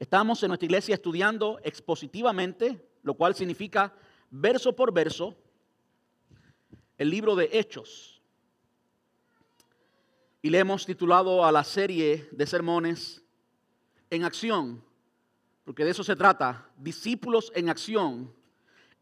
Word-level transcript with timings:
Estamos 0.00 0.42
en 0.42 0.48
nuestra 0.48 0.64
iglesia 0.64 0.94
estudiando 0.94 1.60
expositivamente, 1.62 2.82
lo 3.02 3.12
cual 3.12 3.34
significa 3.34 3.94
verso 4.30 4.74
por 4.74 4.94
verso, 4.94 5.36
el 6.96 7.10
libro 7.10 7.36
de 7.36 7.50
Hechos. 7.52 8.22
Y 10.40 10.48
le 10.48 10.58
hemos 10.58 10.86
titulado 10.86 11.44
a 11.44 11.52
la 11.52 11.62
serie 11.64 12.26
de 12.32 12.46
sermones 12.46 13.22
En 14.08 14.24
acción, 14.24 14.82
porque 15.64 15.84
de 15.84 15.90
eso 15.90 16.02
se 16.02 16.16
trata, 16.16 16.66
discípulos 16.78 17.52
en 17.54 17.68
acción, 17.68 18.34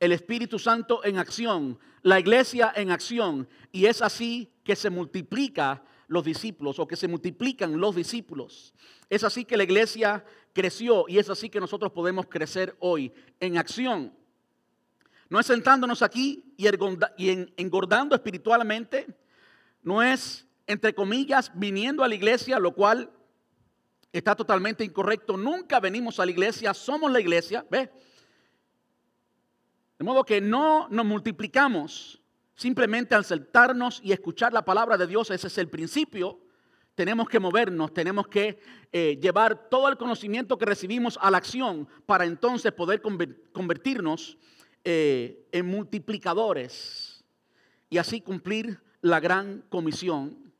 el 0.00 0.10
Espíritu 0.10 0.58
Santo 0.58 1.04
en 1.04 1.16
acción, 1.16 1.78
la 2.02 2.18
iglesia 2.18 2.72
en 2.74 2.90
acción, 2.90 3.48
y 3.70 3.86
es 3.86 4.02
así 4.02 4.52
que 4.64 4.74
se 4.74 4.90
multiplica 4.90 5.80
los 6.08 6.24
discípulos 6.24 6.78
o 6.78 6.88
que 6.88 6.96
se 6.96 7.06
multiplican 7.06 7.78
los 7.78 7.94
discípulos. 7.94 8.74
Es 9.08 9.22
así 9.22 9.44
que 9.44 9.56
la 9.56 9.62
iglesia 9.62 10.24
creció 10.52 11.04
y 11.06 11.18
es 11.18 11.30
así 11.30 11.48
que 11.48 11.60
nosotros 11.60 11.92
podemos 11.92 12.26
crecer 12.26 12.74
hoy 12.80 13.12
en 13.38 13.58
acción. 13.58 14.12
No 15.28 15.38
es 15.38 15.46
sentándonos 15.46 16.02
aquí 16.02 16.54
y 16.56 16.66
engordando 17.56 18.14
espiritualmente, 18.14 19.06
no 19.82 20.02
es, 20.02 20.46
entre 20.66 20.94
comillas, 20.94 21.52
viniendo 21.54 22.02
a 22.02 22.08
la 22.08 22.14
iglesia, 22.14 22.58
lo 22.58 22.74
cual 22.74 23.10
está 24.10 24.34
totalmente 24.34 24.84
incorrecto. 24.84 25.36
Nunca 25.36 25.78
venimos 25.80 26.18
a 26.18 26.24
la 26.24 26.30
iglesia, 26.30 26.72
somos 26.72 27.12
la 27.12 27.20
iglesia, 27.20 27.64
¿ve? 27.70 27.90
De 29.98 30.04
modo 30.04 30.24
que 30.24 30.40
no 30.40 30.88
nos 30.88 31.04
multiplicamos 31.04 32.22
simplemente 32.58 33.14
al 33.14 33.24
sentarnos 33.24 34.00
y 34.02 34.10
escuchar 34.10 34.52
la 34.52 34.64
palabra 34.64 34.98
de 34.98 35.06
Dios, 35.06 35.30
ese 35.30 35.46
es 35.46 35.58
el 35.58 35.68
principio. 35.68 36.40
Tenemos 36.96 37.28
que 37.28 37.38
movernos, 37.38 37.94
tenemos 37.94 38.26
que 38.26 38.58
eh, 38.90 39.16
llevar 39.22 39.68
todo 39.70 39.88
el 39.88 39.96
conocimiento 39.96 40.58
que 40.58 40.64
recibimos 40.64 41.16
a 41.22 41.30
la 41.30 41.38
acción 41.38 41.86
para 42.04 42.24
entonces 42.24 42.72
poder 42.72 43.00
convertirnos 43.00 44.38
eh, 44.82 45.46
en 45.52 45.66
multiplicadores 45.66 47.24
y 47.90 47.98
así 47.98 48.20
cumplir 48.20 48.80
la 49.02 49.20
gran 49.20 49.62
comisión 49.68 50.52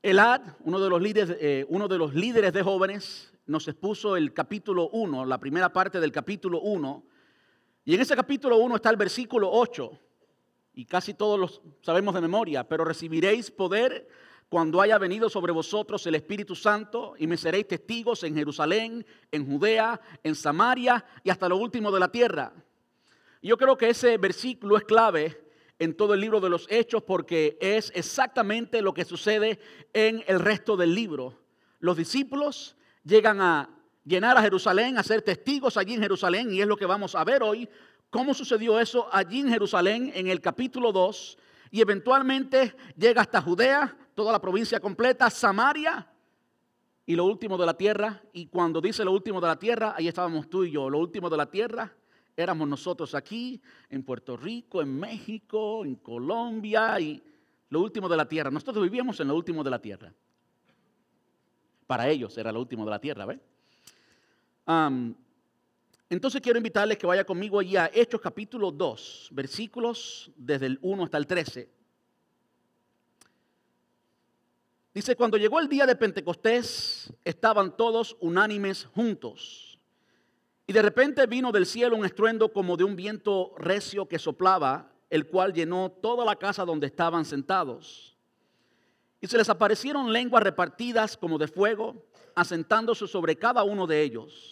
Elad, 0.00 0.40
uno 0.64 0.80
de 0.80 0.88
los 0.88 1.00
líderes, 1.00 1.36
eh, 1.38 1.66
uno 1.68 1.88
de, 1.88 1.98
los 1.98 2.14
líderes 2.14 2.54
de 2.54 2.62
jóvenes, 2.62 3.32
nos 3.46 3.68
expuso 3.68 4.16
el 4.16 4.32
capítulo 4.32 4.88
1, 4.88 5.26
la 5.26 5.38
primera 5.38 5.72
parte 5.72 6.00
del 6.00 6.10
capítulo 6.10 6.60
1. 6.60 7.04
Y 7.84 7.94
en 7.94 8.00
ese 8.00 8.16
capítulo 8.16 8.56
1 8.56 8.76
está 8.76 8.88
el 8.90 8.96
versículo 8.96 9.48
8. 9.52 9.92
Y 10.74 10.86
casi 10.86 11.14
todos 11.14 11.38
los 11.38 11.62
sabemos 11.82 12.14
de 12.14 12.20
memoria, 12.20 12.66
pero 12.66 12.84
recibiréis 12.84 13.50
poder 13.50 14.08
cuando 14.48 14.82
haya 14.82 14.98
venido 14.98 15.30
sobre 15.30 15.50
vosotros 15.50 16.06
el 16.06 16.14
Espíritu 16.14 16.54
Santo 16.54 17.14
y 17.18 17.26
me 17.26 17.38
seréis 17.38 17.66
testigos 17.68 18.22
en 18.22 18.34
Jerusalén, 18.34 19.06
en 19.30 19.46
Judea, 19.46 19.98
en 20.22 20.34
Samaria 20.34 21.04
y 21.24 21.30
hasta 21.30 21.48
lo 21.48 21.56
último 21.56 21.90
de 21.90 22.00
la 22.00 22.12
tierra. 22.12 22.52
Yo 23.40 23.56
creo 23.56 23.78
que 23.78 23.88
ese 23.88 24.18
versículo 24.18 24.76
es 24.76 24.84
clave 24.84 25.42
en 25.78 25.96
todo 25.96 26.14
el 26.14 26.20
libro 26.20 26.38
de 26.38 26.50
los 26.50 26.66
Hechos 26.70 27.02
porque 27.02 27.56
es 27.60 27.90
exactamente 27.94 28.82
lo 28.82 28.94
que 28.94 29.04
sucede 29.04 29.58
en 29.94 30.22
el 30.26 30.38
resto 30.38 30.76
del 30.76 30.94
libro. 30.94 31.38
Los 31.80 31.96
discípulos 31.96 32.76
llegan 33.04 33.40
a 33.40 33.70
llenar 34.04 34.36
a 34.36 34.42
Jerusalén, 34.42 34.98
a 34.98 35.02
ser 35.02 35.22
testigos 35.22 35.76
allí 35.76 35.94
en 35.94 36.02
Jerusalén 36.02 36.52
y 36.52 36.60
es 36.60 36.66
lo 36.66 36.76
que 36.76 36.86
vamos 36.86 37.14
a 37.14 37.24
ver 37.24 37.42
hoy, 37.42 37.68
cómo 38.12 38.34
sucedió 38.34 38.78
eso 38.78 39.08
allí 39.10 39.40
en 39.40 39.48
Jerusalén 39.48 40.12
en 40.14 40.28
el 40.28 40.42
capítulo 40.42 40.92
2 40.92 41.38
y 41.70 41.80
eventualmente 41.80 42.76
llega 42.94 43.22
hasta 43.22 43.40
Judea, 43.40 43.96
toda 44.14 44.30
la 44.30 44.38
provincia 44.38 44.78
completa, 44.78 45.30
Samaria 45.30 46.06
y 47.06 47.16
lo 47.16 47.24
último 47.24 47.56
de 47.56 47.64
la 47.64 47.74
tierra. 47.74 48.22
Y 48.34 48.48
cuando 48.48 48.82
dice 48.82 49.02
lo 49.02 49.12
último 49.12 49.40
de 49.40 49.46
la 49.46 49.58
tierra, 49.58 49.94
ahí 49.96 50.08
estábamos 50.08 50.50
tú 50.50 50.62
y 50.62 50.72
yo, 50.72 50.90
lo 50.90 50.98
último 50.98 51.30
de 51.30 51.38
la 51.38 51.50
tierra 51.50 51.90
éramos 52.36 52.68
nosotros 52.68 53.14
aquí, 53.14 53.60
en 53.88 54.02
Puerto 54.02 54.36
Rico, 54.36 54.82
en 54.82 55.00
México, 55.00 55.82
en 55.82 55.96
Colombia 55.96 57.00
y 57.00 57.22
lo 57.70 57.80
último 57.80 58.10
de 58.10 58.16
la 58.18 58.28
tierra. 58.28 58.50
Nosotros 58.50 58.84
vivíamos 58.84 59.18
en 59.20 59.28
lo 59.28 59.34
último 59.34 59.64
de 59.64 59.70
la 59.70 59.80
tierra. 59.80 60.12
Para 61.86 62.10
ellos 62.10 62.36
era 62.36 62.52
lo 62.52 62.60
último 62.60 62.84
de 62.84 62.90
la 62.90 62.98
tierra, 62.98 63.24
¿ves? 63.24 63.40
Entonces 66.12 66.42
quiero 66.42 66.58
invitarles 66.58 66.98
que 66.98 67.06
vaya 67.06 67.24
conmigo 67.24 67.58
allí 67.58 67.74
a 67.74 67.90
Hechos 67.90 68.20
capítulo 68.20 68.70
2, 68.70 69.30
versículos 69.32 70.30
desde 70.36 70.66
el 70.66 70.78
1 70.82 71.04
hasta 71.04 71.16
el 71.16 71.26
13. 71.26 71.70
Dice, 74.92 75.16
cuando 75.16 75.38
llegó 75.38 75.58
el 75.58 75.70
día 75.70 75.86
de 75.86 75.96
Pentecostés, 75.96 77.10
estaban 77.24 77.74
todos 77.78 78.14
unánimes 78.20 78.84
juntos. 78.84 79.78
Y 80.66 80.74
de 80.74 80.82
repente 80.82 81.26
vino 81.26 81.50
del 81.50 81.64
cielo 81.64 81.96
un 81.96 82.04
estruendo 82.04 82.52
como 82.52 82.76
de 82.76 82.84
un 82.84 82.94
viento 82.94 83.54
recio 83.56 84.06
que 84.06 84.18
soplaba, 84.18 84.92
el 85.08 85.28
cual 85.28 85.54
llenó 85.54 85.90
toda 85.90 86.26
la 86.26 86.36
casa 86.36 86.66
donde 86.66 86.88
estaban 86.88 87.24
sentados. 87.24 88.18
Y 89.18 89.28
se 89.28 89.38
les 89.38 89.48
aparecieron 89.48 90.12
lenguas 90.12 90.42
repartidas 90.42 91.16
como 91.16 91.38
de 91.38 91.48
fuego, 91.48 92.04
asentándose 92.34 93.06
sobre 93.06 93.36
cada 93.36 93.64
uno 93.64 93.86
de 93.86 94.02
ellos. 94.02 94.51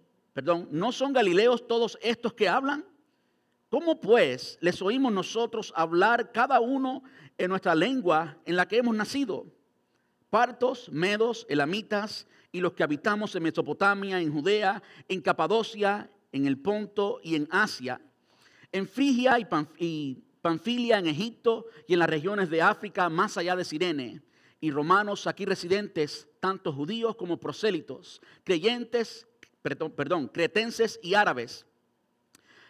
perdón, 0.33 0.67
no 0.71 0.91
son 0.91 1.13
galileos 1.13 1.67
todos 1.67 1.97
estos 2.01 2.33
que 2.33 2.47
hablan? 2.47 2.85
¿Cómo 3.69 4.01
pues 4.01 4.57
les 4.59 4.81
oímos 4.81 5.13
nosotros 5.13 5.71
hablar 5.75 6.31
cada 6.33 6.59
uno 6.59 7.03
en 7.37 7.49
nuestra 7.49 7.73
lengua 7.73 8.37
en 8.45 8.57
la 8.57 8.67
que 8.67 8.77
hemos 8.77 8.95
nacido? 8.95 9.45
Partos, 10.29 10.89
medos, 10.91 11.45
elamitas 11.49 12.27
y 12.51 12.59
los 12.59 12.73
que 12.73 12.83
habitamos 12.83 13.33
en 13.35 13.43
Mesopotamia, 13.43 14.19
en 14.19 14.33
Judea, 14.33 14.83
en 15.07 15.21
Capadocia, 15.21 16.09
en 16.31 16.45
el 16.45 16.57
Ponto 16.57 17.19
y 17.23 17.35
en 17.35 17.47
Asia, 17.49 18.01
en 18.71 18.87
Frigia 18.87 19.37
y, 19.39 20.23
Panfilia, 20.41 20.99
en 20.99 21.07
Egipto 21.07 21.67
y 21.87 21.93
en 21.93 21.99
las 21.99 22.09
regiones 22.09 22.49
de 22.49 22.61
África 22.61 23.09
más 23.09 23.37
allá 23.37 23.55
de 23.55 23.65
Sirene, 23.65 24.21
y 24.59 24.71
romanos 24.71 25.27
aquí 25.27 25.45
residentes, 25.45 26.27
tanto 26.39 26.73
judíos 26.73 27.15
como 27.15 27.39
prosélitos, 27.39 28.21
creyentes, 28.43 29.27
perdón, 29.61 30.27
cretenses 30.27 30.99
y 31.01 31.13
árabes. 31.13 31.65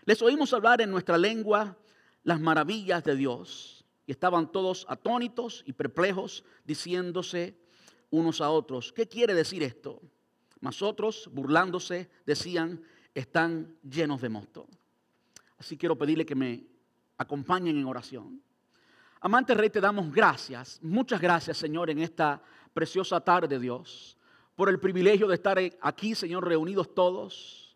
Les 0.06 0.22
oímos 0.22 0.54
hablar 0.54 0.82
en 0.82 0.92
nuestra 0.92 1.18
lengua 1.18 1.78
las 2.24 2.40
maravillas 2.40 3.04
de 3.04 3.16
Dios. 3.16 3.86
Y 4.06 4.12
estaban 4.12 4.52
todos 4.52 4.86
atónitos 4.90 5.64
y 5.66 5.74
perplejos, 5.74 6.44
diciéndose 6.66 7.56
unos 8.10 8.42
a 8.42 8.50
otros, 8.50 8.92
¿qué 8.92 9.08
quiere 9.08 9.34
decir 9.34 9.64
esto? 9.64 10.02
Mas 10.60 10.82
otros, 10.82 11.30
burlándose, 11.32 12.10
decían, 12.26 12.84
están 13.16 13.78
llenos 13.84 14.22
de 14.22 14.30
mosto. 14.30 14.68
Así 15.58 15.78
quiero 15.78 15.98
pedirle 15.98 16.26
que 16.26 16.36
me 16.36 16.66
acompañen 17.18 17.78
en 17.78 17.86
oración. 17.86 18.42
Amante 19.22 19.54
Rey, 19.54 19.70
te 19.70 19.80
damos 19.80 20.12
gracias, 20.12 20.80
muchas 20.82 21.22
gracias 21.22 21.58
Señor 21.58 21.92
en 21.92 22.00
esta 22.00 22.42
preciosa 22.74 23.22
tarde, 23.22 23.60
Dios, 23.60 24.18
por 24.62 24.70
el 24.70 24.80
privilegio 24.80 25.28
de 25.28 25.34
estar 25.34 25.58
aquí, 25.82 26.14
Señor, 26.14 26.48
reunidos 26.48 26.94
todos, 26.94 27.76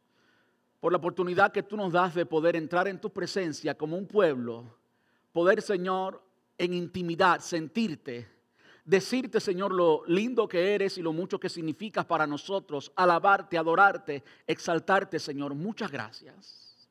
por 0.79 0.91
la 0.91 0.99
oportunidad 0.99 1.51
que 1.51 1.63
tú 1.63 1.75
nos 1.75 1.91
das 1.91 2.13
de 2.13 2.27
poder 2.27 2.55
entrar 2.55 2.87
en 2.87 3.01
tu 3.01 3.09
presencia 3.09 3.75
como 3.75 3.97
un 3.97 4.05
pueblo, 4.05 4.65
poder, 5.33 5.63
Señor, 5.63 6.21
en 6.59 6.75
intimidad, 6.75 7.39
sentirte, 7.39 8.29
decirte, 8.83 9.39
Señor, 9.39 9.73
lo 9.73 10.03
lindo 10.05 10.47
que 10.47 10.75
eres 10.75 10.99
y 10.99 11.01
lo 11.01 11.11
mucho 11.11 11.39
que 11.39 11.49
significas 11.49 12.05
para 12.05 12.27
nosotros, 12.27 12.91
alabarte, 12.95 13.57
adorarte, 13.57 14.23
exaltarte, 14.45 15.17
Señor. 15.17 15.55
Muchas 15.55 15.89
gracias. 15.89 16.87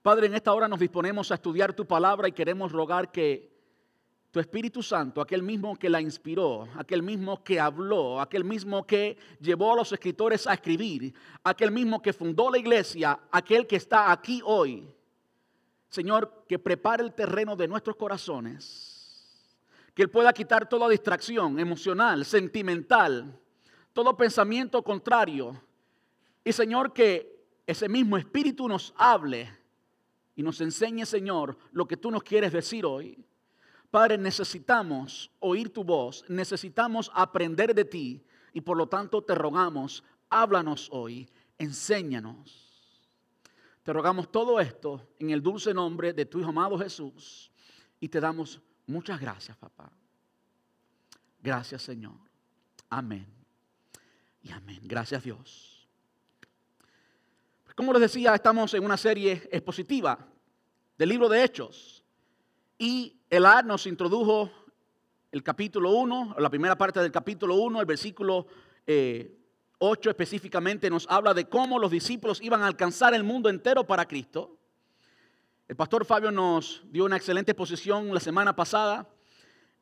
Padre, 0.00 0.28
en 0.28 0.34
esta 0.36 0.54
hora 0.54 0.68
nos 0.68 0.80
disponemos 0.80 1.30
a 1.30 1.34
estudiar 1.34 1.74
tu 1.74 1.86
palabra 1.86 2.28
y 2.28 2.32
queremos 2.32 2.72
rogar 2.72 3.12
que 3.12 3.51
tu 4.32 4.40
Espíritu 4.40 4.82
Santo, 4.82 5.20
aquel 5.20 5.42
mismo 5.42 5.76
que 5.76 5.88
la 5.88 6.00
inspiró, 6.00 6.66
aquel 6.76 7.02
mismo 7.02 7.44
que 7.44 7.60
habló, 7.60 8.20
aquel 8.20 8.44
mismo 8.44 8.84
que 8.84 9.16
llevó 9.40 9.74
a 9.74 9.76
los 9.76 9.92
escritores 9.92 10.48
a 10.48 10.54
escribir, 10.54 11.14
aquel 11.44 11.70
mismo 11.70 12.02
que 12.02 12.12
fundó 12.12 12.50
la 12.50 12.58
iglesia, 12.58 13.20
aquel 13.30 13.68
que 13.68 13.76
está 13.76 14.10
aquí 14.10 14.40
hoy, 14.44 14.92
Señor, 15.88 16.44
que 16.48 16.58
prepare 16.58 17.04
el 17.04 17.12
terreno 17.12 17.54
de 17.54 17.68
nuestros 17.68 17.94
corazones 17.94 18.92
que 19.94 20.02
Él 20.02 20.10
pueda 20.10 20.32
quitar 20.32 20.68
toda 20.68 20.88
distracción 20.88 21.58
emocional, 21.58 22.24
sentimental, 22.24 23.38
todo 23.92 24.16
pensamiento 24.16 24.82
contrario. 24.82 25.60
Y 26.44 26.52
Señor, 26.52 26.92
que 26.92 27.44
ese 27.66 27.88
mismo 27.88 28.16
Espíritu 28.16 28.68
nos 28.68 28.94
hable 28.96 29.50
y 30.34 30.42
nos 30.42 30.60
enseñe, 30.60 31.04
Señor, 31.04 31.56
lo 31.72 31.86
que 31.86 31.96
tú 31.96 32.10
nos 32.10 32.22
quieres 32.22 32.52
decir 32.52 32.86
hoy. 32.86 33.22
Padre, 33.92 34.16
necesitamos 34.16 35.30
oír 35.38 35.70
tu 35.70 35.84
voz, 35.84 36.24
necesitamos 36.26 37.10
aprender 37.14 37.74
de 37.74 37.84
ti 37.84 38.24
y 38.54 38.62
por 38.62 38.78
lo 38.78 38.88
tanto 38.88 39.22
te 39.22 39.34
rogamos, 39.34 40.02
háblanos 40.30 40.88
hoy, 40.90 41.28
enséñanos. 41.58 43.02
Te 43.82 43.92
rogamos 43.92 44.32
todo 44.32 44.58
esto 44.60 45.06
en 45.18 45.28
el 45.28 45.42
dulce 45.42 45.74
nombre 45.74 46.14
de 46.14 46.24
tu 46.24 46.40
Hijo 46.40 46.48
amado 46.48 46.78
Jesús 46.78 47.52
y 48.00 48.08
te 48.08 48.18
damos 48.18 48.62
muchas 48.86 49.20
gracias, 49.20 49.58
papá. 49.58 49.92
Gracias, 51.42 51.82
Señor. 51.82 52.16
Amén. 52.88 53.26
Y 54.42 54.52
amén. 54.52 54.80
Gracias, 54.84 55.22
Dios. 55.22 55.86
Pues 57.64 57.74
como 57.74 57.92
les 57.92 58.00
decía, 58.00 58.34
estamos 58.34 58.72
en 58.72 58.86
una 58.86 58.96
serie 58.96 59.46
expositiva 59.52 60.18
del 60.96 61.10
libro 61.10 61.28
de 61.28 61.44
Hechos. 61.44 62.01
Y 62.84 63.16
el 63.30 63.46
A 63.46 63.62
nos 63.62 63.86
introdujo 63.86 64.50
el 65.30 65.44
capítulo 65.44 65.90
1, 65.90 66.34
la 66.36 66.50
primera 66.50 66.76
parte 66.76 66.98
del 66.98 67.12
capítulo 67.12 67.54
1, 67.54 67.78
el 67.78 67.86
versículo 67.86 68.48
eh, 68.84 69.38
8 69.78 70.10
específicamente 70.10 70.90
nos 70.90 71.06
habla 71.08 71.32
de 71.32 71.48
cómo 71.48 71.78
los 71.78 71.92
discípulos 71.92 72.42
iban 72.42 72.60
a 72.60 72.66
alcanzar 72.66 73.14
el 73.14 73.22
mundo 73.22 73.48
entero 73.48 73.86
para 73.86 74.08
Cristo. 74.08 74.58
El 75.68 75.76
pastor 75.76 76.04
Fabio 76.04 76.32
nos 76.32 76.82
dio 76.90 77.04
una 77.04 77.16
excelente 77.16 77.54
posición 77.54 78.12
la 78.12 78.18
semana 78.18 78.56
pasada 78.56 79.08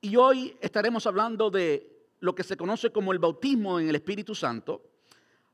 y 0.02 0.16
hoy 0.16 0.54
estaremos 0.60 1.06
hablando 1.06 1.50
de 1.50 2.04
lo 2.18 2.34
que 2.34 2.42
se 2.42 2.58
conoce 2.58 2.92
como 2.92 3.12
el 3.12 3.18
bautismo 3.18 3.80
en 3.80 3.88
el 3.88 3.94
Espíritu 3.94 4.34
Santo. 4.34 4.82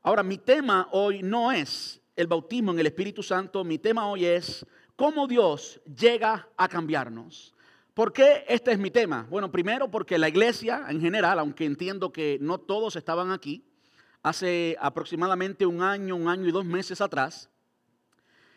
Ahora, 0.01 0.21
mi 0.21 0.37
tema 0.37 0.89
hoy 0.91 1.23
no 1.23 1.53
es 1.53 2.01
el 2.13 2.27
bautismo 2.27 2.73
en 2.73 2.79
el 2.79 2.87
Espíritu 2.87 3.23
Santo, 3.23 3.63
mi 3.63 3.77
tema 3.77 4.05
hoy 4.09 4.25
es 4.25 4.65
cómo 4.97 5.27
Dios 5.27 5.79
llega 5.85 6.49
a 6.57 6.67
cambiarnos. 6.67 7.53
¿Por 7.93 8.11
qué 8.11 8.43
este 8.49 8.71
es 8.71 8.79
mi 8.79 8.91
tema? 8.91 9.25
Bueno, 9.29 9.49
primero 9.49 9.89
porque 9.89 10.17
la 10.17 10.27
iglesia 10.27 10.85
en 10.89 10.99
general, 10.99 11.39
aunque 11.39 11.65
entiendo 11.65 12.11
que 12.11 12.37
no 12.41 12.57
todos 12.57 12.95
estaban 12.95 13.31
aquí, 13.31 13.63
hace 14.23 14.75
aproximadamente 14.81 15.65
un 15.65 15.81
año, 15.81 16.15
un 16.15 16.27
año 16.27 16.47
y 16.47 16.51
dos 16.51 16.65
meses 16.65 16.99
atrás, 16.99 17.49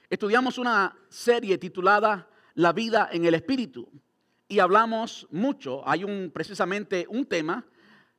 estudiamos 0.08 0.58
una 0.58 0.96
serie 1.08 1.58
titulada 1.58 2.28
La 2.54 2.72
vida 2.72 3.08
en 3.12 3.26
el 3.26 3.34
Espíritu 3.34 3.88
y 4.48 4.58
hablamos 4.58 5.28
mucho, 5.30 5.86
hay 5.86 6.04
un 6.04 6.30
precisamente 6.32 7.06
un 7.08 7.26
tema 7.26 7.66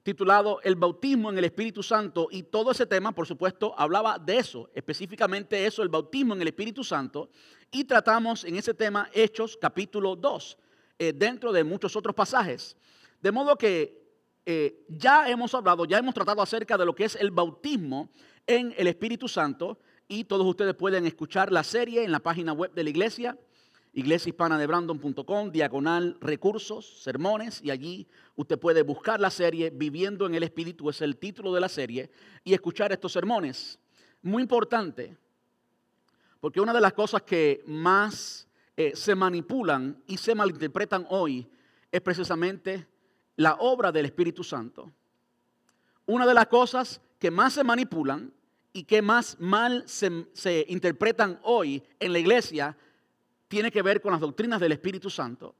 titulado 0.03 0.59
El 0.63 0.75
bautismo 0.75 1.29
en 1.29 1.37
el 1.37 1.45
Espíritu 1.45 1.83
Santo 1.83 2.27
y 2.31 2.43
todo 2.43 2.71
ese 2.71 2.85
tema, 2.85 3.11
por 3.11 3.27
supuesto, 3.27 3.73
hablaba 3.77 4.17
de 4.17 4.37
eso, 4.37 4.69
específicamente 4.73 5.65
eso, 5.65 5.83
el 5.83 5.89
bautismo 5.89 6.33
en 6.33 6.41
el 6.41 6.47
Espíritu 6.47 6.83
Santo 6.83 7.29
y 7.71 7.85
tratamos 7.85 8.43
en 8.43 8.57
ese 8.57 8.73
tema 8.73 9.09
Hechos 9.13 9.57
capítulo 9.59 10.15
2, 10.15 10.57
eh, 10.99 11.13
dentro 11.13 11.51
de 11.51 11.63
muchos 11.63 11.95
otros 11.95 12.13
pasajes. 12.13 12.75
De 13.21 13.31
modo 13.31 13.57
que 13.57 14.01
eh, 14.45 14.85
ya 14.89 15.29
hemos 15.29 15.53
hablado, 15.53 15.85
ya 15.85 15.97
hemos 15.97 16.13
tratado 16.13 16.41
acerca 16.41 16.77
de 16.77 16.85
lo 16.85 16.93
que 16.93 17.05
es 17.05 17.15
el 17.15 17.31
bautismo 17.31 18.09
en 18.45 18.73
el 18.77 18.87
Espíritu 18.87 19.27
Santo 19.27 19.79
y 20.07 20.25
todos 20.25 20.45
ustedes 20.45 20.75
pueden 20.75 21.05
escuchar 21.05 21.51
la 21.51 21.63
serie 21.63 22.03
en 22.03 22.11
la 22.11 22.19
página 22.19 22.51
web 22.51 22.73
de 22.73 22.83
la 22.83 22.89
iglesia, 22.89 23.37
iglesiahispanadebrandon.com, 23.93 25.51
diagonal 25.51 26.17
recursos, 26.19 27.01
sermones, 27.01 27.61
y 27.63 27.71
allí 27.71 28.07
usted 28.35 28.59
puede 28.59 28.81
buscar 28.83 29.21
la 29.21 29.29
serie 29.29 29.69
Viviendo 29.69 30.25
en 30.25 30.35
el 30.35 30.43
Espíritu, 30.43 30.89
es 30.89 31.01
el 31.01 31.17
título 31.17 31.53
de 31.53 31.61
la 31.61 31.69
serie, 31.69 32.09
y 32.43 32.53
escuchar 32.53 32.91
estos 32.91 33.13
sermones. 33.13 33.79
Muy 34.21 34.41
importante, 34.41 35.17
porque 36.41 36.59
una 36.59 36.73
de 36.73 36.81
las 36.81 36.93
cosas 36.93 37.21
que 37.21 37.63
más 37.67 38.47
eh, 38.75 38.91
se 38.95 39.15
manipulan 39.15 40.03
y 40.07 40.17
se 40.17 40.35
malinterpretan 40.35 41.05
hoy 41.09 41.47
es 41.91 42.01
precisamente 42.01 42.87
la 43.35 43.55
obra 43.59 43.91
del 43.91 44.05
Espíritu 44.05 44.43
Santo. 44.43 44.91
Una 46.07 46.25
de 46.25 46.33
las 46.33 46.47
cosas 46.47 46.99
que 47.19 47.29
más 47.29 47.53
se 47.53 47.63
manipulan 47.63 48.33
y 48.73 48.83
que 48.83 49.01
más 49.01 49.39
mal 49.39 49.83
se, 49.85 50.65
interpretan 50.67 51.39
hoy 51.43 51.83
en 51.99 52.11
la 52.11 52.19
iglesia 52.19 52.75
tiene 53.47 53.71
que 53.71 53.83
ver 53.83 54.01
con 54.01 54.11
las 54.11 54.21
doctrinas 54.21 54.59
del 54.59 54.71
Espíritu 54.71 55.09
Santo. 55.09 55.53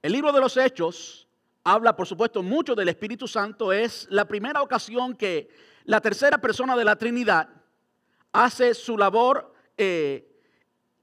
El 0.00 0.12
libro 0.12 0.30
de 0.30 0.40
los 0.40 0.56
Hechos 0.56 1.26
habla, 1.64 1.96
por 1.96 2.06
supuesto, 2.06 2.42
mucho 2.42 2.76
del 2.76 2.88
Espíritu 2.88 3.26
Santo. 3.26 3.72
Es 3.72 4.06
la 4.10 4.28
primera 4.28 4.62
ocasión 4.62 5.16
que 5.16 5.48
la 5.84 6.00
tercera 6.00 6.38
persona 6.38 6.76
de 6.76 6.84
la 6.84 6.96
Trinidad 6.96 7.48
hace 8.32 8.74
su 8.74 8.96
labor. 8.96 9.54
Eh, 9.78 10.28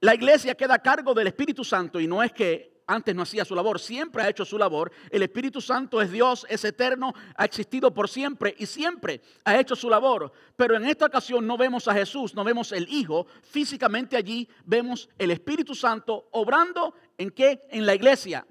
la 0.00 0.14
iglesia 0.14 0.54
queda 0.54 0.74
a 0.74 0.78
cargo 0.78 1.14
del 1.14 1.26
Espíritu 1.26 1.64
Santo 1.64 1.98
y 1.98 2.06
no 2.06 2.22
es 2.22 2.32
que 2.32 2.76
antes 2.86 3.14
no 3.14 3.22
hacía 3.22 3.44
su 3.44 3.54
labor, 3.54 3.80
siempre 3.80 4.22
ha 4.22 4.28
hecho 4.28 4.44
su 4.44 4.58
labor. 4.58 4.92
El 5.10 5.22
Espíritu 5.22 5.60
Santo 5.60 6.00
es 6.00 6.12
Dios, 6.12 6.46
es 6.48 6.64
eterno, 6.64 7.12
ha 7.34 7.44
existido 7.44 7.92
por 7.92 8.08
siempre 8.08 8.54
y 8.58 8.66
siempre 8.66 9.22
ha 9.44 9.58
hecho 9.58 9.74
su 9.74 9.90
labor. 9.90 10.30
Pero 10.54 10.76
en 10.76 10.84
esta 10.84 11.06
ocasión 11.06 11.46
no 11.46 11.56
vemos 11.56 11.88
a 11.88 11.94
Jesús, 11.94 12.34
no 12.34 12.44
vemos 12.44 12.70
el 12.72 12.88
Hijo. 12.88 13.26
Físicamente 13.42 14.16
allí 14.16 14.48
vemos 14.64 15.08
el 15.18 15.30
Espíritu 15.32 15.74
Santo 15.74 16.28
obrando 16.32 16.94
en 17.18 17.30
qué? 17.30 17.66
En 17.70 17.86
la 17.86 17.94
iglesia. 17.94 18.46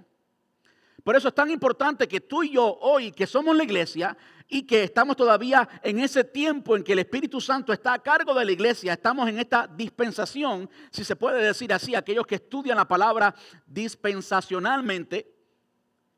Por 1.03 1.15
eso 1.15 1.27
es 1.27 1.35
tan 1.35 1.51
importante 1.51 2.07
que 2.07 2.19
tú 2.19 2.41
y 2.41 2.53
yo 2.53 2.79
hoy, 2.81 3.11
que 3.11 3.27
somos 3.27 3.55
la 3.55 3.63
iglesia, 3.63 4.17
y 4.47 4.63
que 4.63 4.83
estamos 4.83 5.15
todavía 5.15 5.67
en 5.81 5.99
ese 5.99 6.23
tiempo 6.23 6.75
en 6.75 6.83
que 6.83 6.93
el 6.93 6.99
Espíritu 6.99 7.41
Santo 7.41 7.73
está 7.73 7.93
a 7.93 8.03
cargo 8.03 8.33
de 8.33 8.45
la 8.45 8.51
iglesia, 8.51 8.93
estamos 8.93 9.27
en 9.27 9.39
esta 9.39 9.67
dispensación, 9.67 10.69
si 10.91 11.03
se 11.03 11.15
puede 11.15 11.43
decir 11.43 11.73
así, 11.73 11.95
aquellos 11.95 12.27
que 12.27 12.35
estudian 12.35 12.77
la 12.77 12.87
palabra 12.87 13.33
dispensacionalmente, 13.65 15.33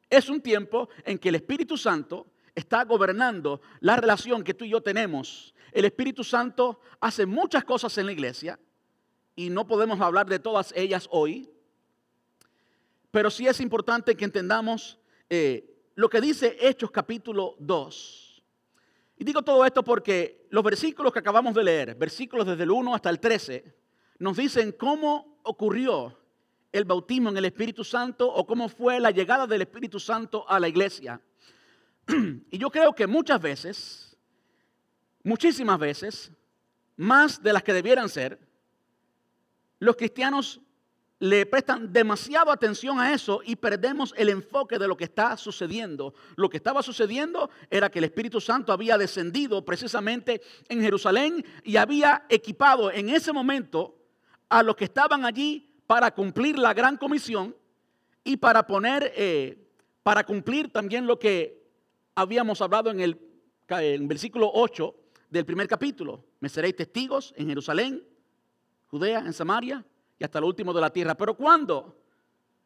es 0.09 0.29
un 0.29 0.41
tiempo 0.41 0.89
en 1.03 1.17
que 1.17 1.29
el 1.29 1.35
Espíritu 1.35 1.77
Santo 1.77 2.27
está 2.55 2.83
gobernando 2.83 3.61
la 3.81 3.95
relación 3.95 4.43
que 4.43 4.53
tú 4.53 4.65
y 4.65 4.69
yo 4.69 4.81
tenemos. 4.81 5.53
El 5.71 5.85
Espíritu 5.85 6.23
Santo 6.23 6.79
hace 6.99 7.25
muchas 7.25 7.63
cosas 7.63 7.97
en 7.97 8.07
la 8.07 8.11
iglesia 8.11 8.59
y 9.35 9.49
no 9.49 9.67
podemos 9.67 10.01
hablar 10.01 10.27
de 10.27 10.39
todas 10.39 10.73
ellas 10.75 11.07
hoy, 11.11 11.49
pero 13.11 13.29
sí 13.29 13.47
es 13.47 13.61
importante 13.61 14.15
que 14.15 14.25
entendamos 14.25 14.97
eh, 15.29 15.76
lo 15.97 16.09
que 16.09 16.21
dice 16.21 16.55
Hechos 16.61 16.91
capítulo 16.91 17.55
2. 17.57 18.43
Y 19.17 19.23
digo 19.23 19.41
todo 19.41 19.65
esto 19.65 19.83
porque 19.83 20.45
los 20.51 20.63
versículos 20.63 21.11
que 21.11 21.17
acabamos 21.17 21.55
de 21.55 21.63
leer, 21.63 21.95
versículos 21.95 22.45
desde 22.45 22.63
el 22.63 22.71
1 22.71 22.93
hasta 22.93 23.09
el 23.09 23.19
13, 23.19 23.75
nos 24.19 24.37
dicen 24.37 24.73
cómo 24.73 25.39
ocurrió 25.41 26.15
el 26.71 26.85
bautismo 26.85 27.29
en 27.29 27.37
el 27.37 27.45
Espíritu 27.45 27.83
Santo 27.83 28.31
o 28.31 28.45
cómo 28.45 28.69
fue 28.69 28.99
la 28.99 29.09
llegada 29.09 29.47
del 29.47 29.63
Espíritu 29.63 29.99
Santo 29.99 30.47
a 30.47 30.59
la 30.59 30.67
iglesia. 30.67 31.19
Y 32.51 32.59
yo 32.59 32.69
creo 32.69 32.93
que 32.93 33.07
muchas 33.07 33.41
veces, 33.41 34.15
muchísimas 35.23 35.79
veces, 35.79 36.31
más 36.95 37.41
de 37.41 37.53
las 37.53 37.63
que 37.63 37.73
debieran 37.73 38.07
ser, 38.07 38.39
los 39.79 39.95
cristianos 39.95 40.61
le 41.19 41.45
prestan 41.45 41.91
demasiada 41.91 42.53
atención 42.53 42.99
a 42.99 43.13
eso 43.13 43.41
y 43.43 43.55
perdemos 43.55 44.13
el 44.17 44.29
enfoque 44.29 44.77
de 44.77 44.87
lo 44.87 44.95
que 44.95 45.05
está 45.05 45.35
sucediendo. 45.35 46.13
Lo 46.35 46.49
que 46.49 46.57
estaba 46.57 46.83
sucediendo 46.83 47.49
era 47.69 47.89
que 47.89 47.99
el 47.99 48.05
Espíritu 48.05 48.39
Santo 48.39 48.71
había 48.71 48.97
descendido 48.97 49.65
precisamente 49.65 50.41
en 50.69 50.81
Jerusalén 50.81 51.43
y 51.63 51.77
había 51.77 52.25
equipado 52.29 52.91
en 52.91 53.09
ese 53.09 53.33
momento 53.33 53.97
a 54.49 54.61
los 54.61 54.75
que 54.75 54.85
estaban 54.85 55.25
allí 55.25 55.81
para 55.87 56.11
cumplir 56.13 56.59
la 56.59 56.73
gran 56.73 56.97
comisión 56.97 57.55
y 58.23 58.37
para 58.37 58.67
poner, 58.67 59.11
eh, 59.15 59.69
para 60.03 60.23
cumplir 60.23 60.71
también 60.71 61.07
lo 61.07 61.17
que 61.17 61.65
habíamos 62.13 62.61
hablado 62.61 62.91
en 62.91 62.99
el 62.99 63.17
versículo 64.01 64.51
8 64.53 64.95
del 65.29 65.45
primer 65.45 65.67
capítulo. 65.67 66.25
Me 66.39 66.49
seréis 66.49 66.75
testigos 66.75 67.33
en 67.37 67.47
Jerusalén, 67.47 68.03
Judea, 68.87 69.19
en 69.19 69.33
Samaria 69.33 69.83
y 70.19 70.23
hasta 70.23 70.39
lo 70.39 70.47
último 70.47 70.73
de 70.73 70.81
la 70.81 70.89
tierra. 70.91 71.15
Pero 71.15 71.35
¿cuándo 71.35 71.95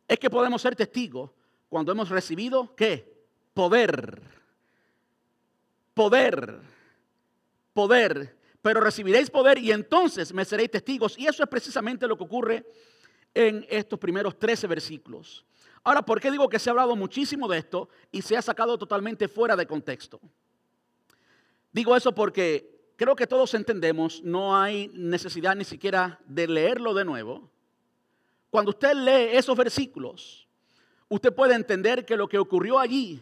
es 0.07 0.17
que 0.19 0.29
podemos 0.29 0.61
ser 0.61 0.75
testigos? 0.75 1.31
Cuando 1.69 1.91
hemos 1.91 2.09
recibido, 2.09 2.75
¿qué? 2.75 3.25
Poder. 3.53 4.21
Poder. 5.93 6.59
Poder. 7.73 8.37
Pero 8.61 8.81
recibiréis 8.81 9.29
poder 9.29 9.57
y 9.57 9.71
entonces 9.71 10.33
me 10.33 10.45
seréis 10.45 10.71
testigos. 10.71 11.17
Y 11.17 11.27
eso 11.27 11.43
es 11.43 11.49
precisamente 11.49 12.07
lo 12.07 12.17
que 12.17 12.23
ocurre 12.23 12.65
en 13.33 13.65
estos 13.69 13.97
primeros 13.99 14.37
13 14.37 14.67
versículos. 14.67 15.45
Ahora, 15.83 16.03
¿por 16.03 16.21
qué 16.21 16.29
digo 16.29 16.47
que 16.47 16.59
se 16.59 16.69
ha 16.69 16.71
hablado 16.71 16.95
muchísimo 16.95 17.47
de 17.47 17.57
esto 17.57 17.89
y 18.11 18.21
se 18.21 18.37
ha 18.37 18.41
sacado 18.41 18.77
totalmente 18.77 19.27
fuera 19.27 19.55
de 19.55 19.65
contexto? 19.65 20.19
Digo 21.71 21.95
eso 21.95 22.13
porque 22.13 22.70
creo 23.01 23.15
que 23.15 23.25
todos 23.25 23.55
entendemos, 23.55 24.21
no 24.21 24.55
hay 24.55 24.91
necesidad 24.93 25.55
ni 25.55 25.63
siquiera 25.63 26.19
de 26.27 26.47
leerlo 26.47 26.93
de 26.93 27.03
nuevo. 27.03 27.49
Cuando 28.51 28.69
usted 28.69 28.93
lee 28.93 29.35
esos 29.35 29.57
versículos, 29.57 30.47
usted 31.09 31.33
puede 31.33 31.55
entender 31.55 32.05
que 32.05 32.15
lo 32.15 32.29
que 32.29 32.37
ocurrió 32.37 32.77
allí 32.77 33.19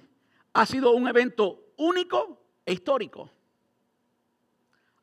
ha 0.51 0.65
sido 0.65 0.91
un 0.91 1.07
evento 1.07 1.63
único 1.77 2.41
e 2.65 2.74
histórico. 2.74 3.31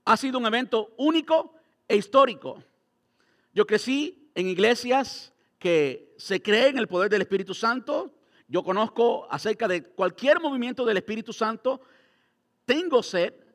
Ha 0.04 0.14
sido 0.18 0.38
un 0.38 0.44
evento 0.44 0.92
único 0.98 1.54
e 1.88 1.96
histórico. 1.96 2.62
Yo 3.54 3.66
crecí 3.66 4.28
en 4.34 4.46
iglesias 4.46 5.32
que 5.58 6.12
se 6.18 6.42
creen 6.42 6.72
en 6.72 6.78
el 6.80 6.86
poder 6.86 7.08
del 7.08 7.22
Espíritu 7.22 7.54
Santo. 7.54 8.10
Yo 8.46 8.62
conozco 8.62 9.26
acerca 9.30 9.68
de 9.68 9.84
cualquier 9.84 10.38
movimiento 10.38 10.84
del 10.84 10.98
Espíritu 10.98 11.32
Santo. 11.32 11.80
Tengo 12.66 13.02
sed 13.02 13.45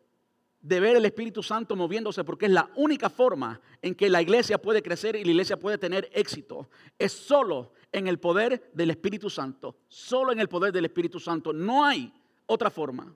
de 0.61 0.79
ver 0.79 0.95
el 0.95 1.05
Espíritu 1.05 1.41
Santo 1.41 1.75
moviéndose 1.75 2.23
porque 2.23 2.45
es 2.45 2.51
la 2.51 2.69
única 2.75 3.09
forma 3.09 3.59
en 3.81 3.95
que 3.95 4.09
la 4.09 4.21
iglesia 4.21 4.61
puede 4.61 4.83
crecer 4.83 5.15
y 5.15 5.23
la 5.23 5.31
iglesia 5.31 5.57
puede 5.57 5.77
tener 5.77 6.09
éxito. 6.13 6.69
Es 6.99 7.11
solo 7.11 7.73
en 7.91 8.07
el 8.07 8.19
poder 8.19 8.69
del 8.73 8.91
Espíritu 8.91 9.29
Santo. 9.29 9.77
Solo 9.87 10.31
en 10.31 10.39
el 10.39 10.47
poder 10.47 10.71
del 10.71 10.85
Espíritu 10.85 11.19
Santo. 11.19 11.51
No 11.51 11.83
hay 11.83 12.13
otra 12.45 12.69
forma. 12.69 13.13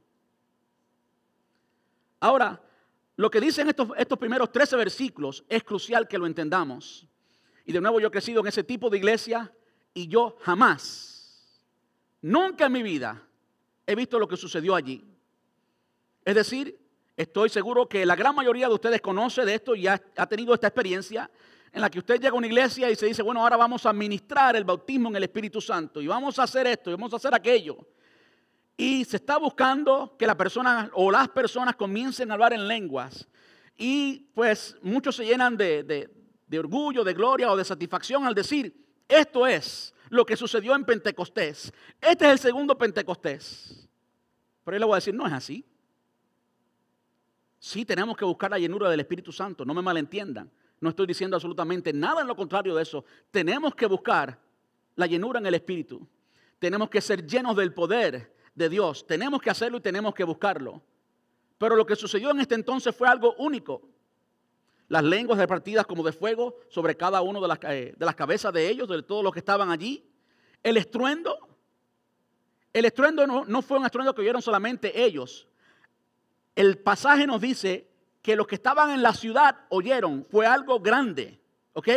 Ahora, 2.20 2.62
lo 3.16 3.30
que 3.30 3.40
dicen 3.40 3.70
estos, 3.70 3.90
estos 3.98 4.18
primeros 4.18 4.52
13 4.52 4.76
versículos 4.76 5.46
es 5.48 5.64
crucial 5.64 6.08
que 6.08 6.18
lo 6.18 6.26
entendamos. 6.26 7.08
Y 7.66 7.72
de 7.72 7.82
nuevo 7.82 8.00
yo 8.00 8.08
he 8.08 8.12
crecido 8.12 8.42
en 8.42 8.48
ese 8.48 8.64
tipo 8.64 8.90
de 8.90 8.98
iglesia 8.98 9.54
y 9.94 10.08
yo 10.08 10.38
jamás, 10.42 11.62
nunca 12.22 12.66
en 12.66 12.72
mi 12.72 12.84
vida 12.84 13.22
he 13.86 13.96
visto 13.96 14.20
lo 14.20 14.28
que 14.28 14.36
sucedió 14.36 14.76
allí. 14.76 15.04
Es 16.24 16.36
decir, 16.36 16.78
estoy 17.16 17.50
seguro 17.50 17.88
que 17.88 18.06
la 18.06 18.16
gran 18.16 18.36
mayoría 18.36 18.68
de 18.68 18.74
ustedes 18.74 19.02
conoce 19.02 19.46
de 19.46 19.56
esto 19.56 19.76
y 19.76 19.88
ha, 19.88 20.02
ha 20.18 20.28
tenido 20.28 20.54
esta 20.54 20.68
experiencia 20.68 21.30
en 21.72 21.82
la 21.82 21.90
que 21.90 22.00
usted 22.00 22.16
llega 22.16 22.30
a 22.30 22.38
una 22.38 22.48
iglesia 22.48 22.90
y 22.90 22.96
se 22.96 23.06
dice, 23.06 23.22
bueno, 23.22 23.42
ahora 23.42 23.58
vamos 23.58 23.86
a 23.86 23.94
ministrar 23.94 24.56
el 24.56 24.64
bautismo 24.64 25.10
en 25.10 25.18
el 25.18 25.24
Espíritu 25.24 25.60
Santo 25.60 26.02
y 26.02 26.08
vamos 26.08 26.40
a 26.40 26.44
hacer 26.44 26.68
esto 26.68 26.90
y 26.90 26.94
vamos 26.94 27.12
a 27.14 27.18
hacer 27.18 27.36
aquello. 27.36 27.78
Y 28.78 29.06
se 29.06 29.18
está 29.18 29.38
buscando 29.38 30.16
que 30.18 30.28
la 30.28 30.38
persona 30.38 30.90
o 30.94 31.12
las 31.12 31.30
personas 31.30 31.76
comiencen 31.76 32.32
a 32.32 32.34
hablar 32.34 32.54
en 32.54 32.68
lenguas. 32.68 33.28
Y 33.78 34.20
pues 34.34 34.78
muchos 34.82 35.18
se 35.18 35.26
llenan 35.26 35.58
de, 35.58 36.10
de 36.48 36.60
orgullo, 36.60 37.04
de 37.04 37.14
gloria 37.14 37.52
o 37.52 37.58
de 37.58 37.66
satisfacción 37.66 38.26
al 38.26 38.34
decir, 38.34 38.74
esto 39.08 39.46
es 39.46 39.94
lo 40.10 40.26
que 40.26 40.38
sucedió 40.38 40.76
en 40.76 40.86
Pentecostés. 40.86 41.74
Este 42.02 42.26
es 42.26 42.32
el 42.32 42.40
segundo 42.40 42.78
Pentecostés. 42.78 43.90
Pero 44.64 44.76
yo 44.76 44.80
le 44.80 44.86
voy 44.86 44.94
a 44.94 44.98
decir, 44.98 45.14
no 45.14 45.28
es 45.28 45.34
así. 45.34 45.66
Sí 47.66 47.84
tenemos 47.84 48.16
que 48.16 48.24
buscar 48.24 48.52
la 48.52 48.60
llenura 48.60 48.92
del 48.92 49.00
Espíritu 49.00 49.32
Santo, 49.32 49.66
no 49.66 49.74
me 49.74 49.82
malentiendan. 49.82 50.52
No 50.80 50.90
estoy 50.90 51.08
diciendo 51.08 51.36
absolutamente 51.36 51.92
nada 51.92 52.22
en 52.22 52.28
lo 52.28 52.36
contrario 52.36 52.76
de 52.76 52.84
eso. 52.84 53.04
Tenemos 53.32 53.74
que 53.74 53.88
buscar 53.88 54.40
la 54.96 55.08
llenura 55.08 55.40
en 55.40 55.48
el 55.48 55.56
Espíritu. 55.56 56.08
Tenemos 56.60 56.92
que 56.92 57.02
ser 57.02 57.26
llenos 57.26 57.56
del 57.56 57.74
poder 57.74 58.36
de 58.54 58.70
Dios. 58.70 59.08
Tenemos 59.08 59.42
que 59.42 59.50
hacerlo 59.50 59.80
y 59.80 59.82
tenemos 59.82 60.14
que 60.14 60.24
buscarlo. 60.24 60.84
Pero 61.58 61.76
lo 61.76 61.88
que 61.88 61.96
sucedió 61.96 62.30
en 62.30 62.40
este 62.40 62.54
entonces 62.54 62.96
fue 62.96 63.08
algo 63.08 63.34
único. 63.40 63.82
Las 64.88 65.04
lenguas 65.04 65.40
repartidas 65.40 65.88
como 65.88 66.04
de 66.04 66.12
fuego 66.12 66.58
sobre 66.70 66.96
cada 66.96 67.24
uno 67.24 67.42
de 67.42 67.48
las, 67.48 67.58
eh, 67.64 67.96
de 67.98 68.06
las 68.06 68.14
cabezas 68.14 68.54
de 68.54 68.70
ellos, 68.70 68.88
de 68.88 69.02
todos 69.02 69.24
los 69.24 69.34
que 69.34 69.40
estaban 69.40 69.72
allí. 69.72 70.08
El 70.62 70.78
estruendo. 70.78 71.36
El 72.72 72.86
estruendo 72.86 73.26
no, 73.26 73.44
no 73.44 73.64
fue 73.64 73.80
un 73.80 73.86
estruendo 73.86 74.14
que 74.14 74.22
oyeron 74.22 74.44
solamente 74.44 75.04
ellos. 75.04 75.48
El 76.56 76.78
pasaje 76.78 77.28
nos 77.28 77.42
dice 77.42 77.88
que 78.22 78.36
los 78.36 78.48
que 78.48 78.56
estaban 78.56 78.92
en 78.92 79.04
la 79.04 79.14
ciudad 79.14 79.56
oyeron. 79.70 80.26
Fue 80.26 80.46
algo 80.46 80.80
grande. 80.80 81.40
¿Ok? 81.74 81.90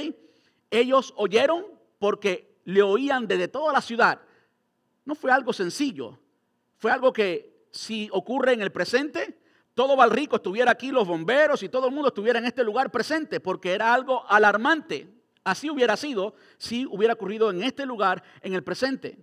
Ellos 0.70 1.14
oyeron 1.16 1.64
porque 1.98 2.58
le 2.64 2.82
oían 2.82 3.26
desde 3.26 3.48
toda 3.48 3.72
la 3.72 3.80
ciudad. 3.80 4.20
No 5.04 5.14
fue 5.14 5.32
algo 5.32 5.52
sencillo. 5.52 6.18
Fue 6.76 6.90
algo 6.90 7.12
que 7.12 7.66
si 7.70 8.08
ocurre 8.12 8.52
en 8.52 8.60
el 8.60 8.72
presente, 8.72 9.38
todo 9.74 9.96
Valrico 9.96 10.36
estuviera 10.36 10.72
aquí, 10.72 10.90
los 10.90 11.06
bomberos 11.06 11.62
y 11.62 11.68
todo 11.68 11.86
el 11.86 11.94
mundo 11.94 12.08
estuviera 12.08 12.38
en 12.38 12.46
este 12.46 12.64
lugar 12.64 12.90
presente, 12.90 13.40
porque 13.40 13.72
era 13.72 13.94
algo 13.94 14.24
alarmante. 14.28 15.08
Así 15.44 15.70
hubiera 15.70 15.96
sido 15.96 16.34
si 16.58 16.84
hubiera 16.86 17.14
ocurrido 17.14 17.50
en 17.50 17.62
este 17.62 17.86
lugar, 17.86 18.22
en 18.42 18.54
el 18.54 18.62
presente. 18.62 19.18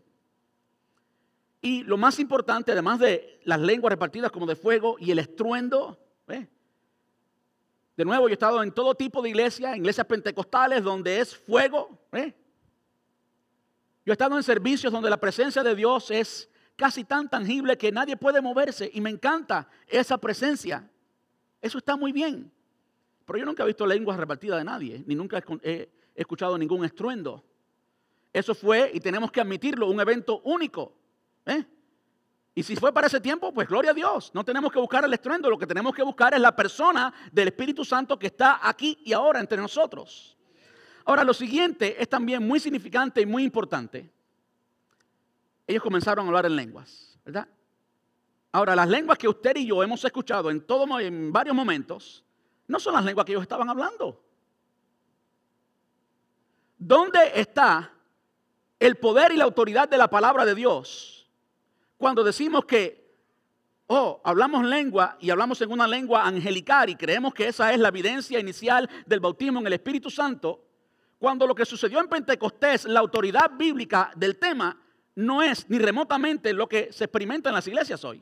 Y 1.65 1.84
lo 1.84 1.98
más 1.98 2.19
importante, 2.19 2.74
además 2.74 3.00
de 3.00 3.39
las 3.43 3.60
lenguas 3.60 3.89
repartidas 3.89 4.31
como 4.31 4.45
de 4.45 4.55
fuego 4.55 4.98
y 5.00 5.10
el 5.10 5.17
estruendo, 5.17 6.00
de 6.27 8.05
nuevo 8.05 8.27
yo 8.27 8.34
he 8.34 8.34
estado 8.34 8.62
en 8.62 8.72
todo 8.72 8.93
tipo 8.93 9.19
de 9.24 9.29
iglesias, 9.29 9.75
iglesias 9.75 10.05
pentecostales 10.05 10.84
donde 10.84 11.19
es 11.19 11.36
fuego. 11.36 11.98
Yo 12.13 12.22
he 14.05 14.12
estado 14.12 14.38
en 14.38 14.43
servicios 14.43 14.93
donde 14.93 15.10
la 15.10 15.17
presencia 15.17 15.63
de 15.63 15.74
Dios 15.74 16.12
es 16.12 16.51
casi 16.75 17.03
tan 17.03 17.31
tangible 17.31 17.79
que 17.79 17.91
nadie 17.91 18.15
puede 18.15 18.41
moverse 18.41 18.91
y 18.93 19.01
me 19.01 19.10
encanta 19.10 19.67
esa 19.88 20.19
presencia. 20.19 20.88
Eso 21.60 21.79
está 21.79 21.95
muy 21.95 22.12
bien. 22.12 22.51
Pero 23.25 23.39
yo 23.39 23.45
nunca 23.45 23.63
he 23.63 23.65
visto 23.65 23.88
lenguas 23.88 24.19
repartidas 24.19 24.60
de 24.60 24.65
nadie, 24.65 25.03
ni 25.07 25.15
nunca 25.15 25.43
he 25.63 25.89
escuchado 26.13 26.60
ningún 26.60 26.86
estruendo. 26.86 27.43
Eso 28.31 28.53
fue, 28.53 28.91
y 28.93 29.00
tenemos 29.00 29.31
que 29.31 29.41
admitirlo, 29.41 29.89
un 29.89 30.00
evento 30.00 30.41
único. 30.41 30.93
¿Eh? 31.46 31.66
Y 32.58 32.64
si 32.64 32.75
fue 32.78 32.94
para 32.94 33.08
ese 33.08 33.20
tiempo, 33.20 33.54
pues 33.54 33.68
gloria 33.68 33.92
a 33.92 33.94
Dios. 33.94 34.32
No 34.34 34.46
tenemos 34.46 34.72
que 34.72 34.80
buscar 34.80 35.04
el 35.04 35.14
estruendo, 35.14 35.50
lo 35.50 35.60
que 35.60 35.68
tenemos 35.68 35.94
que 35.94 36.04
buscar 36.04 36.34
es 36.34 36.40
la 36.40 36.56
persona 36.56 37.14
del 37.32 37.50
Espíritu 37.50 37.84
Santo 37.84 38.18
que 38.18 38.28
está 38.28 38.60
aquí 38.62 38.98
y 39.04 39.12
ahora 39.12 39.42
entre 39.42 39.58
nosotros. 39.58 40.38
Ahora, 41.04 41.24
lo 41.24 41.34
siguiente 41.34 42.02
es 42.02 42.08
también 42.08 42.48
muy 42.48 42.60
significante 42.60 43.22
y 43.22 43.25
muy 43.25 43.44
importante 43.44 44.10
ellos 45.68 45.84
comenzaron 45.84 46.25
a 46.25 46.28
hablar 46.30 46.46
en 46.46 46.56
lenguas, 46.56 47.18
¿verdad? 47.25 47.48
Ahora, 48.52 48.75
las 48.75 48.88
lenguas 48.88 49.18
que 49.18 49.28
usted 49.28 49.56
y 49.58 49.66
yo 49.66 49.84
hemos 49.84 50.04
escuchado 50.06 50.50
en, 50.50 50.62
todo, 50.62 51.00
en 51.00 51.34
varios 51.34 51.56
momentos, 51.56 52.24
no 52.68 52.80
son 52.80 52.94
las 52.94 53.04
lenguas 53.04 53.25
que 53.25 53.34
ellos 53.34 53.42
estaban 53.42 53.70
hablando. 53.70 54.24
¿Dónde 56.78 57.20
está 57.36 57.92
el 58.80 58.96
poder 58.96 59.32
y 59.32 59.38
la 59.38 59.46
autoridad 59.46 59.90
de 59.90 59.98
la 59.98 60.10
palabra 60.10 60.46
de 60.46 60.56
Dios 60.56 61.14
cuando 61.98 62.24
decimos 62.24 62.66
que, 62.66 63.06
oh, 63.88 64.22
hablamos 64.24 64.66
lengua 64.66 65.18
y 65.20 65.30
hablamos 65.30 65.62
en 65.62 65.72
una 65.72 65.88
lengua 65.88 66.25
angelical 66.25 66.90
y 66.90 66.96
creemos 66.96 67.34
que 67.34 67.48
esa 67.48 67.74
es 67.74 67.80
la 67.80 67.90
evidencia 67.90 68.40
inicial 68.40 68.90
del 69.06 69.20
bautismo 69.20 69.60
en 69.60 69.68
el 69.68 69.74
Espíritu 69.74 70.10
Santo? 70.10 70.64
Cuando 71.18 71.48
lo 71.48 71.56
que 71.56 71.66
sucedió 71.66 72.00
en 72.00 72.10
Pentecostés, 72.10 72.86
la 72.86 73.00
autoridad 73.00 73.52
bíblica 73.58 74.12
del 74.16 74.38
tema, 74.38 74.78
no 75.16 75.42
es 75.42 75.70
ni 75.70 75.80
remotamente 75.80 76.54
lo 76.54 76.68
que 76.68 76.92
se 76.92 77.06
experimenta 77.06 77.50
en 77.50 77.56
las 77.56 77.68
iglesias 77.68 78.04
hoy. 78.04 78.22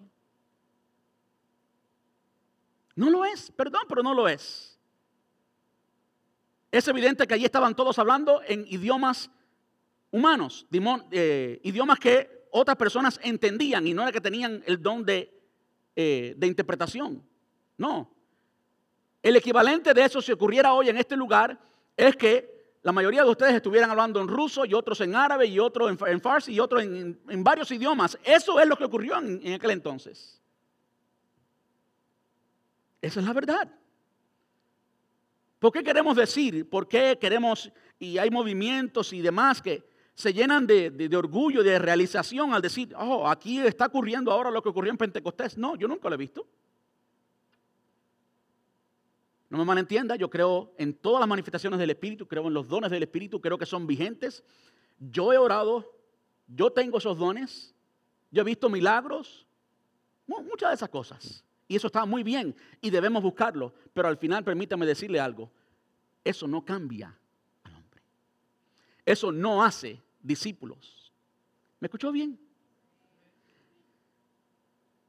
No 2.96 3.10
lo 3.10 3.26
es, 3.26 3.52
perdón, 3.52 3.82
pero 3.90 4.04
no 4.04 4.14
lo 4.14 4.28
es. 4.28 4.80
Es 6.72 6.88
evidente 6.88 7.26
que 7.26 7.34
allí 7.34 7.46
estaban 7.46 7.76
todos 7.76 7.98
hablando 7.98 8.42
en 8.48 8.66
idiomas 8.68 9.32
humanos, 10.12 10.68
eh, 11.12 11.60
idiomas 11.64 12.00
que 12.00 12.43
otras 12.56 12.78
personas 12.78 13.20
entendían 13.24 13.88
y 13.88 13.94
no 13.94 14.04
era 14.04 14.12
que 14.12 14.22
tenían 14.22 14.64
el 14.68 14.82
don 14.82 15.04
de, 15.04 15.34
eh, 15.96 16.36
de 16.38 16.48
interpretación. 16.48 17.24
No. 17.78 18.14
El 19.24 19.36
equivalente 19.36 19.92
de 19.94 20.04
eso, 20.04 20.22
si 20.22 20.32
ocurriera 20.32 20.72
hoy 20.74 20.88
en 20.90 20.98
este 20.98 21.18
lugar, 21.18 21.60
es 21.98 22.16
que 22.16 22.78
la 22.84 22.92
mayoría 22.92 23.24
de 23.24 23.30
ustedes 23.32 23.56
estuvieran 23.56 23.90
hablando 23.90 24.22
en 24.22 24.28
ruso 24.28 24.66
y 24.66 24.76
otros 24.76 25.02
en 25.02 25.16
árabe 25.16 25.48
y 25.48 25.58
otros 25.58 25.90
en, 25.90 26.22
farsi 26.22 26.54
y 26.54 26.60
otros 26.60 26.84
en, 26.84 27.44
varios 27.44 27.72
idiomas. 27.72 28.20
Eso 28.24 28.60
es 28.60 28.68
lo 28.68 28.78
que 28.78 28.86
ocurrió 28.86 29.18
en, 29.18 29.42
en 29.44 29.54
aquel 29.54 29.72
entonces. 29.72 30.40
Esa 33.02 33.20
es 33.20 33.26
la 33.26 33.34
verdad. 33.34 33.68
¿Por 35.58 35.72
qué 35.72 35.84
queremos 35.84 36.16
decir? 36.16 36.70
¿Por 36.70 36.88
qué 36.88 37.18
queremos, 37.20 37.72
y 37.98 38.20
hay 38.20 38.30
movimientos 38.30 39.12
y 39.12 39.22
demás 39.22 39.60
que 39.60 39.92
se 40.16 40.34
llenan 40.34 40.68
de, 40.68 40.92
de, 40.92 41.18
orgullo, 41.18 41.64
de 41.64 41.80
realización 41.80 42.54
al 42.54 42.62
decir, 42.62 42.94
oh, 42.98 43.28
aquí 43.28 43.60
está 43.60 43.88
ocurriendo 43.88 44.32
ahora 44.32 44.52
lo 44.52 44.62
que 44.62 44.70
ocurrió 44.70 44.92
en 44.92 44.98
Pentecostés? 44.98 45.58
No, 45.58 45.76
yo 45.76 45.88
nunca 45.88 46.08
lo 46.10 46.16
he 46.16 46.18
visto. 46.18 46.48
No 49.50 49.58
me 49.58 49.66
malentienda, 49.66 50.16
yo 50.16 50.30
creo 50.30 50.74
en 50.78 50.94
todas 50.94 51.20
las 51.20 51.30
manifestaciones 51.30 51.80
del 51.80 51.92
Espíritu, 51.92 52.28
creo 52.28 52.48
en 52.48 52.54
los 52.54 52.68
dones 52.68 52.90
del 52.90 53.04
Espíritu, 53.04 53.40
creo 53.40 53.58
que 53.58 53.66
son 53.66 53.86
vigentes. 53.86 54.44
Yo 55.00 55.34
he 55.34 55.38
orado, 55.38 55.92
yo 56.48 56.72
tengo 56.72 56.98
esos 56.98 57.18
dones, 57.18 57.76
yo 58.32 58.42
he 58.42 58.46
visto 58.46 58.70
milagros, 58.70 59.46
muchas 60.26 60.70
de 60.70 60.76
esas 60.76 60.90
cosas. 60.90 61.44
Y 61.68 61.76
eso 61.76 61.88
está 61.88 62.06
muy 62.06 62.24
bien 62.24 62.56
y 62.82 62.90
debemos 62.90 63.24
buscarlo. 63.24 63.74
Pero 63.94 64.08
al 64.08 64.18
final 64.18 64.44
permítame 64.44 64.86
decirle 64.86 65.20
algo, 65.20 65.52
eso 66.24 66.48
no 66.48 66.64
cambia. 66.64 67.18
Eso 69.06 69.32
no 69.32 69.64
hace 69.64 70.02
discípulos. 70.22 71.12
¿Me 71.80 71.88
escuchó 71.88 72.12
bien? 72.12 72.40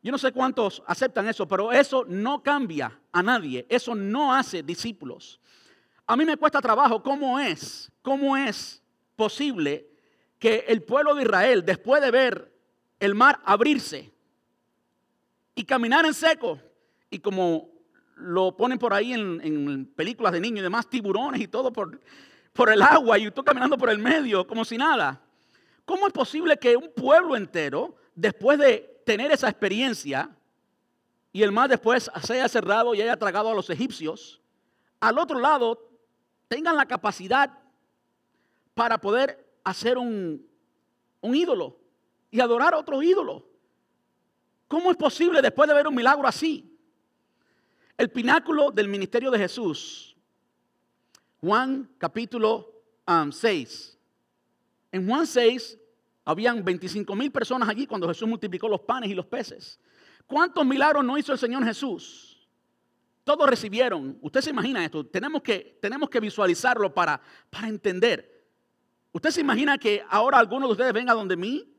Yo 0.02 0.12
no 0.12 0.18
sé 0.18 0.32
cuántos 0.32 0.82
aceptan 0.86 1.28
eso, 1.28 1.48
pero 1.48 1.72
eso 1.72 2.04
no 2.06 2.42
cambia 2.42 3.00
a 3.10 3.22
nadie. 3.22 3.64
Eso 3.68 3.94
no 3.94 4.34
hace 4.34 4.62
discípulos. 4.62 5.40
A 6.06 6.16
mí 6.16 6.24
me 6.24 6.36
cuesta 6.36 6.60
trabajo 6.60 7.02
cómo 7.02 7.40
es, 7.40 7.90
cómo 8.02 8.36
es 8.36 8.82
posible 9.16 9.88
que 10.38 10.64
el 10.68 10.82
pueblo 10.82 11.14
de 11.14 11.22
Israel, 11.22 11.64
después 11.64 12.02
de 12.02 12.10
ver 12.10 12.52
el 13.00 13.14
mar 13.14 13.40
abrirse 13.44 14.12
y 15.54 15.64
caminar 15.64 16.04
en 16.04 16.12
seco, 16.12 16.60
y 17.08 17.20
como 17.20 17.70
lo 18.16 18.56
ponen 18.56 18.78
por 18.78 18.92
ahí 18.92 19.14
en, 19.14 19.90
películas 19.96 20.32
de 20.32 20.40
niños 20.40 20.60
y 20.60 20.62
demás, 20.64 20.88
tiburones 20.88 21.40
y 21.40 21.48
todo 21.48 21.72
por, 21.72 21.98
por 22.54 22.70
el 22.70 22.80
agua 22.80 23.18
y 23.18 23.30
tú 23.30 23.44
caminando 23.44 23.76
por 23.76 23.90
el 23.90 23.98
medio 23.98 24.46
como 24.46 24.64
si 24.64 24.78
nada. 24.78 25.20
¿Cómo 25.84 26.06
es 26.06 26.12
posible 26.12 26.56
que 26.56 26.76
un 26.76 26.90
pueblo 26.92 27.36
entero, 27.36 27.96
después 28.14 28.58
de 28.58 29.02
tener 29.04 29.30
esa 29.30 29.50
experiencia, 29.50 30.30
y 31.32 31.42
el 31.42 31.50
mar 31.50 31.68
después 31.68 32.10
se 32.22 32.34
haya 32.34 32.48
cerrado 32.48 32.94
y 32.94 33.02
haya 33.02 33.16
tragado 33.16 33.50
a 33.50 33.54
los 33.54 33.68
egipcios, 33.68 34.40
al 35.00 35.18
otro 35.18 35.40
lado 35.40 35.90
tengan 36.48 36.76
la 36.76 36.86
capacidad 36.86 37.58
para 38.72 38.98
poder 38.98 39.44
hacer 39.64 39.98
un, 39.98 40.46
ídolo 41.22 41.76
y 42.30 42.40
adorar 42.40 42.72
a 42.72 42.78
otro 42.78 43.02
ídolo? 43.02 43.44
¿Cómo 44.68 44.92
es 44.92 44.96
posible 44.96 45.42
después 45.42 45.68
de 45.68 45.74
ver 45.74 45.88
un 45.88 45.94
milagro 45.94 46.26
así? 46.26 46.70
El 47.98 48.10
pináculo 48.10 48.70
del 48.70 48.88
ministerio 48.88 49.30
de 49.30 49.38
Jesús, 49.38 50.13
Juan 51.44 51.90
capítulo 51.98 52.72
6. 53.06 53.98
En 54.92 55.06
Juan 55.06 55.26
6 55.26 55.78
habían 56.24 56.64
25 56.64 57.14
mil 57.14 57.30
personas 57.30 57.68
allí 57.68 57.86
cuando 57.86 58.08
Jesús 58.08 58.26
multiplicó 58.26 58.66
los 58.66 58.80
panes 58.80 59.10
y 59.10 59.14
los 59.14 59.26
peces. 59.26 59.78
¿Cuántos 60.26 60.64
milagros 60.64 61.04
no 61.04 61.18
hizo 61.18 61.34
el 61.34 61.38
Señor 61.38 61.62
Jesús? 61.62 62.48
Todos 63.24 63.46
recibieron. 63.46 64.16
Usted 64.22 64.40
se 64.40 64.48
imagina 64.48 64.86
esto. 64.86 65.04
Tenemos 65.04 65.42
que, 65.42 65.78
tenemos 65.82 66.08
que 66.08 66.18
visualizarlo 66.18 66.94
para, 66.94 67.20
para 67.50 67.68
entender. 67.68 68.48
Usted 69.12 69.28
se 69.28 69.42
imagina 69.42 69.76
que 69.76 70.02
ahora 70.08 70.38
algunos 70.38 70.70
de 70.70 70.72
ustedes 70.72 70.94
vengan 70.94 71.14
donde 71.14 71.36
mí 71.36 71.70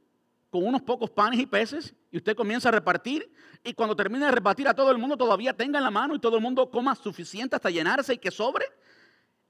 con 0.51 0.63
unos 0.63 0.84
pocos 0.84 1.10
panes 1.10 1.39
y 1.39 1.48
peces 1.48 1.95
y 2.12 2.17
usted 2.17 2.36
comienza 2.36 2.69
a 2.69 2.72
repartir 2.72 3.34
y 3.63 3.74
cuando 3.74 3.95
termine 3.95 4.27
de 4.27 4.31
repartir 4.31 4.67
a 4.67 4.75
todo 4.75 4.91
el 4.91 5.00
mundo 5.00 5.17
todavía 5.17 5.57
tenga 5.57 5.79
en 5.79 5.86
la 5.86 5.91
mano 5.91 6.13
y 6.13 6.19
todo 6.19 6.36
el 6.36 6.43
mundo 6.43 6.69
coma 6.69 6.93
suficiente 6.93 7.55
hasta 7.55 7.72
llenarse 7.72 8.13
y 8.13 8.19
que 8.19 8.29
sobre. 8.29 8.65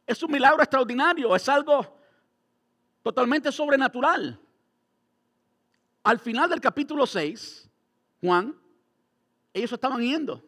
Es 0.05 0.21
un 0.21 0.31
milagro 0.31 0.62
extraordinario, 0.62 1.35
es 1.35 1.47
algo 1.50 1.97
totalmente 3.01 3.51
sobrenatural. 3.51 4.39
Al 6.03 6.19
final 6.19 6.50
del 6.50 6.62
capítulo 6.62 7.07
6, 7.07 7.69
Juan, 8.21 8.55
ellos 9.53 9.71
estaban 9.71 10.01
yendo. 10.01 10.43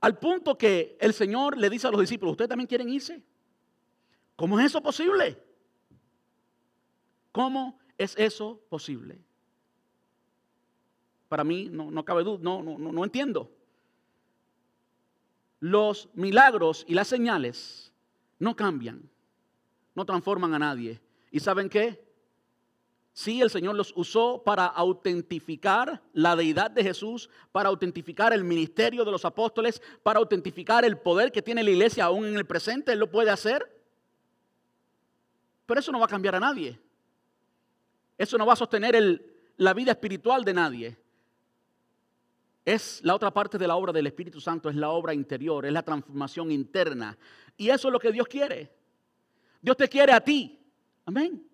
Al 0.00 0.18
punto 0.18 0.58
que 0.58 0.96
el 1.00 1.14
Señor 1.14 1.56
le 1.56 1.70
dice 1.70 1.86
a 1.86 1.90
los 1.90 2.00
discípulos, 2.00 2.32
¿ustedes 2.32 2.48
también 2.48 2.66
quieren 2.66 2.88
irse? 2.88 3.22
¿Cómo 4.34 4.58
es 4.58 4.66
eso 4.66 4.82
posible? 4.82 5.40
¿Cómo 7.30 7.78
¿Es 8.02 8.16
eso 8.18 8.60
posible? 8.68 9.20
Para 11.28 11.44
mí 11.44 11.68
no, 11.70 12.04
cabe 12.04 12.24
duda, 12.24 12.40
no, 12.42 12.62
no, 12.62 12.76
no 12.76 13.04
entiendo. 13.04 13.50
Los 15.60 16.08
milagros 16.14 16.84
y 16.88 16.94
las 16.94 17.08
señales 17.08 17.81
no 18.42 18.56
cambian, 18.56 19.08
no 19.94 20.04
transforman 20.04 20.52
a 20.52 20.58
nadie. 20.58 21.00
¿Y 21.30 21.38
saben 21.38 21.68
qué? 21.68 22.04
Sí, 23.12 23.40
el 23.40 23.50
Señor 23.50 23.76
los 23.76 23.92
usó 23.94 24.42
para 24.42 24.66
autentificar 24.66 26.02
la 26.12 26.34
deidad 26.34 26.68
de 26.68 26.82
Jesús, 26.82 27.30
para 27.52 27.68
autentificar 27.68 28.32
el 28.32 28.42
ministerio 28.42 29.04
de 29.04 29.12
los 29.12 29.24
apóstoles, 29.24 29.80
para 30.02 30.18
autentificar 30.18 30.84
el 30.84 30.98
poder 30.98 31.30
que 31.30 31.40
tiene 31.40 31.62
la 31.62 31.70
iglesia 31.70 32.06
aún 32.06 32.24
en 32.24 32.34
el 32.34 32.44
presente. 32.44 32.92
Él 32.92 32.98
lo 32.98 33.08
puede 33.08 33.30
hacer. 33.30 33.80
Pero 35.64 35.78
eso 35.78 35.92
no 35.92 36.00
va 36.00 36.06
a 36.06 36.08
cambiar 36.08 36.34
a 36.34 36.40
nadie. 36.40 36.80
Eso 38.18 38.36
no 38.38 38.44
va 38.44 38.54
a 38.54 38.56
sostener 38.56 39.24
la 39.56 39.72
vida 39.72 39.92
espiritual 39.92 40.44
de 40.44 40.54
nadie. 40.54 40.98
Es 42.64 43.00
la 43.02 43.14
otra 43.14 43.32
parte 43.32 43.58
de 43.58 43.66
la 43.66 43.76
obra 43.76 43.92
del 43.92 44.06
Espíritu 44.06 44.40
Santo, 44.40 44.68
es 44.68 44.76
la 44.76 44.90
obra 44.90 45.12
interior, 45.12 45.66
es 45.66 45.72
la 45.72 45.82
transformación 45.82 46.52
interna. 46.52 47.18
Y 47.56 47.70
eso 47.70 47.88
es 47.88 47.92
lo 47.92 47.98
que 47.98 48.12
Dios 48.12 48.28
quiere. 48.28 48.72
Dios 49.60 49.76
te 49.76 49.88
quiere 49.88 50.12
a 50.12 50.20
ti. 50.20 50.58
Amén. 51.04 51.44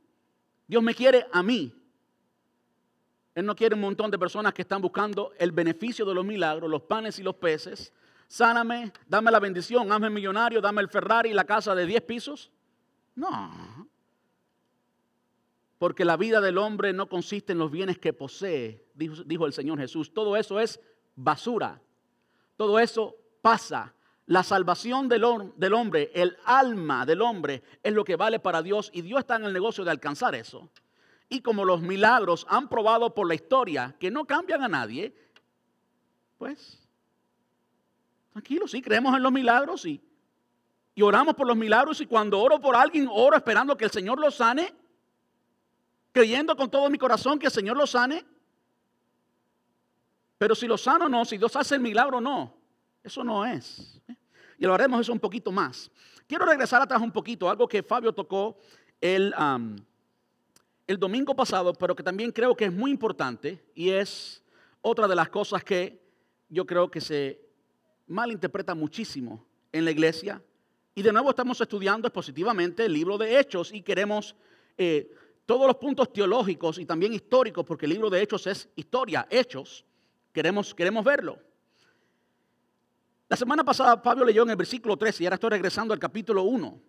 Dios 0.66 0.83
me 0.83 0.94
quiere 0.94 1.26
a 1.33 1.42
mí. 1.42 1.72
Él 3.35 3.46
no 3.46 3.54
quiere 3.54 3.74
un 3.74 3.80
montón 3.80 4.11
de 4.11 4.18
personas 4.18 4.52
que 4.52 4.62
están 4.62 4.83
buscando 4.83 5.33
el 5.38 5.52
beneficio 5.52 6.04
de 6.04 6.12
los 6.12 6.24
milagros, 6.24 6.68
los 6.68 6.83
panes 6.83 7.18
y 7.18 7.22
los 7.22 7.37
peces. 7.37 7.92
Sáname, 8.26 8.92
dame 9.06 9.30
la 9.30 9.40
bendición, 9.40 9.90
hazme 9.90 10.11
millonario, 10.11 10.61
dame 10.61 10.83
el 10.83 10.88
Ferrari 10.88 11.30
y 11.30 11.35
la 11.35 11.44
casa 11.44 11.74
de 11.74 11.87
10 11.87 12.02
pisos. 12.02 12.50
No. 13.14 13.88
Porque 15.78 16.04
la 16.04 16.16
vida 16.16 16.40
del 16.40 16.59
hombre 16.59 16.92
no 16.92 17.09
consiste 17.09 17.52
en 17.52 17.59
los 17.59 17.70
bienes 17.70 17.98
que 17.98 18.12
posee, 18.12 18.85
dijo, 18.94 19.46
el 19.46 19.52
Señor 19.52 19.78
Jesús. 19.78 20.12
Todo 20.12 20.37
eso 20.37 20.59
es 20.61 20.80
basura. 21.18 21.81
Todo 22.57 22.78
eso 22.78 23.16
pasa. 23.42 23.94
La 24.26 24.42
salvación 24.42 25.09
del, 25.09 25.24
hombre, 25.24 26.11
el 26.14 26.37
alma 26.44 27.07
del 27.07 27.22
hombre, 27.22 27.62
es 27.83 27.94
lo 27.94 28.04
que 28.04 28.16
vale 28.16 28.38
para 28.38 28.62
Dios 28.62 28.90
y 28.92 29.00
Dios 29.00 29.20
está 29.20 29.37
en 29.37 29.44
el 29.44 29.54
negocio 29.54 29.85
de 29.85 29.90
alcanzar 29.90 30.35
eso. 30.35 30.68
Y 31.31 31.40
como 31.40 31.64
los 31.64 31.81
milagros 31.81 32.46
han 32.50 32.68
probado 32.68 33.14
por 33.14 33.26
la 33.26 33.35
historia 33.35 33.96
que 33.98 34.11
no 34.11 34.26
cambian 34.26 34.62
a 34.62 34.68
nadie, 34.68 35.14
pues, 36.37 36.87
tranquilo, 38.33 38.68
sí, 38.68 38.83
creemos 38.83 39.16
en 39.16 39.22
los 39.22 39.33
milagros 39.33 39.87
y, 39.87 39.98
y 40.94 41.00
oramos 41.00 41.35
por 41.35 41.46
los 41.46 41.57
milagros 41.57 42.02
y 42.02 42.07
cuando 42.07 42.38
oro 42.38 42.61
por 42.61 42.76
alguien, 42.76 43.09
oro 43.11 43.35
esperando 43.35 43.78
que 43.78 43.87
el 43.87 43.90
Señor 43.90 44.20
lo 44.20 44.31
sane 44.31 44.74
creyendo 46.12 46.57
con 46.57 46.70
todo 46.70 46.90
mi 46.90 46.98
corazón 46.98 47.38
que 47.38 47.46
el 47.46 47.52
Señor 47.52 47.76
lo 47.76 47.87
sane. 47.87 48.24
Pero 50.38 50.55
si 50.55 50.66
lo 50.66 50.79
sano 50.79 51.09
no, 51.09 51.24
si 51.24 51.37
Dios 51.37 51.55
hace 51.57 51.74
el 51.74 51.81
milagro 51.81 52.20
no, 52.20 52.55
eso 53.03 53.24
no 53.24 53.44
es. 53.44 54.01
Y 54.57 54.64
lo 54.64 54.74
haremos 54.74 55.01
eso 55.01 55.12
un 55.12 55.20
poquito 55.20 55.51
más. 55.51 55.90
Quiero 56.27 56.46
regresar 56.46 56.81
atrás 56.81 57.03
un 57.03 57.12
poquito, 57.12 57.51
algo 57.51 57.66
que 57.66 57.83
Fabio 57.83 58.12
tocó 58.12 58.57
el, 59.01 59.35
el 60.87 60.98
domingo 60.98 61.35
pasado, 61.35 61.72
pero 61.72 61.96
que 61.96 62.03
también 62.03 62.31
creo 62.31 62.57
que 62.57 62.66
es 62.66 62.72
muy 62.72 62.90
importante 62.90 63.64
y 63.74 63.90
es 63.90 64.42
otra 64.81 65.09
de 65.09 65.16
las 65.16 65.29
cosas 65.29 65.64
que 65.64 66.01
yo 66.48 66.64
creo 66.66 66.90
que 66.90 67.01
se 67.01 67.40
malinterpreta 68.07 68.74
muchísimo 68.74 69.44
en 69.72 69.85
la 69.85 69.90
iglesia. 69.90 70.42
Y 70.94 71.03
de 71.03 71.12
nuevo 71.12 71.31
estamos 71.31 71.61
estudiando 71.61 72.12
positivamente 72.12 72.85
el 72.85 72.92
libro 72.92 73.18
de 73.18 73.38
Hechos 73.38 73.72
y 73.72 73.83
queremos 73.83 74.35
eh, 74.77 75.11
todos 75.46 75.66
los 75.66 75.77
puntos 75.77 76.12
teológicos 76.12 76.79
y 76.79 76.85
también 76.85 77.12
históricos, 77.12 77.64
porque 77.64 77.87
el 77.87 77.92
libro 77.92 78.11
de 78.11 78.20
Hechos 78.20 78.46
es 78.46 78.68
historia, 78.77 79.27
hechos, 79.31 79.85
queremos, 80.38 80.72
queremos 80.72 81.05
verlo. 81.05 81.37
La 83.29 83.37
semana 83.37 83.64
pasada 83.64 84.01
Pablo 84.01 84.24
leyó 84.24 84.44
en 84.44 84.51
el 84.51 84.57
versículo 84.57 84.96
13 84.96 85.24
y 85.24 85.27
ahora 85.27 85.35
estoy 85.35 85.51
regresando 85.51 85.92
al 85.92 85.98
capítulo 85.98 86.44
1. 86.44 86.81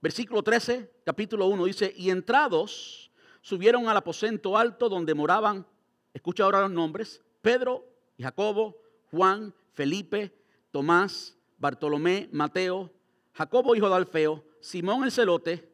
Versículo 0.00 0.40
13, 0.44 0.88
capítulo 1.04 1.46
1 1.48 1.64
dice, 1.64 1.92
y 1.96 2.10
entrados 2.10 3.10
subieron 3.40 3.88
al 3.88 3.96
aposento 3.96 4.56
alto 4.56 4.88
donde 4.88 5.14
moraban, 5.14 5.66
escucha 6.14 6.44
ahora 6.44 6.60
los 6.60 6.70
nombres, 6.70 7.20
Pedro 7.42 7.84
y 8.16 8.22
Jacobo, 8.22 8.80
Juan, 9.10 9.52
Felipe, 9.72 10.32
Tomás, 10.70 11.36
Bartolomé, 11.58 12.28
Mateo, 12.30 12.92
Jacobo 13.32 13.74
hijo 13.74 13.88
de 13.88 13.96
Alfeo, 13.96 14.44
Simón 14.60 15.02
el 15.02 15.10
celote, 15.10 15.68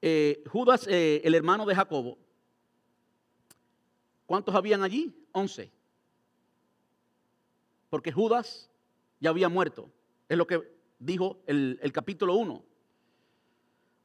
eh, 0.00 0.44
Judas, 0.48 0.86
eh, 0.86 1.22
el 1.24 1.34
hermano 1.34 1.66
de 1.66 1.74
Jacobo, 1.74 2.18
¿cuántos 4.26 4.54
habían 4.54 4.84
allí? 4.84 5.12
Once. 5.32 5.76
Porque 7.90 8.12
Judas 8.12 8.70
ya 9.20 9.30
había 9.30 9.48
muerto. 9.48 9.90
Es 10.28 10.36
lo 10.36 10.46
que 10.46 10.62
dijo 10.98 11.38
el, 11.46 11.90
capítulo 11.92 12.34
1. 12.34 12.64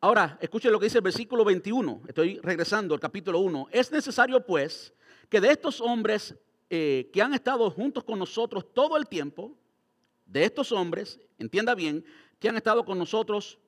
Ahora, 0.02 0.38
escuchen 0.42 0.72
lo 0.72 0.80
que 0.80 0.86
dice 0.86 0.98
el 1.00 1.04
versículo 1.04 1.44
21. 1.46 2.04
Estoy 2.08 2.40
regresando 2.40 2.94
al 2.94 3.00
capítulo 3.00 3.40
1. 3.40 3.68
Es 3.72 3.92
necesario, 3.92 4.46
pues, 4.46 4.94
que 5.30 5.40
de 5.40 5.52
estos 5.52 5.82
hombres 5.82 6.36
eh, 6.70 7.10
que 7.14 7.22
han 7.22 7.34
estado 7.34 7.70
juntos 7.72 8.04
con 8.04 8.20
nosotros 8.20 8.74
todo 8.74 8.98
el 8.98 9.08
tiempo, 9.08 9.58
de 10.26 10.46
estos 10.46 10.72
hombres, 10.72 11.20
entienda 11.38 11.76
bien, 11.76 12.04
que 12.40 12.50
han 12.50 12.58
estado 12.58 12.84
con 12.86 12.98
nosotros 12.98 13.60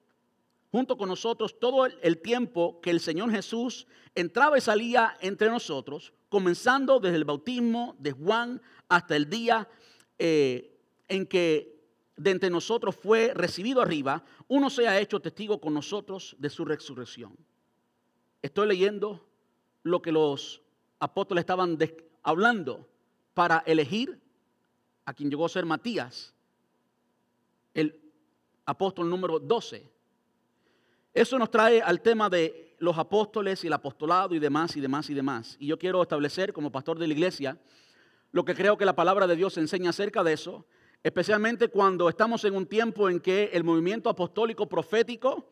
junto 0.71 0.97
con 0.97 1.08
nosotros 1.08 1.58
todo 1.58 1.86
el 1.86 2.17
tiempo 2.17 2.82
que 2.82 2.89
el 2.89 2.99
Señor 2.99 3.32
Jesús 3.32 3.88
entraba 4.13 4.58
y 4.58 4.62
salía 4.62 5.15
entre 5.21 5.49
nosotros, 5.49 6.12
comenzando 6.28 6.99
desde 6.99 7.15
el 7.15 7.23
bautismo 7.23 7.95
de 7.97 8.12
Juan 8.12 8.62
hasta 8.89 9.15
el 9.15 9.30
día 9.30 9.69
eh, 10.17 10.78
en 11.08 11.25
que 11.25 11.75
de 12.15 12.32
entre 12.32 12.49
nosotros 12.49 12.95
fue 12.95 13.34
recibido 13.34 13.82
arriba, 13.82 14.23
uno 14.47 14.69
se 14.69 14.88
ha 14.88 14.99
hecho 14.99 15.19
testigo 15.19 15.60
con 15.60 15.73
nosotros 15.73 16.36
de 16.39 16.49
su 16.49 16.63
resurrección. 16.65 17.36
Estoy 18.41 18.67
leyendo 18.67 19.28
lo 19.84 20.01
que 20.01 20.12
los 20.12 20.62
apóstoles 20.99 21.41
estaban 21.41 21.78
hablando 22.23 22.88
para 23.34 23.63
elegir 23.65 24.19
a 25.04 25.13
quien 25.13 25.30
llegó 25.30 25.45
a 25.45 25.49
ser 25.49 25.65
Matías, 25.65 26.34
el 27.73 27.99
apóstol 28.65 29.10
número 29.10 29.39
12 29.39 29.95
eso 31.15 31.39
nos 31.39 31.49
trae 31.49 31.82
al 31.82 32.01
tema 32.01 32.30
de 32.30 32.75
los 32.78 32.97
apóstoles 32.97 33.63
y 33.63 33.67
el 33.67 33.73
apostolado 33.73 34.36
y 34.36 34.39
demás 34.39 34.75
y 34.75 34.82
demás 34.82 35.10
y 35.10 35.13
demás. 35.13 35.56
Y 35.62 35.67
yo 35.67 35.80
quiero 35.80 36.01
establecer 36.01 36.51
como 36.51 36.73
pastor 36.73 36.99
de 36.99 37.08
la 37.08 37.13
iglesia 37.13 37.58
lo 38.36 38.43
que 38.43 38.54
creo 38.54 38.78
que 38.78 38.84
la 38.84 38.98
palabra 38.98 39.28
de 39.28 39.38
Dios 39.38 39.58
enseña 39.58 39.91
acerca 39.91 40.21
de 40.21 40.34
eso. 40.34 40.65
especialmente 41.04 41.69
cuando 41.69 42.10
estamos 42.10 42.43
en 42.43 42.54
un 42.54 42.65
tiempo 42.65 43.10
en 43.10 43.21
que 43.21 43.50
el 43.54 43.63
movimiento 43.63 44.10
apostólico 44.10 44.67
profético 44.67 45.48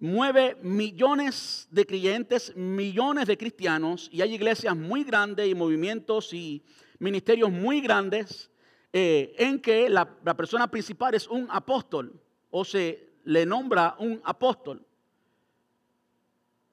mueve 0.00 0.56
millones 0.60 1.68
de 1.70 1.86
creyentes, 1.86 2.52
millones 2.56 3.28
de 3.28 3.38
cristianos, 3.38 4.08
y 4.10 4.20
hay 4.20 4.34
iglesias 4.34 4.74
muy 4.74 5.04
grandes 5.04 5.46
y 5.46 5.54
movimientos 5.54 6.34
y 6.34 6.64
ministerios 6.98 7.52
muy 7.52 7.80
grandes 7.80 8.50
eh, 8.92 9.32
en 9.38 9.60
que 9.60 9.88
la, 9.88 10.08
la 10.24 10.34
persona 10.34 10.68
principal 10.68 11.14
es 11.14 11.28
un 11.28 11.46
apóstol 11.50 12.20
o 12.50 12.64
se 12.64 13.10
le 13.22 13.46
nombra 13.46 13.94
un 14.00 14.20
apóstol. 14.24 14.84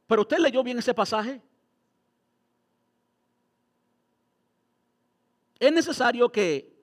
Pero 0.07 0.23
usted 0.23 0.39
leyó 0.39 0.63
bien 0.63 0.79
ese 0.79 0.95
pasaje. 0.95 1.39
Es 5.61 5.71
necesario 5.71 6.27
que 6.31 6.75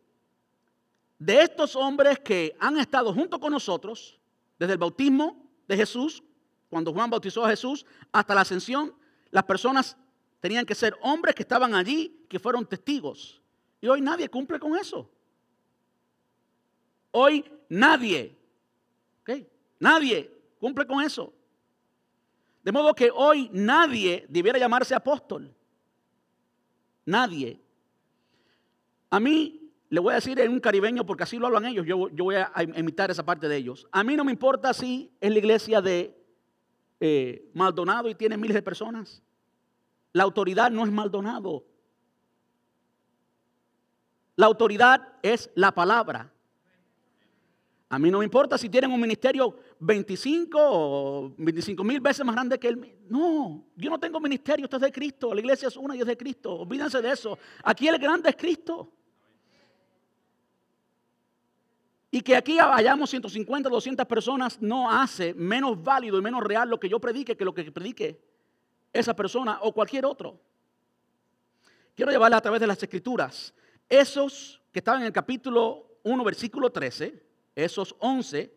de 1.19 1.43
estos 1.43 1.75
hombres 1.75 2.21
que 2.21 2.57
han 2.61 2.79
estado 2.79 3.13
junto 3.13 3.41
con 3.41 3.53
nosotros, 3.53 4.21
desde 4.57 4.75
el 4.75 4.79
bautismo 4.79 5.51
de 5.67 5.77
Jesús, 5.77 6.23
cuando 6.71 6.93
Juan 6.93 7.11
bautizó 7.11 7.45
a 7.45 7.51
Jesús, 7.51 7.85
hasta 8.13 8.37
la 8.37 8.43
ascensión, 8.43 8.95
las 9.33 9.43
personas 9.43 9.97
tenían 10.39 10.65
que 10.65 10.77
ser 10.77 10.97
hombres 11.03 11.35
que 11.35 11.43
estaban 11.43 11.75
allí, 11.75 12.25
que 12.29 12.39
fueron 12.39 12.65
testigos. 12.65 13.43
Y 13.81 13.89
hoy 13.89 14.01
nadie 14.01 14.29
cumple 14.29 14.61
con 14.61 14.77
eso. 14.77 15.11
Hoy 17.11 17.45
nadie, 17.69 18.39
¿ok? 19.23 19.45
Nadie 19.81 20.33
cumple 20.61 20.87
con 20.87 21.03
eso. 21.03 21.33
De 22.63 22.71
modo 22.71 22.95
que 22.95 23.11
hoy 23.13 23.51
nadie 23.53 24.25
debiera 24.29 24.57
llamarse 24.57 24.95
apóstol. 24.95 25.53
Nadie. 27.05 27.61
A 29.11 29.21
mí, 29.21 29.69
le 29.91 30.01
voy 30.01 30.13
a 30.13 30.17
decir 30.17 30.39
en 30.39 30.53
un 30.53 30.61
caribeño, 30.61 31.07
porque 31.07 31.23
así 31.23 31.39
lo 31.39 31.47
hablan 31.47 31.65
ellos, 31.65 31.87
yo, 31.87 32.09
voy 32.25 32.37
a 32.37 32.53
imitar 32.77 33.11
esa 33.11 33.25
parte 33.25 33.49
de 33.49 33.57
ellos. 33.57 33.87
A 33.91 34.05
mí 34.05 34.17
no 34.17 34.25
me 34.25 34.33
importa 34.33 34.75
si 34.75 35.11
es 35.21 35.31
la 35.31 35.39
iglesia 35.39 35.81
de 35.81 36.15
eh, 37.01 37.51
Maldonado 37.55 38.09
y 38.09 38.15
tiene 38.15 38.37
miles 38.37 38.55
de 38.55 38.63
personas. 38.63 39.23
La 40.13 40.25
autoridad 40.25 40.71
no 40.71 40.85
es 40.85 40.93
Maldonado. 40.93 41.65
La 44.37 44.47
autoridad 44.47 45.15
es 45.23 45.51
la 45.55 45.73
palabra. 45.73 46.33
A 47.91 47.99
mí 47.99 48.11
no 48.11 48.19
me 48.19 48.25
importa 48.25 48.59
si 48.59 48.69
tienen 48.69 48.93
un 48.93 49.01
ministerio 49.01 49.57
25 49.81 50.59
o 50.61 51.35
25 51.39 51.83
mil 51.83 52.01
veces 52.01 52.25
más 52.25 52.35
grande 52.35 52.59
que 52.59 52.69
el 52.69 52.97
No, 53.09 53.65
yo 53.75 53.89
no 53.89 53.99
tengo 53.99 54.21
ministerio, 54.21 54.65
esto 54.65 54.77
es 54.77 54.83
de 54.83 54.93
Cristo. 54.93 55.33
La 55.33 55.41
iglesia 55.41 55.69
es 55.69 55.77
una 55.77 55.97
y 55.97 56.01
es 56.01 56.07
de 56.07 56.17
Cristo. 56.17 56.61
Olvídense 56.61 57.01
de 57.01 57.11
eso. 57.11 57.39
Aquí 57.65 57.89
el 57.89 57.99
grande 57.99 58.29
es 58.29 58.37
Cristo. 58.37 58.93
Y 62.11 62.23
que 62.23 62.37
aquí 62.37 62.59
hayamos 62.59 63.11
150, 63.11 63.69
200 63.69 64.07
personas 64.07 64.61
no 64.61 64.91
hace 64.91 65.35
menos 65.35 65.83
válido 65.83 66.19
y 66.19 66.23
menos 66.23 66.43
real 66.43 66.69
lo 66.69 66.81
que 66.81 66.89
yo 66.89 66.99
predique 66.99 67.37
que 67.37 67.45
lo 67.45 67.53
que 67.53 67.71
predique 67.71 68.19
esa 68.93 69.15
persona 69.15 69.59
o 69.61 69.73
cualquier 69.73 70.07
otro. 70.07 70.41
Quiero 71.95 72.11
llevarle 72.11 72.37
a 72.37 72.41
través 72.41 72.61
de 72.61 72.67
las 72.67 72.83
escrituras. 72.83 73.53
Esos 73.89 74.61
que 74.73 74.79
estaban 74.79 75.03
en 75.03 75.07
el 75.09 75.13
capítulo 75.13 75.99
1, 76.05 76.25
versículo 76.25 76.71
13, 76.71 77.23
esos 77.55 77.95
11, 77.99 78.55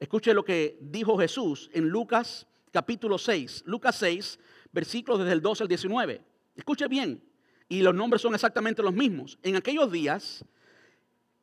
escuche 0.00 0.34
lo 0.34 0.44
que 0.44 0.78
dijo 0.80 1.16
Jesús 1.18 1.70
en 1.72 1.88
Lucas 1.88 2.46
capítulo 2.72 3.18
6. 3.18 3.64
Lucas 3.66 3.96
6, 3.96 4.38
versículos 4.72 5.20
desde 5.20 5.32
el 5.32 5.42
12 5.42 5.64
al 5.64 5.68
19. 5.68 6.20
Escuche 6.56 6.88
bien, 6.88 7.22
y 7.68 7.82
los 7.82 7.94
nombres 7.94 8.22
son 8.22 8.34
exactamente 8.34 8.82
los 8.82 8.92
mismos. 8.92 9.38
En 9.42 9.56
aquellos 9.56 9.92
días, 9.92 10.44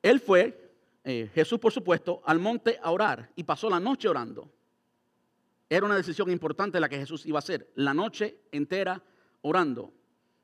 Él 0.02 0.20
fue 0.20 0.69
eh, 1.04 1.30
Jesús, 1.34 1.60
por 1.60 1.72
supuesto, 1.72 2.22
al 2.26 2.40
monte 2.40 2.80
a 2.82 2.92
orar 2.92 3.32
y 3.36 3.44
pasó 3.44 3.70
la 3.70 3.80
noche 3.80 4.08
orando. 4.08 4.52
Era 5.70 5.86
una 5.86 5.96
decisión 5.96 6.30
importante 6.32 6.80
la 6.80 6.90
que 6.90 6.98
Jesús 6.98 7.26
iba 7.26 7.38
a 7.38 7.40
hacer, 7.40 7.72
la 7.76 7.94
noche 7.94 8.42
entera 8.52 9.04
orando. 9.42 9.94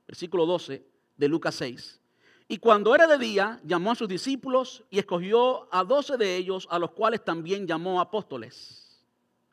Versículo 0.07 0.45
12 0.45 0.85
de 1.17 1.27
Lucas 1.27 1.55
6. 1.55 1.99
Y 2.47 2.57
cuando 2.59 2.93
era 2.93 3.07
de 3.07 3.17
día, 3.17 3.59
llamó 3.63 3.91
a 3.91 3.95
sus 3.95 4.07
discípulos 4.07 4.83
y 4.91 4.99
escogió 4.99 5.67
a 5.73 5.83
doce 5.83 6.15
de 6.15 6.35
ellos, 6.35 6.67
a 6.69 6.77
los 6.77 6.91
cuales 6.91 7.25
también 7.25 7.65
llamó 7.65 7.99
apóstoles. 7.99 9.03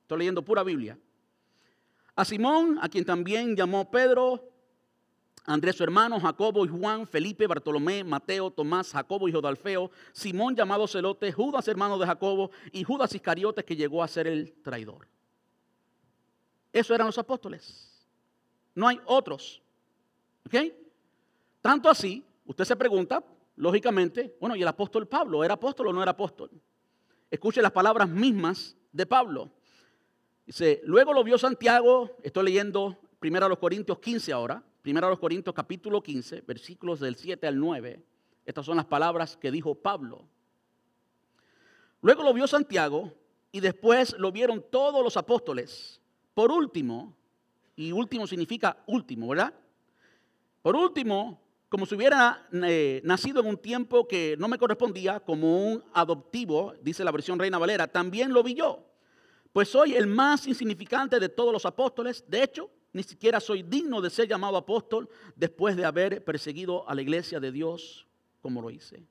Estoy 0.03 0.19
leyendo 0.19 0.45
pura 0.45 0.63
Biblia. 0.63 0.99
A 2.15 2.25
Simón, 2.27 2.79
a 2.83 2.91
quien 2.91 3.07
también 3.07 3.57
llamó 3.57 3.91
Pedro, 3.91 4.52
Andrés 5.45 5.77
su 5.77 5.83
hermano, 5.83 6.21
Jacobo 6.21 6.65
y 6.65 6.69
Juan, 6.69 7.07
Felipe, 7.07 7.47
Bartolomé, 7.47 8.05
Mateo, 8.05 8.51
Tomás, 8.51 8.93
Jacobo 8.93 9.29
hijo 9.29 9.41
de 9.41 9.49
Alfeo, 9.49 9.91
Simón 10.13 10.55
llamado 10.55 10.87
Celote, 10.87 11.33
Judas 11.33 11.67
hermano 11.67 11.99
de 11.99 12.07
Jacobo 12.07 12.51
y 12.71 12.85
Judas 12.85 13.15
Iscariotes 13.15 13.65
que 13.65 13.75
llegó 13.75 14.03
a 14.03 14.09
ser 14.09 14.29
el 14.29 14.53
traidor. 14.63 15.09
Eso 16.73 16.95
eran 16.95 17.09
los 17.09 17.19
apóstoles. 17.19 18.07
No 18.75 18.87
hay 18.87 19.01
otros. 19.05 19.61
¿Ok? 20.47 20.73
Tanto 21.61 21.91
así, 21.91 22.25
usted 22.47 22.65
se 22.65 22.77
pregunta, 22.77 23.23
lógicamente, 23.57 24.37
bueno, 24.41 24.55
¿y 24.57 24.63
el 24.63 24.69
apóstol 24.69 25.07
Pablo? 25.09 25.45
¿Era 25.45 25.55
apóstol 25.55 25.89
o 25.89 25.93
no 25.93 26.03
era 26.03 26.13
apóstol? 26.13 26.51
Escuche 27.31 27.61
las 27.61 27.73
palabras 27.73 28.09
mismas 28.09 28.77
de 28.93 29.07
Pablo. 29.07 29.51
Dice, 30.47 30.81
luego 30.85 31.13
lo 31.13 31.25
vio 31.25 31.39
Santiago, 31.39 32.17
estoy 32.23 32.45
leyendo 32.45 32.99
primero 33.19 33.47
a 33.47 33.49
los 33.49 33.59
Corintios 33.59 33.99
15 33.99 34.33
ahora, 34.33 34.63
Primero 34.83 35.07
a 35.07 35.11
los 35.11 35.21
Corintios 35.21 35.55
capítulo 35.55 36.03
15, 36.03 36.41
versículos 36.41 36.99
del 36.99 37.15
7 37.15 37.47
al 37.47 37.57
9. 37.57 38.03
Estas 38.45 38.67
son 38.67 38.77
las 38.77 38.87
palabras 38.87 39.37
que 39.37 39.53
dijo 39.53 39.77
Pablo. 39.77 40.27
Luego 42.01 42.25
lo 42.25 42.35
vio 42.35 42.49
Santiago 42.49 43.15
y 43.53 43.61
después 43.61 44.17
lo 44.19 44.33
vieron 44.33 44.65
todos 44.73 45.05
los 45.05 45.17
apóstoles. 45.17 46.01
Por 46.35 46.51
último, 46.51 47.17
y 47.77 47.93
último 47.93 48.27
significa 48.27 48.83
último, 48.89 49.29
¿verdad? 49.29 49.55
Por 50.63 50.75
último, 50.75 51.41
como 51.69 51.87
si 51.87 51.95
hubiera 51.95 52.49
eh, 52.53 53.01
nacido 53.05 53.41
en 53.41 53.47
un 53.47 53.59
tiempo 53.59 54.09
que 54.09 54.35
no 54.37 54.49
me 54.49 54.59
correspondía, 54.59 55.21
como 55.21 55.65
un 55.65 55.85
adoptivo, 55.95 56.75
dice 56.83 57.05
la 57.05 57.13
versión 57.13 57.39
Reina 57.39 57.59
Valera, 57.59 57.87
también 57.87 58.33
lo 58.33 58.43
vi 58.43 58.57
yo. 58.57 58.85
Pues 59.53 59.69
soy 59.69 59.95
el 59.95 60.09
más 60.09 60.49
insignificante 60.49 61.21
de 61.21 61.29
todos 61.29 61.53
los 61.53 61.67
apóstoles. 61.67 62.25
De 62.27 62.43
hecho, 62.43 62.69
ni 62.93 63.03
siquiera 63.03 63.41
soy 63.41 63.63
digno 63.63 64.01
de 64.01 64.11
ser 64.11 64.29
llamado 64.29 64.57
apóstol 64.57 65.09
después 65.35 65.77
de 65.77 65.85
haber 65.85 66.25
perseguido 66.25 66.89
a 66.89 66.95
la 66.95 67.03
iglesia 67.03 67.41
de 67.41 67.51
Dios 67.51 68.07
como 68.41 68.61
lo 68.61 68.71
hice. 68.71 69.03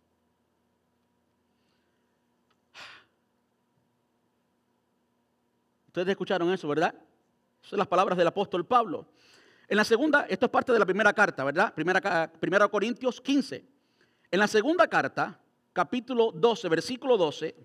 Ustedes 5.87 6.09
escucharon 6.09 6.51
eso, 6.53 6.67
¿verdad? 6.67 6.95
Son 7.61 7.77
las 7.77 7.87
palabras 7.87 8.17
del 8.17 8.27
apóstol 8.27 8.65
Pablo. 8.65 9.07
En 9.67 9.77
la 9.77 9.83
segunda, 9.83 10.25
esto 10.29 10.45
es 10.45 10.51
parte 10.51 10.71
de 10.71 10.79
la 10.79 10.85
primera 10.85 11.11
carta, 11.11 11.43
¿verdad? 11.43 11.73
Primera, 11.73 12.31
primera 12.31 12.67
Corintios 12.67 13.19
15. 13.19 13.65
En 14.29 14.39
la 14.39 14.47
segunda 14.47 14.87
carta, 14.87 15.39
capítulo 15.73 16.31
12, 16.31 16.69
versículo 16.69 17.17
12, 17.17 17.55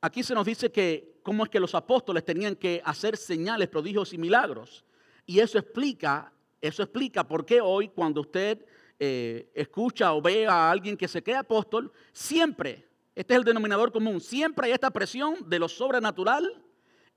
aquí 0.00 0.22
se 0.22 0.34
nos 0.34 0.44
dice 0.44 0.70
que 0.70 1.15
cómo 1.26 1.42
es 1.42 1.50
que 1.50 1.58
los 1.58 1.74
apóstoles 1.74 2.24
tenían 2.24 2.54
que 2.54 2.80
hacer 2.84 3.16
señales, 3.16 3.66
prodigios 3.66 4.12
y 4.12 4.16
milagros. 4.16 4.84
Y 5.26 5.40
eso 5.40 5.58
explica, 5.58 6.32
eso 6.60 6.84
explica 6.84 7.26
por 7.26 7.44
qué 7.44 7.60
hoy 7.60 7.88
cuando 7.88 8.20
usted 8.20 8.64
eh, 8.96 9.50
escucha 9.52 10.14
o 10.14 10.22
ve 10.22 10.46
a 10.46 10.70
alguien 10.70 10.96
que 10.96 11.08
se 11.08 11.24
cree 11.24 11.34
apóstol, 11.34 11.90
siempre, 12.12 12.86
este 13.12 13.34
es 13.34 13.38
el 13.38 13.44
denominador 13.44 13.90
común, 13.90 14.20
siempre 14.20 14.68
hay 14.68 14.72
esta 14.74 14.92
presión 14.92 15.34
de 15.48 15.58
lo 15.58 15.68
sobrenatural 15.68 16.62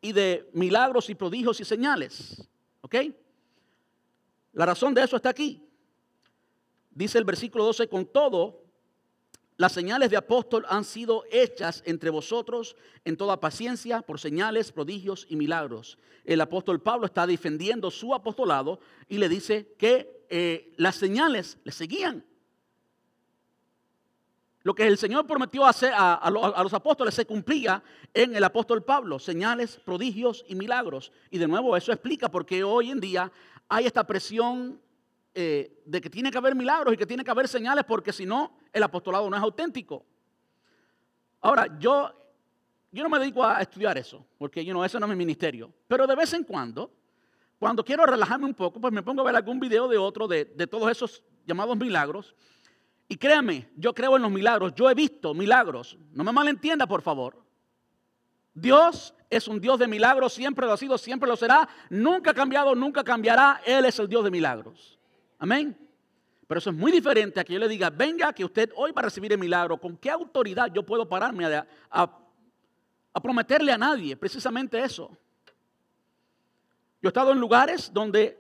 y 0.02 0.12
de 0.12 0.50
milagros 0.54 1.12
y 1.12 1.14
prodigios 1.14 1.62
y 1.62 1.66
señales. 1.66 2.50
¿Ok? 2.82 2.96
La 4.54 4.66
razón 4.66 4.96
de 4.96 5.04
eso 5.04 5.18
está 5.18 5.30
aquí. 5.30 5.64
Dice 6.90 7.20
el 7.20 7.26
versículo 7.26 7.64
12, 7.64 7.88
con 7.88 8.08
todo, 8.08 8.64
las 9.60 9.74
señales 9.74 10.10
de 10.10 10.16
apóstol 10.16 10.66
han 10.70 10.86
sido 10.86 11.26
hechas 11.30 11.84
entre 11.86 12.10
vosotros 12.10 12.78
en 13.04 13.18
toda 13.18 13.42
paciencia 13.42 14.02
por 14.02 14.18
señales, 14.18 14.72
prodigios 14.72 15.28
y 15.28 15.36
milagros. 15.36 15.98
El 16.24 16.40
apóstol 16.40 16.82
Pablo 16.82 17.06
está 17.06 17.28
defendiendo 17.28 17.92
su 17.92 18.14
apostolado 18.14 18.80
y 19.10 19.18
le 19.18 19.28
dice 19.28 19.76
que 19.78 20.26
eh, 20.30 20.72
las 20.78 20.96
señales 20.96 21.58
le 21.66 21.74
seguían. 21.74 22.24
Lo 24.64 24.74
que 24.74 24.88
el 24.88 24.98
Señor 24.98 25.28
prometió 25.28 25.66
hacer 25.66 25.92
a, 25.94 26.14
a, 26.14 26.32
los 26.64 26.74
apóstoles 26.74 27.14
se 27.14 27.26
cumplía 27.26 27.84
en 28.14 28.38
el 28.38 28.46
apóstol 28.46 28.86
Pablo, 28.86 29.20
señales, 29.20 29.76
prodigios 29.84 30.46
y 30.48 30.56
milagros. 30.56 31.12
Y 31.32 31.38
de 31.38 31.50
nuevo 31.50 31.76
eso 31.76 31.92
explica 31.92 32.32
por 32.32 32.46
qué 32.46 32.64
hoy 32.64 32.92
en 32.92 33.02
día 33.02 33.30
hay 33.68 33.88
esta 33.88 34.08
presión 34.08 34.80
eh, 35.34 35.82
de 35.86 36.02
que 36.02 36.10
tiene 36.10 36.32
que 36.32 36.38
haber 36.38 36.56
milagros 36.56 36.94
y 36.94 36.98
que 36.98 37.06
tiene 37.06 37.24
que 37.24 37.32
haber 37.32 37.48
señales, 37.48 37.86
porque 37.86 38.12
si 38.12 38.26
no, 38.26 38.58
el 38.74 38.84
apostolado 38.84 39.30
no 39.30 39.38
es 39.38 39.42
auténtico. 39.42 40.06
Ahora, 41.42 41.78
yo, 41.80 42.12
yo 42.92 43.04
no 43.04 43.10
me 43.10 43.20
dedico 43.20 43.44
a 43.44 43.62
estudiar 43.62 43.98
eso, 43.98 44.26
porque 44.38 44.66
yo 44.66 44.74
no, 44.74 44.84
eso 44.84 45.00
no 45.00 45.06
es 45.06 45.10
mi 45.10 45.16
ministerio. 45.16 45.72
Pero 45.88 46.06
de 46.08 46.16
vez 46.16 46.34
en 46.34 46.44
cuando, 46.44 46.92
cuando 47.58 47.84
quiero 47.84 48.06
relajarme 48.06 48.46
un 48.46 48.54
poco, 48.54 48.80
pues 48.82 48.94
me 48.94 49.04
pongo 49.04 49.22
a 49.22 49.26
ver 49.26 49.36
algún 49.36 49.60
video 49.60 49.88
de 49.88 49.98
otro 49.98 50.28
de, 50.28 50.46
de 50.46 50.68
todos 50.68 50.92
esos 50.92 51.24
llamados 51.46 51.78
milagros. 51.78 52.36
Y 53.08 53.18
créame, 53.18 53.70
yo 53.76 53.94
creo 53.94 54.16
en 54.16 54.22
los 54.22 54.32
milagros, 54.32 54.74
yo 54.76 54.90
he 54.90 54.94
visto 54.94 55.34
milagros. 55.34 55.98
No 56.12 56.24
me 56.24 56.32
malentienda, 56.32 56.86
por 56.86 57.02
favor. 57.02 57.42
Dios 58.54 59.14
es 59.30 59.48
un 59.48 59.60
Dios 59.60 59.80
de 59.80 59.88
milagros, 59.88 60.34
siempre 60.34 60.66
lo 60.66 60.74
ha 60.74 60.78
sido, 60.78 60.98
siempre 60.98 61.30
lo 61.30 61.36
será, 61.36 61.68
nunca 61.90 62.32
ha 62.32 62.34
cambiado, 62.34 62.76
nunca 62.76 63.04
cambiará. 63.04 63.62
Él 63.66 63.86
es 63.86 63.98
el 64.00 64.08
Dios 64.08 64.24
de 64.24 64.32
milagros. 64.32 64.99
Amén. 65.40 65.76
Pero 66.50 66.58
eso 66.58 66.70
es 66.72 66.76
muy 66.76 66.92
diferente 66.92 67.40
a 67.40 67.44
que 67.44 67.54
yo 67.54 67.60
le 67.60 67.68
diga, 67.68 67.90
venga 67.90 68.34
que 68.34 68.44
usted 68.44 68.72
hoy 68.76 68.92
va 68.92 69.02
a 69.02 69.06
recibir 69.06 69.32
el 69.32 69.38
milagro. 69.38 69.80
¿Con 69.80 69.96
qué 69.98 70.10
autoridad 70.10 70.72
yo 70.74 70.84
puedo 70.84 71.08
pararme 71.08 71.46
a, 71.92 72.20
prometerle 73.22 73.72
a 73.72 73.78
nadie 73.78 74.18
precisamente 74.18 74.82
eso? 74.84 75.16
Yo 77.02 77.08
he 77.08 77.10
estado 77.10 77.32
en 77.32 77.40
lugares 77.40 77.94
donde 77.94 78.38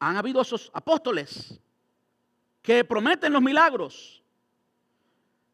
han 0.00 0.16
habido 0.16 0.42
esos 0.42 0.70
apóstoles 0.74 1.60
que 2.60 2.84
prometen 2.84 3.32
los 3.32 3.40
milagros. 3.40 4.20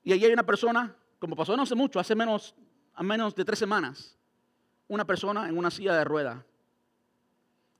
Y 0.03 0.13
allí 0.13 0.25
hay 0.25 0.33
una 0.33 0.47
persona, 0.47 0.97
como 1.19 1.37
pasó 1.37 1.55
no 1.55 1.65
hace 1.65 1.75
mucho, 1.75 2.01
hace 2.01 2.15
menos, 2.15 2.55
menos 2.99 3.35
de 3.35 3.45
tres 3.45 3.59
semanas, 3.59 4.17
una 4.89 5.05
persona 5.05 5.49
en 5.51 5.57
una 5.57 5.71
silla 5.71 5.95
de 5.95 6.05
ruedas. 6.05 6.43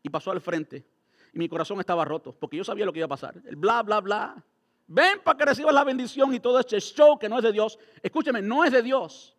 Y 0.03 0.11
pasó 0.11 0.31
al 0.31 0.43
frente. 0.43 0.85
Y 1.33 1.39
mi 1.39 1.49
corazón 1.49 1.79
estaba 1.81 2.05
roto, 2.05 2.33
porque 2.33 2.57
yo 2.57 2.65
sabía 2.65 2.85
lo 2.85 2.93
que 2.93 2.99
iba 2.99 3.07
a 3.07 3.09
pasar. 3.09 3.35
El 3.45 3.57
bla, 3.57 3.83
bla, 3.83 4.01
bla. 4.01 4.45
Ven 4.87 5.21
para 5.23 5.39
que 5.39 5.45
recibas 5.45 5.73
la 5.73 5.85
bendición 5.85 6.35
y 6.35 6.41
todo 6.41 6.59
este 6.59 6.81
show 6.81 7.19
que 7.19 7.29
no 7.29 7.39
es 7.39 7.45
de 7.45 7.53
Dios. 7.53 7.79
Escúcheme, 8.03 8.43
no 8.43 8.65
es 8.65 8.73
de 8.73 8.83
Dios. 8.83 9.37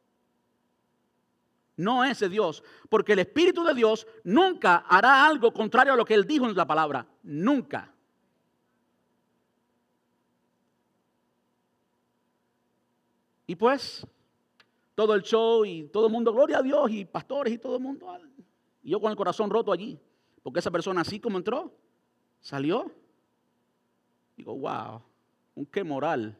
No 1.76 2.06
es 2.06 2.20
de 2.20 2.30
Dios. 2.30 2.64
Porque 2.90 3.14
el 3.14 3.20
Espíritu 3.20 3.64
de 3.64 3.74
Dios 3.74 4.08
nunca 4.24 4.78
hará 4.88 5.26
algo 5.26 5.54
contrario 5.54 5.94
a 5.94 5.98
lo 5.98 6.06
que 6.06 6.14
Él 6.14 6.26
dijo 6.26 6.46
en 6.46 6.56
la 6.56 6.66
palabra. 6.66 7.06
Nunca. 7.24 7.94
Y 13.46 13.56
pues, 13.56 14.08
todo 14.96 15.14
el 15.14 15.24
show 15.24 15.66
y 15.66 15.90
todo 15.90 16.06
el 16.06 16.14
mundo, 16.14 16.32
gloria 16.32 16.60
a 16.60 16.62
Dios, 16.62 16.90
y 16.92 17.04
pastores 17.04 17.54
y 17.54 17.58
todo 17.58 17.76
el 17.76 17.82
mundo. 17.82 18.08
Y 18.82 18.92
yo 18.92 19.02
con 19.02 19.12
el 19.12 19.18
corazón 19.18 19.50
roto 19.50 19.74
allí, 19.74 20.00
porque 20.44 20.60
esa 20.60 20.72
persona 20.72 21.02
así 21.02 21.20
como 21.20 21.38
entró, 21.38 21.74
salió. 22.40 22.92
Digo, 24.36 24.58
wow, 24.58 25.02
¿con 25.54 25.66
qué 25.66 25.84
moral? 25.84 26.38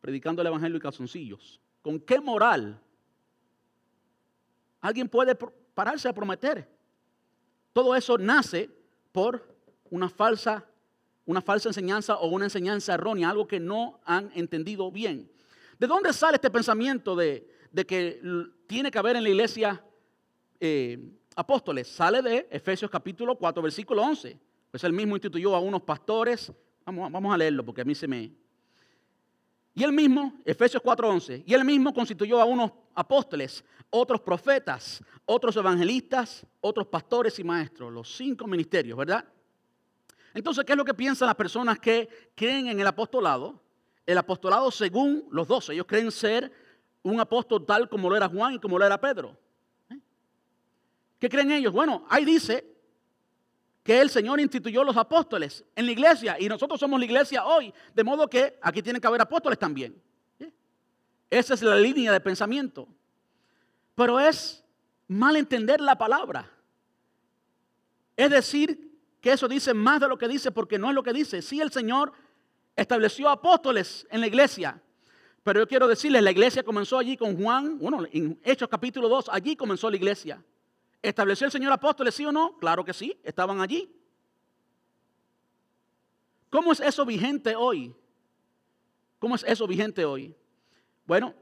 Predicando 0.00 0.42
el 0.42 0.48
Evangelio 0.48 0.76
y 0.76 0.80
calzoncillos. 0.80 1.60
¿Con 1.82 2.00
qué 2.00 2.20
moral? 2.20 2.80
Alguien 4.80 5.08
puede 5.08 5.34
pararse 5.34 6.08
a 6.08 6.12
prometer. 6.12 6.68
Todo 7.72 7.94
eso 7.94 8.18
nace 8.18 8.70
por 9.12 9.56
una 9.90 10.08
falsa 10.08 10.64
una 11.28 11.42
falsa 11.42 11.68
enseñanza 11.68 12.16
o 12.16 12.28
una 12.28 12.46
enseñanza 12.46 12.94
errónea, 12.94 13.28
algo 13.28 13.46
que 13.46 13.60
no 13.60 14.00
han 14.06 14.30
entendido 14.34 14.90
bien. 14.90 15.30
¿De 15.78 15.86
dónde 15.86 16.14
sale 16.14 16.36
este 16.36 16.50
pensamiento 16.50 17.14
de, 17.14 17.46
que 17.86 18.18
tiene 18.66 18.90
que 18.90 18.98
haber 18.98 19.14
en 19.14 19.24
la 19.24 19.28
iglesia 19.28 19.84
eh, 20.58 20.98
apóstoles? 21.38 21.86
Sale 21.86 22.20
de 22.20 22.48
Efesios 22.50 22.90
capítulo 22.90 23.36
4, 23.36 23.62
versículo 23.62 24.02
11. 24.02 24.36
Pues 24.70 24.82
él 24.84 24.92
mismo 24.92 25.14
instituyó 25.14 25.54
a 25.54 25.60
unos 25.60 25.82
pastores. 25.82 26.52
Vamos, 26.84 27.10
vamos 27.10 27.32
a 27.32 27.38
leerlo 27.38 27.64
porque 27.64 27.82
a 27.82 27.84
mí 27.84 27.94
se 27.94 28.08
me... 28.08 28.32
Y 29.74 29.84
él 29.84 29.92
mismo, 29.92 30.34
Efesios 30.44 30.82
4:11, 30.82 31.44
y 31.46 31.54
él 31.54 31.64
mismo 31.64 31.94
constituyó 31.94 32.40
a 32.40 32.44
unos 32.44 32.72
apóstoles, 32.96 33.64
otros 33.90 34.20
profetas, 34.20 35.00
otros 35.24 35.56
evangelistas, 35.56 36.44
otros 36.60 36.88
pastores 36.88 37.38
y 37.38 37.44
maestros, 37.44 37.92
los 37.92 38.16
cinco 38.16 38.48
ministerios, 38.48 38.98
¿verdad? 38.98 39.24
Entonces, 40.34 40.64
¿qué 40.64 40.72
es 40.72 40.76
lo 40.76 40.84
que 40.84 40.94
piensan 40.94 41.26
las 41.26 41.36
personas 41.36 41.78
que 41.78 42.08
creen 42.34 42.66
en 42.66 42.80
el 42.80 42.86
apostolado? 42.88 43.62
El 44.04 44.18
apostolado 44.18 44.72
según 44.72 45.28
los 45.30 45.46
doce. 45.46 45.74
Ellos 45.74 45.86
creen 45.86 46.10
ser 46.10 46.50
un 47.04 47.20
apóstol 47.20 47.64
tal 47.64 47.88
como 47.88 48.10
lo 48.10 48.16
era 48.16 48.28
Juan 48.28 48.54
y 48.54 48.58
como 48.58 48.80
lo 48.80 48.84
era 48.84 49.00
Pedro. 49.00 49.36
¿Qué 51.18 51.28
creen 51.28 51.50
ellos? 51.50 51.72
Bueno, 51.72 52.06
ahí 52.08 52.24
dice 52.24 52.64
que 53.82 54.00
el 54.00 54.10
Señor 54.10 54.40
instituyó 54.40 54.84
los 54.84 54.96
apóstoles 54.96 55.64
en 55.74 55.86
la 55.86 55.92
iglesia 55.92 56.36
y 56.38 56.48
nosotros 56.48 56.78
somos 56.78 56.98
la 57.00 57.06
iglesia 57.06 57.44
hoy, 57.44 57.72
de 57.94 58.04
modo 58.04 58.28
que 58.28 58.58
aquí 58.62 58.82
tienen 58.82 59.00
que 59.00 59.08
haber 59.08 59.20
apóstoles 59.20 59.58
también. 59.58 60.00
Esa 61.30 61.54
es 61.54 61.62
la 61.62 61.76
línea 61.76 62.12
de 62.12 62.20
pensamiento. 62.20 62.88
Pero 63.94 64.20
es 64.20 64.64
mal 65.08 65.36
entender 65.36 65.80
la 65.80 65.96
palabra. 65.96 66.50
Es 68.16 68.30
decir, 68.30 68.88
que 69.20 69.32
eso 69.32 69.48
dice 69.48 69.74
más 69.74 70.00
de 70.00 70.08
lo 70.08 70.16
que 70.16 70.28
dice 70.28 70.50
porque 70.50 70.78
no 70.78 70.88
es 70.88 70.94
lo 70.94 71.02
que 71.02 71.12
dice. 71.12 71.42
Sí, 71.42 71.60
el 71.60 71.72
Señor 71.72 72.12
estableció 72.76 73.28
apóstoles 73.28 74.06
en 74.10 74.20
la 74.20 74.26
iglesia. 74.26 74.80
Pero 75.42 75.60
yo 75.60 75.68
quiero 75.68 75.88
decirles, 75.88 76.22
la 76.22 76.30
iglesia 76.30 76.62
comenzó 76.62 76.98
allí 76.98 77.16
con 77.16 77.36
Juan, 77.40 77.78
bueno, 77.78 78.06
en 78.12 78.38
Hechos 78.44 78.68
capítulo 78.68 79.08
2, 79.08 79.30
allí 79.30 79.56
comenzó 79.56 79.90
la 79.90 79.96
iglesia. 79.96 80.42
¿Estableció 81.02 81.46
el 81.46 81.52
Señor 81.52 81.72
apóstoles, 81.72 82.14
sí 82.14 82.24
o 82.24 82.32
no? 82.32 82.58
Claro 82.58 82.84
que 82.84 82.92
sí, 82.92 83.18
estaban 83.22 83.60
allí. 83.60 83.94
¿Cómo 86.50 86.72
es 86.72 86.80
eso 86.80 87.04
vigente 87.04 87.54
hoy? 87.54 87.94
¿Cómo 89.18 89.34
es 89.34 89.44
eso 89.44 89.66
vigente 89.66 90.04
hoy? 90.04 90.34
Bueno, 91.06 91.34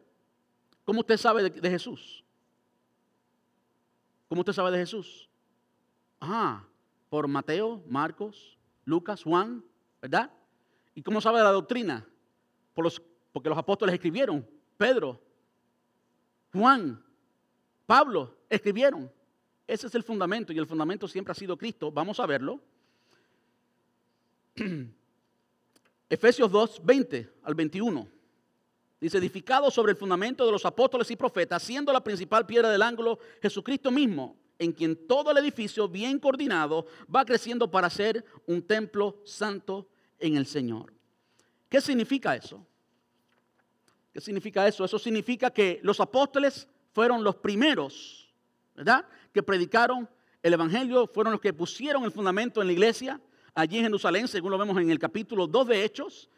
¿cómo 0.84 1.00
usted 1.00 1.16
sabe 1.16 1.44
de, 1.44 1.50
de 1.50 1.70
Jesús? 1.70 2.24
¿Cómo 4.28 4.40
usted 4.40 4.52
sabe 4.52 4.70
de 4.72 4.78
Jesús? 4.78 5.28
Ah, 6.20 6.64
por 7.08 7.28
Mateo, 7.28 7.82
Marcos, 7.88 8.58
Lucas, 8.84 9.22
Juan, 9.22 9.64
¿verdad? 10.00 10.30
¿Y 10.94 11.02
cómo 11.02 11.20
sabe 11.20 11.42
la 11.42 11.50
doctrina? 11.50 12.06
Por 12.74 12.84
los, 12.84 13.02
porque 13.32 13.48
los 13.48 13.58
apóstoles 13.58 13.94
escribieron, 13.94 14.48
Pedro, 14.76 15.20
Juan, 16.52 17.02
Pablo 17.86 18.36
escribieron. 18.48 19.12
Ese 19.66 19.86
es 19.86 19.94
el 19.94 20.02
fundamento 20.02 20.52
y 20.52 20.58
el 20.58 20.66
fundamento 20.66 21.08
siempre 21.08 21.32
ha 21.32 21.34
sido 21.34 21.56
Cristo. 21.56 21.90
Vamos 21.90 22.20
a 22.20 22.26
verlo. 22.26 22.60
Efesios 26.08 26.50
2, 26.50 26.80
20 26.84 27.32
al 27.42 27.54
21. 27.54 28.08
Dice, 29.00 29.18
edificado 29.18 29.70
sobre 29.70 29.92
el 29.92 29.98
fundamento 29.98 30.46
de 30.46 30.52
los 30.52 30.64
apóstoles 30.64 31.10
y 31.10 31.16
profetas, 31.16 31.62
siendo 31.62 31.92
la 31.92 32.02
principal 32.02 32.46
piedra 32.46 32.70
del 32.70 32.82
ángulo 32.82 33.18
Jesucristo 33.42 33.90
mismo 33.90 34.36
en 34.58 34.72
quien 34.72 35.06
todo 35.06 35.30
el 35.30 35.38
edificio 35.38 35.88
bien 35.88 36.18
coordinado 36.18 36.86
va 37.14 37.24
creciendo 37.24 37.70
para 37.70 37.90
ser 37.90 38.24
un 38.46 38.62
templo 38.62 39.20
santo 39.24 39.88
en 40.18 40.36
el 40.36 40.46
Señor. 40.46 40.94
¿Qué 41.68 41.80
significa 41.80 42.34
eso? 42.34 42.66
¿Qué 44.12 44.20
significa 44.20 44.66
eso? 44.66 44.84
Eso 44.84 44.98
significa 44.98 45.50
que 45.50 45.80
los 45.82 46.00
apóstoles 46.00 46.68
fueron 46.92 47.22
los 47.22 47.36
primeros, 47.36 48.32
¿verdad? 48.74 49.04
Que 49.36 49.42
predicaron 49.42 50.08
el 50.42 50.54
Evangelio, 50.54 51.06
fueron 51.06 51.32
los 51.32 51.42
que 51.42 51.52
pusieron 51.52 52.04
el 52.04 52.10
fundamento 52.10 52.62
en 52.62 52.68
la 52.68 52.72
iglesia, 52.72 53.20
allí 53.54 53.76
en 53.76 53.82
Jerusalén, 53.82 54.26
según 54.28 54.50
lo 54.50 54.56
vemos 54.56 54.80
en 54.80 54.90
el 54.90 54.98
capítulo 54.98 55.46
2 55.46 55.68
de 55.68 55.84
Hechos. 55.84 56.30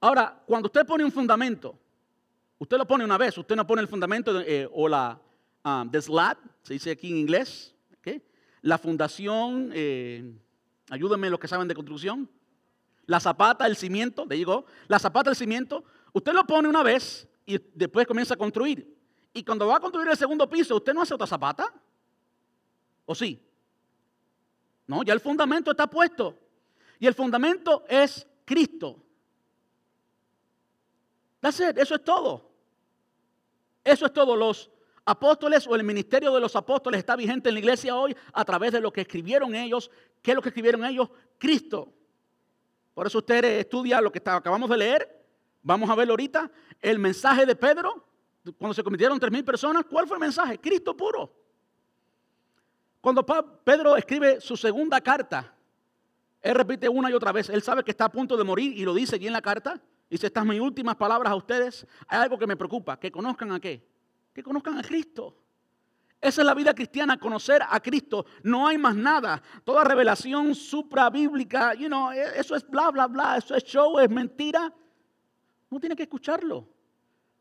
Ahora, 0.00 0.42
cuando 0.44 0.66
usted 0.66 0.84
pone 0.84 1.04
un 1.04 1.12
fundamento, 1.12 1.78
usted 2.58 2.76
lo 2.78 2.84
pone 2.84 3.04
una 3.04 3.16
vez, 3.16 3.38
usted 3.38 3.54
no 3.54 3.64
pone 3.64 3.80
el 3.80 3.86
fundamento 3.86 4.40
eh, 4.40 4.68
o 4.72 4.88
la, 4.88 5.20
um, 5.64 5.88
the 5.88 6.02
slat, 6.02 6.36
se 6.64 6.72
dice 6.72 6.90
aquí 6.90 7.12
en 7.12 7.18
inglés, 7.18 7.72
la 8.62 8.76
fundación, 8.76 9.70
eh, 9.72 10.34
ayúdenme 10.88 11.30
los 11.30 11.38
que 11.38 11.46
saben 11.46 11.68
de 11.68 11.76
construcción, 11.76 12.28
la 13.06 13.20
zapata, 13.20 13.68
el 13.68 13.76
cimiento, 13.76 14.26
le 14.28 14.34
digo, 14.34 14.66
la 14.88 14.98
zapata, 14.98 15.30
el 15.30 15.36
cimiento, 15.36 15.84
usted 16.12 16.32
lo 16.32 16.44
pone 16.44 16.68
una 16.68 16.82
vez 16.82 17.28
y 17.46 17.56
después 17.72 18.04
comienza 18.04 18.34
a 18.34 18.36
construir. 18.36 18.99
Y 19.32 19.44
cuando 19.44 19.66
va 19.66 19.76
a 19.76 19.80
construir 19.80 20.08
el 20.08 20.16
segundo 20.16 20.48
piso, 20.48 20.76
¿usted 20.76 20.92
no 20.92 21.02
hace 21.02 21.14
otra 21.14 21.26
zapata? 21.26 21.72
¿O 23.06 23.14
sí? 23.14 23.40
No, 24.86 25.02
ya 25.02 25.12
el 25.12 25.20
fundamento 25.20 25.70
está 25.70 25.86
puesto. 25.86 26.36
Y 26.98 27.06
el 27.06 27.14
fundamento 27.14 27.84
es 27.88 28.26
Cristo. 28.44 29.02
That's 31.40 31.60
eso 31.60 31.94
es 31.94 32.04
todo. 32.04 32.50
Eso 33.84 34.06
es 34.06 34.12
todo. 34.12 34.36
Los 34.36 34.70
apóstoles 35.04 35.66
o 35.66 35.74
el 35.74 35.84
ministerio 35.84 36.32
de 36.34 36.40
los 36.40 36.54
apóstoles 36.54 36.98
está 36.98 37.16
vigente 37.16 37.48
en 37.48 37.54
la 37.54 37.60
iglesia 37.60 37.96
hoy 37.96 38.16
a 38.32 38.44
través 38.44 38.72
de 38.72 38.80
lo 38.80 38.92
que 38.92 39.02
escribieron 39.02 39.54
ellos. 39.54 39.90
¿Qué 40.22 40.32
es 40.32 40.34
lo 40.34 40.42
que 40.42 40.50
escribieron 40.50 40.84
ellos? 40.84 41.08
Cristo. 41.38 41.92
Por 42.92 43.06
eso 43.06 43.18
usted 43.18 43.44
estudia 43.44 44.00
lo 44.00 44.12
que 44.12 44.20
acabamos 44.24 44.68
de 44.68 44.76
leer. 44.76 45.26
Vamos 45.62 45.88
a 45.88 45.94
verlo 45.94 46.12
ahorita. 46.12 46.50
El 46.80 46.98
mensaje 46.98 47.46
de 47.46 47.56
Pedro, 47.56 48.04
cuando 48.58 48.74
se 48.74 48.82
convirtieron 48.82 49.18
tres 49.18 49.32
mil 49.32 49.44
personas, 49.44 49.84
¿cuál 49.88 50.06
fue 50.06 50.16
el 50.16 50.20
mensaje? 50.20 50.58
Cristo 50.58 50.96
puro. 50.96 51.30
Cuando 53.00 53.24
Pedro 53.24 53.96
escribe 53.96 54.40
su 54.40 54.56
segunda 54.56 55.00
carta, 55.00 55.54
él 56.42 56.54
repite 56.54 56.88
una 56.88 57.10
y 57.10 57.14
otra 57.14 57.32
vez. 57.32 57.48
Él 57.48 57.62
sabe 57.62 57.82
que 57.82 57.90
está 57.90 58.06
a 58.06 58.12
punto 58.12 58.36
de 58.36 58.44
morir 58.44 58.76
y 58.76 58.84
lo 58.84 58.94
dice 58.94 59.16
allí 59.16 59.26
en 59.26 59.32
la 59.32 59.42
carta. 59.42 59.80
Dice, 60.08 60.26
estas 60.26 60.44
mis 60.44 60.60
últimas 60.60 60.96
palabras 60.96 61.30
a 61.30 61.36
ustedes. 61.36 61.86
Hay 62.08 62.20
algo 62.20 62.38
que 62.38 62.46
me 62.46 62.56
preocupa, 62.56 62.98
que 62.98 63.10
conozcan 63.10 63.52
a 63.52 63.60
qué? 63.60 63.90
que 64.32 64.42
conozcan 64.42 64.78
a 64.78 64.82
Cristo. 64.82 65.36
Esa 66.20 66.42
es 66.42 66.46
la 66.46 66.54
vida 66.54 66.74
cristiana, 66.74 67.18
conocer 67.18 67.62
a 67.66 67.80
Cristo. 67.80 68.26
No 68.42 68.66
hay 68.66 68.76
más 68.76 68.94
nada. 68.94 69.42
Toda 69.64 69.84
revelación 69.84 70.54
suprabíblica, 70.54 71.74
you 71.74 71.86
know, 71.86 72.12
e, 72.12 72.38
eso 72.38 72.54
es 72.54 72.68
bla, 72.68 72.90
bla, 72.90 73.06
bla, 73.06 73.38
eso 73.38 73.54
es 73.54 73.64
show, 73.64 73.98
es 73.98 74.10
mentira. 74.10 74.72
No 75.70 75.80
tiene 75.80 75.96
que 75.96 76.02
escucharlo. 76.02 76.68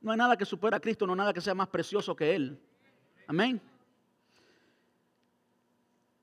No 0.01 0.11
hay 0.11 0.17
nada 0.17 0.37
que 0.37 0.45
supera 0.45 0.77
a 0.77 0.79
Cristo, 0.79 1.05
no 1.05 1.13
hay 1.13 1.17
nada 1.17 1.33
que 1.33 1.41
sea 1.41 1.53
más 1.53 1.67
precioso 1.67 2.15
que 2.15 2.35
Él. 2.35 2.57
Amén. 3.27 3.61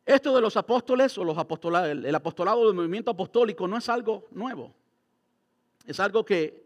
Esto 0.05 0.35
de 0.35 0.41
los 0.41 0.57
apóstoles 0.57 1.19
o 1.19 1.25
los 1.25 1.37
apostolados, 1.37 1.91
el 1.91 2.15
apostolado 2.15 2.65
del 2.67 2.75
movimiento 2.75 3.11
apostólico 3.11 3.67
no 3.67 3.77
es 3.77 3.89
algo 3.89 4.27
nuevo. 4.31 4.73
Es 5.85 6.01
algo 6.01 6.25
que 6.25 6.65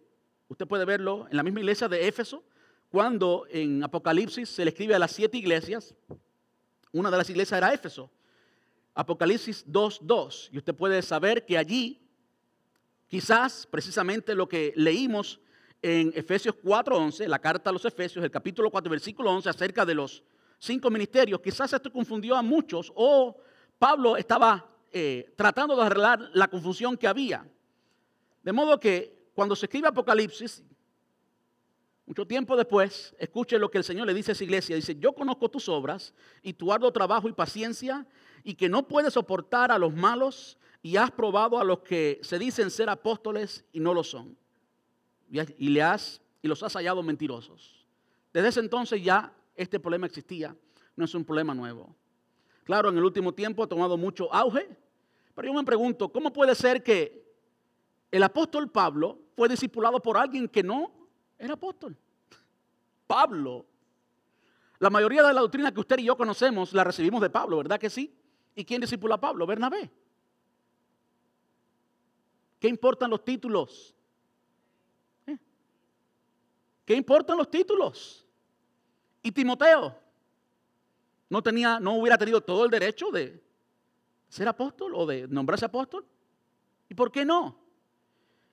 usted 0.48 0.66
puede 0.66 0.84
verlo 0.84 1.26
en 1.30 1.36
la 1.36 1.42
misma 1.42 1.60
iglesia 1.60 1.88
de 1.88 2.06
Éfeso, 2.06 2.42
cuando 2.90 3.46
en 3.50 3.82
Apocalipsis 3.82 4.48
se 4.48 4.64
le 4.64 4.70
escribe 4.70 4.94
a 4.94 4.98
las 4.98 5.12
siete 5.12 5.38
iglesias. 5.38 5.94
Una 6.92 7.10
de 7.10 7.16
las 7.16 7.30
iglesias 7.30 7.56
era 7.56 7.72
Éfeso. 7.72 8.10
Apocalipsis 8.94 9.66
2.2. 9.66 10.50
Y 10.52 10.58
usted 10.58 10.74
puede 10.74 11.00
saber 11.02 11.46
que 11.46 11.56
allí, 11.56 12.00
quizás 13.08 13.66
precisamente 13.70 14.34
lo 14.34 14.48
que 14.48 14.72
leímos 14.76 15.40
en 15.82 16.12
Efesios 16.14 16.54
4.11, 16.62 17.26
la 17.26 17.38
carta 17.38 17.70
a 17.70 17.72
los 17.72 17.84
Efesios, 17.84 18.24
el 18.24 18.30
capítulo 18.30 18.70
4, 18.70 18.90
versículo 18.90 19.30
11, 19.30 19.48
acerca 19.48 19.84
de 19.84 19.94
los 19.94 20.22
cinco 20.58 20.90
ministerios, 20.90 21.40
quizás 21.40 21.72
esto 21.72 21.90
confundió 21.90 22.36
a 22.36 22.42
muchos 22.42 22.92
o 22.94 23.36
Pablo 23.78 24.16
estaba 24.16 24.68
eh, 24.92 25.32
tratando 25.36 25.74
de 25.74 25.82
arreglar 25.82 26.30
la 26.34 26.48
confusión 26.48 26.96
que 26.96 27.08
había. 27.08 27.48
De 28.42 28.52
modo 28.52 28.78
que 28.78 29.30
cuando 29.34 29.56
se 29.56 29.66
escribe 29.66 29.88
Apocalipsis, 29.88 30.62
mucho 32.04 32.26
tiempo 32.26 32.56
después, 32.56 33.14
escuche 33.18 33.58
lo 33.58 33.70
que 33.70 33.78
el 33.78 33.84
Señor 33.84 34.06
le 34.06 34.14
dice 34.14 34.32
a 34.32 34.34
esa 34.34 34.44
iglesia. 34.44 34.76
Dice, 34.76 34.96
yo 34.98 35.12
conozco 35.12 35.48
tus 35.48 35.68
obras 35.68 36.12
y 36.42 36.52
tu 36.52 36.72
arduo 36.72 36.92
trabajo 36.92 37.28
y 37.28 37.32
paciencia 37.32 38.06
y 38.42 38.54
que 38.54 38.68
no 38.68 38.86
puedes 38.86 39.14
soportar 39.14 39.70
a 39.70 39.78
los 39.78 39.94
malos 39.94 40.58
y 40.82 40.96
has 40.96 41.10
probado 41.10 41.58
a 41.58 41.64
los 41.64 41.80
que 41.80 42.18
se 42.22 42.38
dicen 42.38 42.70
ser 42.70 42.90
apóstoles 42.90 43.64
y 43.72 43.80
no 43.80 43.94
lo 43.94 44.02
son. 44.02 44.36
Y, 45.30 45.68
le 45.68 45.82
has, 45.82 46.20
y 46.42 46.48
los 46.48 46.62
has 46.62 46.74
hallado 46.74 47.02
mentirosos. 47.02 47.86
Desde 48.32 48.48
ese 48.48 48.60
entonces 48.60 49.02
ya 49.02 49.32
este 49.54 49.78
problema 49.78 50.06
existía, 50.06 50.56
no 50.96 51.04
es 51.04 51.14
un 51.14 51.24
problema 51.24 51.54
nuevo. 51.54 51.94
Claro, 52.64 52.88
en 52.88 52.96
el 52.96 53.04
último 53.04 53.32
tiempo 53.32 53.62
ha 53.62 53.68
tomado 53.68 53.96
mucho 53.96 54.32
auge, 54.34 54.68
pero 55.34 55.48
yo 55.48 55.54
me 55.54 55.64
pregunto, 55.64 56.10
¿cómo 56.10 56.32
puede 56.32 56.54
ser 56.54 56.82
que 56.82 57.24
el 58.10 58.22
apóstol 58.22 58.68
Pablo 58.70 59.18
fue 59.36 59.48
discipulado 59.48 60.00
por 60.00 60.16
alguien 60.16 60.48
que 60.48 60.62
no 60.62 60.92
era 61.38 61.54
apóstol? 61.54 61.96
Pablo. 63.06 63.66
La 64.78 64.90
mayoría 64.90 65.22
de 65.22 65.32
la 65.32 65.40
doctrina 65.40 65.72
que 65.72 65.80
usted 65.80 65.98
y 65.98 66.04
yo 66.04 66.16
conocemos 66.16 66.72
la 66.72 66.84
recibimos 66.84 67.20
de 67.20 67.30
Pablo, 67.30 67.58
¿verdad 67.58 67.78
que 67.78 67.90
sí? 67.90 68.14
¿Y 68.54 68.64
quién 68.64 68.80
discipula 68.80 69.14
a 69.14 69.20
Pablo? 69.20 69.46
Bernabé. 69.46 69.90
¿Qué 72.58 72.68
importan 72.68 73.10
los 73.10 73.24
títulos? 73.24 73.94
¿Qué 76.84 76.94
importan 76.94 77.36
los 77.36 77.50
títulos? 77.50 78.26
Y 79.22 79.32
Timoteo 79.32 79.96
no 81.28 81.42
tenía, 81.42 81.78
no 81.78 81.94
hubiera 81.94 82.18
tenido 82.18 82.40
todo 82.40 82.64
el 82.64 82.70
derecho 82.70 83.10
de 83.10 83.42
ser 84.28 84.48
apóstol 84.48 84.92
o 84.94 85.06
de 85.06 85.28
nombrarse 85.28 85.64
apóstol. 85.64 86.04
¿Y 86.88 86.94
por 86.94 87.12
qué 87.12 87.24
no? 87.24 87.60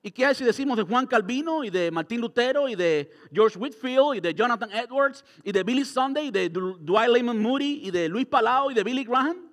¿Y 0.02 0.12
qué 0.12 0.24
hay 0.24 0.34
si 0.34 0.44
decimos 0.44 0.76
de 0.76 0.84
Juan 0.84 1.06
Calvino 1.06 1.64
y 1.64 1.70
de 1.70 1.90
Martín 1.90 2.20
Lutero 2.20 2.68
y 2.68 2.76
de 2.76 3.10
George 3.32 3.58
Whitfield 3.58 4.16
y 4.16 4.20
de 4.20 4.32
Jonathan 4.32 4.70
Edwards 4.70 5.24
y 5.42 5.50
de 5.50 5.64
Billy 5.64 5.84
Sunday 5.84 6.28
y 6.28 6.30
de 6.30 6.48
Dwight 6.48 7.10
Lyman 7.10 7.42
Moody 7.42 7.80
y 7.84 7.90
de 7.90 8.08
Luis 8.08 8.26
Palau 8.26 8.70
y 8.70 8.74
de 8.74 8.84
Billy 8.84 9.04
Graham? 9.04 9.52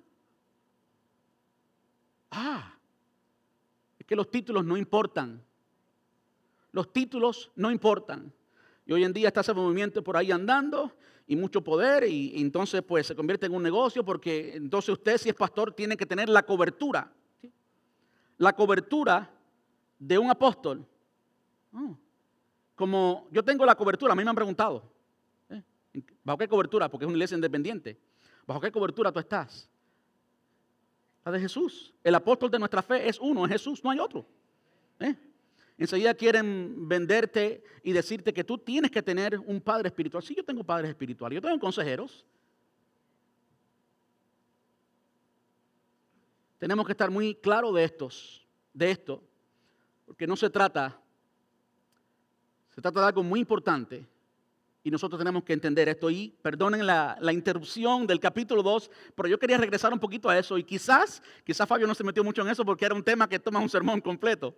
Ah, 2.30 2.78
es 3.98 4.06
que 4.06 4.14
los 4.14 4.30
títulos 4.30 4.64
no 4.64 4.76
importan. 4.76 5.42
Los 6.70 6.92
títulos 6.92 7.50
no 7.56 7.70
importan. 7.70 8.32
Y 8.86 8.92
hoy 8.92 9.04
en 9.04 9.12
día 9.12 9.28
está 9.28 9.40
ese 9.40 9.52
movimiento 9.52 10.02
por 10.02 10.16
ahí 10.16 10.30
andando 10.30 10.92
y 11.26 11.34
mucho 11.34 11.62
poder 11.62 12.04
y, 12.04 12.40
entonces 12.40 12.82
pues 12.82 13.08
se 13.08 13.16
convierte 13.16 13.46
en 13.46 13.54
un 13.54 13.62
negocio 13.62 14.04
porque 14.04 14.52
entonces 14.54 14.90
usted 14.90 15.18
si 15.18 15.28
es 15.28 15.34
pastor 15.34 15.72
tiene 15.72 15.96
que 15.96 16.06
tener 16.06 16.28
la 16.28 16.44
cobertura. 16.44 17.12
La 18.38 18.54
cobertura 18.54 19.28
de 19.98 20.18
un 20.18 20.30
apóstol. 20.30 20.86
Oh, 21.72 21.96
como 22.76 23.26
yo 23.32 23.42
tengo 23.42 23.66
la 23.66 23.74
cobertura, 23.74 24.12
a 24.12 24.16
mí 24.16 24.22
me 24.22 24.30
han 24.30 24.36
preguntado, 24.36 24.82
¿eh? 25.48 25.62
¿bajo 26.22 26.38
qué 26.38 26.46
cobertura? 26.46 26.88
Porque 26.88 27.04
es 27.04 27.08
una 27.08 27.16
iglesia 27.16 27.34
independiente. 27.34 27.98
¿Bajo 28.46 28.60
qué 28.60 28.70
cobertura 28.70 29.10
tú 29.10 29.18
estás? 29.18 29.68
La 31.24 31.32
de 31.32 31.40
Jesús. 31.40 31.92
El 32.04 32.14
apóstol 32.14 32.50
de 32.50 32.58
nuestra 32.58 32.82
fe 32.82 33.08
es 33.08 33.18
uno, 33.18 33.46
es 33.46 33.52
Jesús, 33.52 33.82
no 33.82 33.90
hay 33.90 33.98
otro. 33.98 34.24
¿Eh? 35.00 35.16
Enseguida 35.78 36.14
quieren 36.14 36.88
venderte 36.88 37.62
y 37.82 37.92
decirte 37.92 38.32
que 38.32 38.44
tú 38.44 38.56
tienes 38.56 38.90
que 38.90 39.02
tener 39.02 39.38
un 39.38 39.60
padre 39.60 39.88
espiritual. 39.88 40.22
Sí, 40.22 40.34
yo 40.34 40.44
tengo 40.44 40.64
padres 40.64 40.88
espirituales, 40.88 41.36
yo 41.36 41.42
tengo 41.42 41.58
consejeros. 41.60 42.24
Tenemos 46.58 46.86
que 46.86 46.92
estar 46.92 47.10
muy 47.10 47.34
claros 47.34 47.74
de 47.74 47.92
de 48.72 48.90
esto, 48.90 49.22
porque 50.06 50.26
no 50.26 50.36
se 50.36 50.50
trata, 50.50 50.98
se 52.74 52.80
trata 52.80 53.00
de 53.00 53.06
algo 53.06 53.22
muy 53.22 53.40
importante 53.40 54.06
y 54.82 54.90
nosotros 54.90 55.18
tenemos 55.18 55.44
que 55.44 55.52
entender 55.52 55.88
esto. 55.88 56.08
Y 56.08 56.34
perdonen 56.40 56.86
la, 56.86 57.18
interrupción 57.32 58.06
del 58.06 58.20
capítulo 58.20 58.62
2, 58.62 58.90
pero 59.14 59.28
yo 59.28 59.38
quería 59.38 59.58
regresar 59.58 59.92
un 59.92 59.98
poquito 59.98 60.30
a 60.30 60.38
eso 60.38 60.56
y 60.56 60.64
quizás, 60.64 61.22
quizás 61.44 61.68
Fabio 61.68 61.86
no 61.86 61.94
se 61.94 62.04
metió 62.04 62.24
mucho 62.24 62.40
en 62.40 62.48
eso 62.48 62.64
porque 62.64 62.86
era 62.86 62.94
un 62.94 63.02
tema 63.02 63.28
que 63.28 63.38
toma 63.38 63.60
un 63.60 63.68
sermón 63.68 64.00
completo 64.00 64.54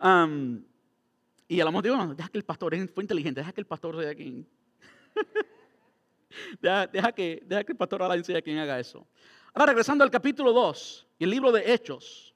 y 0.00 1.60
a 1.60 1.64
lo 1.64 1.70
mejor 1.70 1.84
digo, 1.84 2.14
deja 2.14 2.28
que 2.28 2.38
el 2.38 2.44
pastor, 2.44 2.74
fue 2.92 3.02
inteligente, 3.02 3.40
deja 3.40 3.52
que 3.52 3.60
el 3.60 3.66
pastor 3.66 4.02
sea 4.02 4.14
quien. 4.14 4.46
deja, 6.60 7.12
que, 7.12 7.42
deja 7.46 7.64
que 7.64 7.72
el 7.72 7.78
pastor 7.78 8.02
ahora 8.02 8.22
sea 8.22 8.42
quien 8.42 8.58
haga 8.58 8.78
eso. 8.78 9.06
Ahora 9.54 9.66
regresando 9.66 10.04
al 10.04 10.10
capítulo 10.10 10.52
2 10.52 11.06
y 11.18 11.24
el 11.24 11.30
libro 11.30 11.52
de 11.52 11.72
Hechos. 11.72 12.34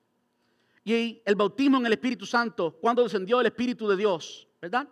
Y 0.84 1.20
el 1.24 1.34
bautismo 1.34 1.78
en 1.78 1.86
el 1.86 1.92
Espíritu 1.92 2.24
Santo, 2.24 2.78
cuando 2.80 3.02
descendió 3.02 3.40
el 3.40 3.46
Espíritu 3.46 3.86
de 3.86 3.96
Dios, 3.96 4.48
¿verdad? 4.60 4.88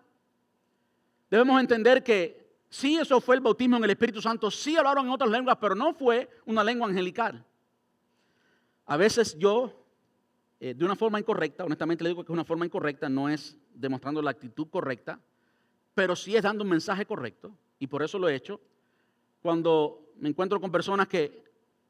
Debemos 1.30 1.58
entender 1.60 2.02
que 2.02 2.54
sí, 2.68 2.98
eso 2.98 3.20
fue 3.20 3.36
el 3.36 3.40
bautismo 3.40 3.78
en 3.78 3.84
el 3.84 3.90
Espíritu 3.90 4.20
Santo, 4.20 4.50
sí 4.50 4.76
hablaron 4.76 5.06
en 5.06 5.12
otras 5.12 5.30
lenguas, 5.30 5.56
pero 5.60 5.74
no 5.74 5.94
fue 5.94 6.28
una 6.44 6.62
lengua 6.62 6.86
angelical. 6.86 7.44
A 8.84 8.96
veces 8.96 9.36
yo 9.38 9.77
eh, 10.60 10.74
de 10.74 10.84
una 10.84 10.96
forma 10.96 11.18
incorrecta, 11.18 11.64
honestamente 11.64 12.02
le 12.02 12.10
digo 12.10 12.24
que 12.24 12.32
es 12.32 12.34
una 12.34 12.44
forma 12.44 12.64
incorrecta, 12.64 13.08
no 13.08 13.28
es 13.28 13.56
demostrando 13.74 14.20
la 14.20 14.30
actitud 14.30 14.68
correcta, 14.68 15.20
pero 15.94 16.16
sí 16.16 16.36
es 16.36 16.42
dando 16.42 16.64
un 16.64 16.70
mensaje 16.70 17.06
correcto, 17.06 17.52
y 17.78 17.86
por 17.86 18.02
eso 18.02 18.18
lo 18.18 18.28
he 18.28 18.34
hecho. 18.34 18.60
Cuando 19.40 20.12
me 20.16 20.28
encuentro 20.28 20.60
con 20.60 20.72
personas 20.72 21.06
que 21.06 21.44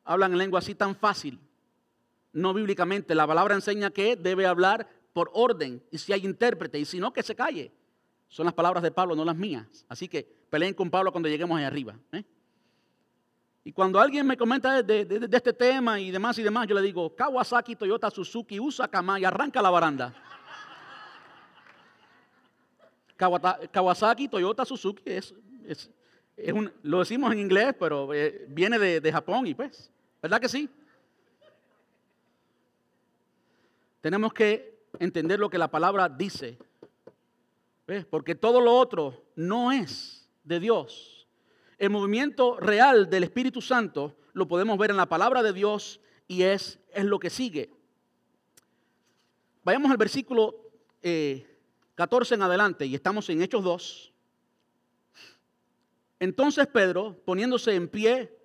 hablan 0.04 0.32
en 0.32 0.38
lengua 0.38 0.58
así 0.58 0.74
tan 0.74 0.94
fácil, 0.94 1.38
no 2.32 2.52
bíblicamente, 2.52 3.14
la 3.14 3.26
palabra 3.26 3.54
enseña 3.54 3.90
que 3.90 4.16
debe 4.16 4.46
hablar 4.46 4.88
por 5.12 5.30
orden, 5.32 5.82
y 5.90 5.98
si 5.98 6.12
hay 6.12 6.24
intérprete, 6.24 6.78
y 6.78 6.84
si 6.84 7.00
no, 7.00 7.12
que 7.12 7.22
se 7.22 7.34
calle. 7.34 7.72
Son 8.28 8.44
las 8.44 8.54
palabras 8.54 8.82
de 8.82 8.90
Pablo, 8.90 9.16
no 9.16 9.24
las 9.24 9.36
mías. 9.36 9.86
Así 9.88 10.06
que 10.06 10.22
peleen 10.50 10.74
con 10.74 10.90
Pablo 10.90 11.10
cuando 11.10 11.28
lleguemos 11.28 11.58
ahí 11.58 11.64
arriba. 11.64 11.98
¿eh? 12.12 12.22
Y 13.64 13.72
cuando 13.72 14.00
alguien 14.00 14.26
me 14.26 14.36
comenta 14.36 14.82
de, 14.82 15.28
este 15.30 15.52
tema 15.52 16.00
y 16.00 16.10
demás 16.10 16.38
y 16.38 16.42
demás, 16.42 16.66
yo 16.66 16.74
le 16.74 16.82
digo, 16.82 17.14
Kawasaki, 17.14 17.76
Toyota, 17.76 18.10
Suzuki, 18.10 18.58
usa 18.58 18.88
Kama 18.88 19.16
arranca 19.16 19.60
la 19.60 19.70
baranda. 19.70 20.14
Kawasaki, 23.16 24.28
Toyota, 24.28 24.64
Suzuki 24.64 25.02
es, 25.06 25.34
lo 26.82 27.00
decimos 27.00 27.32
en 27.32 27.40
inglés, 27.40 27.74
pero 27.78 28.14
eh, 28.14 28.46
viene 28.48 28.78
de, 28.78 29.12
Japón 29.12 29.46
y 29.46 29.54
pues, 29.54 29.90
¿verdad 30.22 30.40
que 30.40 30.48
sí? 30.48 30.68
Tenemos 34.00 34.32
que 34.32 34.78
entender 35.00 35.40
lo 35.40 35.50
que 35.50 35.58
la 35.58 35.68
palabra 35.68 36.08
dice, 36.08 36.56
porque 38.08 38.34
todo 38.34 38.60
lo 38.60 38.76
otro 38.76 39.24
no 39.34 39.72
es 39.72 40.28
de 40.44 40.60
Dios. 40.60 41.17
El 41.78 41.90
movimiento 41.90 42.58
real 42.58 43.08
del 43.08 43.24
Espíritu 43.24 43.60
Santo 43.60 44.16
lo 44.32 44.48
podemos 44.48 44.76
ver 44.78 44.90
en 44.90 44.96
la 44.96 45.08
palabra 45.08 45.42
de 45.42 45.52
Dios 45.52 46.00
y 46.26 46.42
es, 46.42 46.80
es 46.92 47.04
lo 47.04 47.18
que 47.18 47.30
sigue. 47.30 47.70
Vayamos 49.62 49.90
al 49.90 49.96
versículo 49.96 50.56
14 51.94 52.34
eh, 52.34 52.36
en 52.36 52.42
adelante 52.42 52.86
y 52.86 52.94
estamos 52.94 53.28
en 53.30 53.42
Hechos 53.42 53.62
2. 53.62 54.12
Entonces 56.20 56.66
Pedro, 56.66 57.16
poniéndose 57.24 57.74
en 57.74 57.88
pie, 57.88 58.36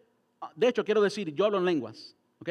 de 0.55 0.67
hecho 0.67 0.85
quiero 0.85 1.01
decir, 1.01 1.33
yo 1.33 1.45
hablo 1.45 1.57
en 1.57 1.65
lenguas, 1.65 2.15
¿ok? 2.39 2.49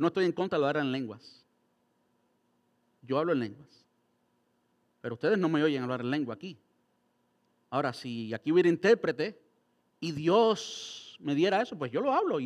no 0.00 0.06
estoy 0.06 0.24
en 0.24 0.32
contra 0.32 0.58
de 0.58 0.64
hablar 0.64 0.84
en 0.84 0.92
lenguas. 0.92 1.44
Yo 3.02 3.18
hablo 3.18 3.32
en 3.32 3.40
lenguas. 3.40 3.84
Pero 5.00 5.14
ustedes 5.14 5.38
no 5.38 5.48
me 5.48 5.62
oyen 5.62 5.82
hablar 5.82 6.00
en 6.00 6.10
lengua 6.10 6.34
aquí. 6.34 6.58
Ahora, 7.74 7.92
si 7.92 8.32
aquí 8.32 8.52
hubiera 8.52 8.68
intérprete 8.68 9.36
y 9.98 10.12
Dios 10.12 11.16
me 11.18 11.34
diera 11.34 11.60
eso, 11.60 11.76
pues 11.76 11.90
yo 11.90 12.00
lo 12.00 12.12
hablo 12.12 12.38
y, 12.38 12.44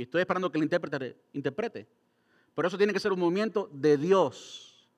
estoy 0.00 0.22
esperando 0.22 0.50
que 0.50 0.56
el 0.56 0.64
intérprete 0.64 1.18
interprete. 1.34 1.86
Pero 2.54 2.66
eso 2.66 2.78
tiene 2.78 2.94
que 2.94 2.98
ser 2.98 3.12
un 3.12 3.20
movimiento 3.20 3.68
de 3.74 3.98
Dios. 3.98 4.88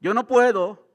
Yo 0.00 0.14
no 0.14 0.26
puedo 0.26 0.88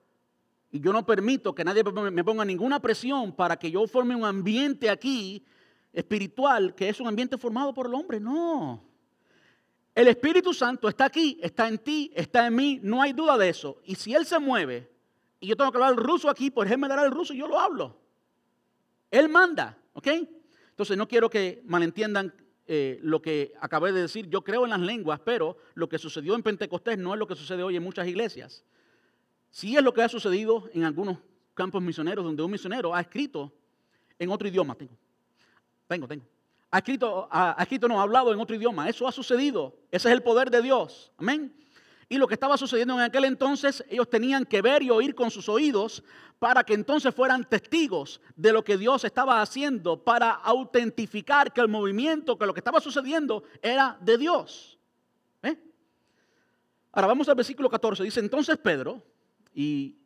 y 0.71 0.79
yo 0.79 0.91
no 0.91 1.05
permito 1.05 1.53
que 1.53 1.63
nadie 1.63 1.83
me 1.83 2.23
ponga 2.23 2.43
ninguna 2.43 2.81
presión 2.81 3.31
para 3.31 3.57
que 3.57 3.69
yo 3.69 3.85
forme 3.85 4.15
un 4.15 4.25
ambiente 4.25 4.89
aquí 4.89 5.45
espiritual 5.93 6.73
que 6.73 6.89
es 6.89 6.99
un 6.99 7.07
ambiente 7.07 7.37
formado 7.37 7.75
por 7.75 7.85
el 7.85 7.93
hombre. 7.93 8.19
No. 8.19 8.83
El 9.93 10.07
Espíritu 10.07 10.51
Santo 10.51 10.89
está 10.89 11.05
aquí, 11.05 11.37
está 11.43 11.67
en 11.67 11.77
ti, 11.77 12.11
está 12.15 12.47
en 12.47 12.55
mí, 12.55 12.79
no 12.81 13.03
hay 13.03 13.13
duda 13.13 13.37
de 13.37 13.49
eso. 13.49 13.83
Y 13.85 13.93
si 13.93 14.15
Él 14.15 14.25
se 14.25 14.39
mueve, 14.39 14.89
y 15.39 15.45
yo 15.45 15.55
tengo 15.55 15.71
que 15.71 15.77
hablar 15.77 15.95
ruso 15.95 16.27
aquí, 16.27 16.49
pues 16.49 16.71
Él 16.71 16.79
me 16.79 16.87
dará 16.87 17.05
el 17.05 17.11
ruso 17.11 17.31
y 17.31 17.37
yo 17.37 17.47
lo 17.47 17.59
hablo. 17.59 18.03
Él 19.11 19.29
manda, 19.29 19.77
¿ok? 19.93 20.07
Entonces 20.69 20.97
no 20.97 21.07
quiero 21.07 21.29
que 21.29 21.61
malentiendan 21.65 22.33
eh, 22.67 22.99
lo 23.01 23.21
que 23.21 23.53
acabé 23.61 23.91
de 23.91 24.01
decir. 24.01 24.27
Yo 24.27 24.43
creo 24.43 24.63
en 24.63 24.71
las 24.71 24.79
lenguas, 24.79 25.19
pero 25.23 25.57
lo 25.75 25.87
que 25.87 25.97
sucedió 25.97 26.35
en 26.35 26.43
Pentecostés 26.43 26.97
no 26.97 27.13
es 27.13 27.19
lo 27.19 27.27
que 27.27 27.35
sucede 27.35 27.63
hoy 27.63 27.75
en 27.75 27.83
muchas 27.83 28.07
iglesias. 28.07 28.63
Sí 29.51 29.77
es 29.77 29.83
lo 29.83 29.93
que 29.93 30.01
ha 30.01 30.09
sucedido 30.09 30.69
en 30.73 30.83
algunos 30.83 31.17
campos 31.53 31.81
misioneros 31.81 32.25
donde 32.25 32.43
un 32.43 32.51
misionero 32.51 32.93
ha 32.93 33.01
escrito 33.01 33.53
en 34.19 34.29
otro 34.29 34.47
idioma. 34.47 34.75
Tengo, 35.87 36.07
tengo. 36.07 36.25
Ha 36.71 36.79
escrito, 36.79 37.29
ha 37.31 37.55
escrito, 37.61 37.87
no, 37.87 37.99
ha 37.99 38.03
hablado 38.03 38.33
en 38.33 38.39
otro 38.39 38.55
idioma. 38.55 38.89
Eso 38.89 39.07
ha 39.07 39.11
sucedido. 39.11 39.77
Ese 39.91 40.09
es 40.09 40.13
el 40.13 40.23
poder 40.23 40.49
de 40.49 40.61
Dios. 40.61 41.11
Amén. 41.17 41.55
Y 42.07 42.17
lo 42.17 42.27
que 42.27 42.35
estaba 42.35 42.57
sucediendo 42.57 42.93
en 42.93 43.01
aquel 43.01 43.25
entonces, 43.25 43.83
ellos 43.89 44.09
tenían 44.09 44.45
que 44.45 44.61
ver 44.61 44.83
y 44.83 44.91
oír 44.91 45.15
con 45.15 45.31
sus 45.31 45.49
oídos 45.49 46.03
para 46.37 46.63
que 46.63 46.73
entonces 46.73 47.13
fueran 47.15 47.43
testigos 47.45 48.21
de 48.35 48.53
lo 48.53 48.63
que 48.63 48.77
Dios 48.77 49.03
estaba 49.03 49.41
haciendo, 49.41 50.03
para 50.03 50.31
autentificar 50.31 51.51
que 51.51 51.61
el 51.61 51.67
movimiento, 51.67 52.37
que 52.37 52.45
lo 52.45 52.53
que 52.53 52.59
estaba 52.59 52.79
sucediendo 52.79 53.43
era 53.61 53.97
de 54.01 54.17
Dios. 54.17 54.77
¿Eh? 55.41 55.57
Ahora 56.91 57.07
vamos 57.07 57.27
al 57.27 57.35
versículo 57.35 57.69
14. 57.69 58.03
Dice 58.03 58.19
entonces 58.19 58.57
Pedro, 58.57 59.01
y 59.53 59.97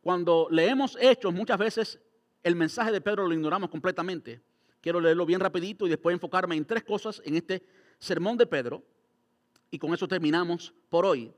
cuando 0.00 0.46
leemos 0.50 0.96
hechos, 1.00 1.32
muchas 1.32 1.58
veces 1.58 1.98
el 2.42 2.54
mensaje 2.54 2.92
de 2.92 3.00
Pedro 3.00 3.26
lo 3.26 3.34
ignoramos 3.34 3.70
completamente. 3.70 4.42
Quiero 4.80 5.00
leerlo 5.00 5.24
bien 5.24 5.40
rapidito 5.40 5.86
y 5.86 5.90
después 5.90 6.12
enfocarme 6.12 6.56
en 6.56 6.64
tres 6.64 6.84
cosas 6.84 7.22
en 7.24 7.36
este 7.36 7.64
sermón 7.98 8.36
de 8.36 8.46
Pedro. 8.46 8.82
Y 9.72 9.78
con 9.78 9.94
eso 9.94 10.06
terminamos 10.06 10.72
por 10.90 11.06
hoy. 11.06 11.32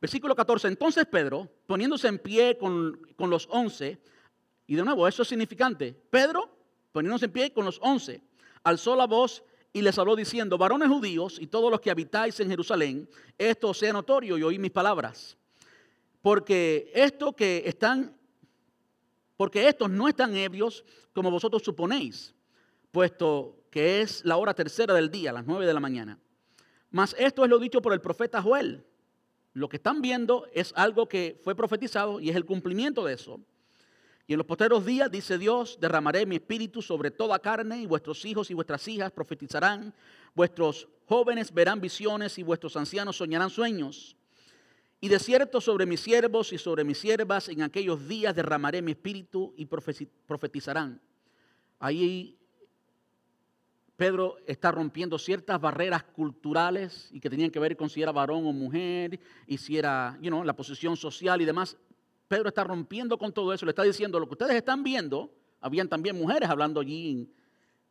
Versículo 0.00 0.34
14. 0.34 0.68
Entonces 0.68 1.04
Pedro, 1.06 1.50
poniéndose 1.66 2.06
en 2.06 2.20
pie 2.20 2.56
con, 2.56 3.00
los 3.18 3.48
once, 3.50 4.00
y 4.64 4.76
de 4.76 4.84
nuevo, 4.84 5.08
eso 5.08 5.22
es 5.22 5.28
significante. 5.28 5.92
Pedro, 5.92 6.48
poniéndose 6.92 7.24
en 7.24 7.32
pie 7.32 7.52
con 7.52 7.64
los 7.64 7.80
once, 7.82 8.22
alzó 8.62 8.94
la 8.94 9.08
voz 9.08 9.42
y 9.72 9.82
les 9.82 9.98
habló 9.98 10.14
diciendo, 10.14 10.56
varones 10.56 10.88
judíos 10.88 11.38
y 11.40 11.48
todos 11.48 11.68
los 11.68 11.80
que 11.80 11.90
habitáis 11.90 12.38
en 12.38 12.48
Jerusalén, 12.48 13.10
esto 13.36 13.74
sea 13.74 13.92
notorio 13.92 14.38
y 14.38 14.44
oí 14.44 14.58
mis 14.60 14.70
palabras. 14.70 15.36
Porque 16.20 16.92
esto 16.94 17.32
que 17.32 17.64
están, 17.66 18.16
porque 19.36 19.66
estos 19.66 19.90
no 19.90 20.06
están 20.06 20.36
ebrios 20.36 20.84
como 21.12 21.28
vosotros 21.28 21.60
suponéis, 21.64 22.36
puesto 22.92 23.64
que 23.68 24.00
es 24.00 24.24
la 24.24 24.36
hora 24.36 24.54
tercera 24.54 24.94
del 24.94 25.10
día, 25.10 25.32
las 25.32 25.44
nueve 25.44 25.66
de 25.66 25.74
la 25.74 25.80
mañana. 25.80 26.20
Mas 26.92 27.16
esto 27.18 27.42
es 27.42 27.50
lo 27.50 27.58
dicho 27.58 27.82
por 27.82 27.94
el 27.94 28.00
profeta 28.00 28.40
Joel. 28.40 28.84
Lo 29.54 29.68
que 29.68 29.76
están 29.76 30.00
viendo 30.00 30.46
es 30.52 30.72
algo 30.76 31.08
que 31.08 31.40
fue 31.42 31.54
profetizado 31.54 32.20
y 32.20 32.30
es 32.30 32.36
el 32.36 32.44
cumplimiento 32.44 33.04
de 33.04 33.14
eso. 33.14 33.40
Y 34.26 34.34
en 34.34 34.38
los 34.38 34.46
posteros 34.46 34.86
días, 34.86 35.10
dice 35.10 35.36
Dios, 35.36 35.78
derramaré 35.80 36.26
mi 36.26 36.36
espíritu 36.36 36.80
sobre 36.80 37.10
toda 37.10 37.38
carne 37.38 37.78
y 37.78 37.86
vuestros 37.86 38.24
hijos 38.24 38.50
y 38.50 38.54
vuestras 38.54 38.86
hijas 38.86 39.10
profetizarán, 39.10 39.92
vuestros 40.34 40.86
jóvenes 41.06 41.52
verán 41.52 41.80
visiones 41.80 42.38
y 42.38 42.42
vuestros 42.42 42.76
ancianos 42.76 43.16
soñarán 43.16 43.50
sueños. 43.50 44.16
Y 45.00 45.08
de 45.08 45.18
cierto 45.18 45.60
sobre 45.60 45.86
mis 45.86 46.00
siervos 46.00 46.52
y 46.52 46.58
sobre 46.58 46.84
mis 46.84 46.98
siervas 46.98 47.48
en 47.48 47.62
aquellos 47.62 48.06
días 48.06 48.36
derramaré 48.36 48.80
mi 48.82 48.92
espíritu 48.92 49.52
y 49.56 49.66
profetizarán. 49.66 51.00
Ahí 51.80 52.38
Pedro 53.96 54.38
está 54.46 54.72
rompiendo 54.72 55.18
ciertas 55.18 55.60
barreras 55.60 56.02
culturales 56.02 57.08
y 57.12 57.20
que 57.20 57.28
tenían 57.28 57.50
que 57.50 57.58
ver 57.58 57.76
con 57.76 57.90
si 57.90 58.02
era 58.02 58.10
varón 58.10 58.46
o 58.46 58.52
mujer 58.52 59.20
y 59.46 59.58
si 59.58 59.76
era, 59.76 60.18
you 60.20 60.28
know, 60.28 60.42
la 60.42 60.56
posición 60.56 60.96
social 60.96 61.40
y 61.40 61.44
demás. 61.44 61.76
Pedro 62.26 62.48
está 62.48 62.64
rompiendo 62.64 63.18
con 63.18 63.32
todo 63.32 63.52
eso, 63.52 63.66
le 63.66 63.70
está 63.70 63.82
diciendo 63.82 64.18
lo 64.18 64.26
que 64.26 64.32
ustedes 64.32 64.56
están 64.56 64.82
viendo, 64.82 65.30
habían 65.60 65.88
también 65.88 66.16
mujeres 66.16 66.48
hablando 66.48 66.80
allí, 66.80 67.30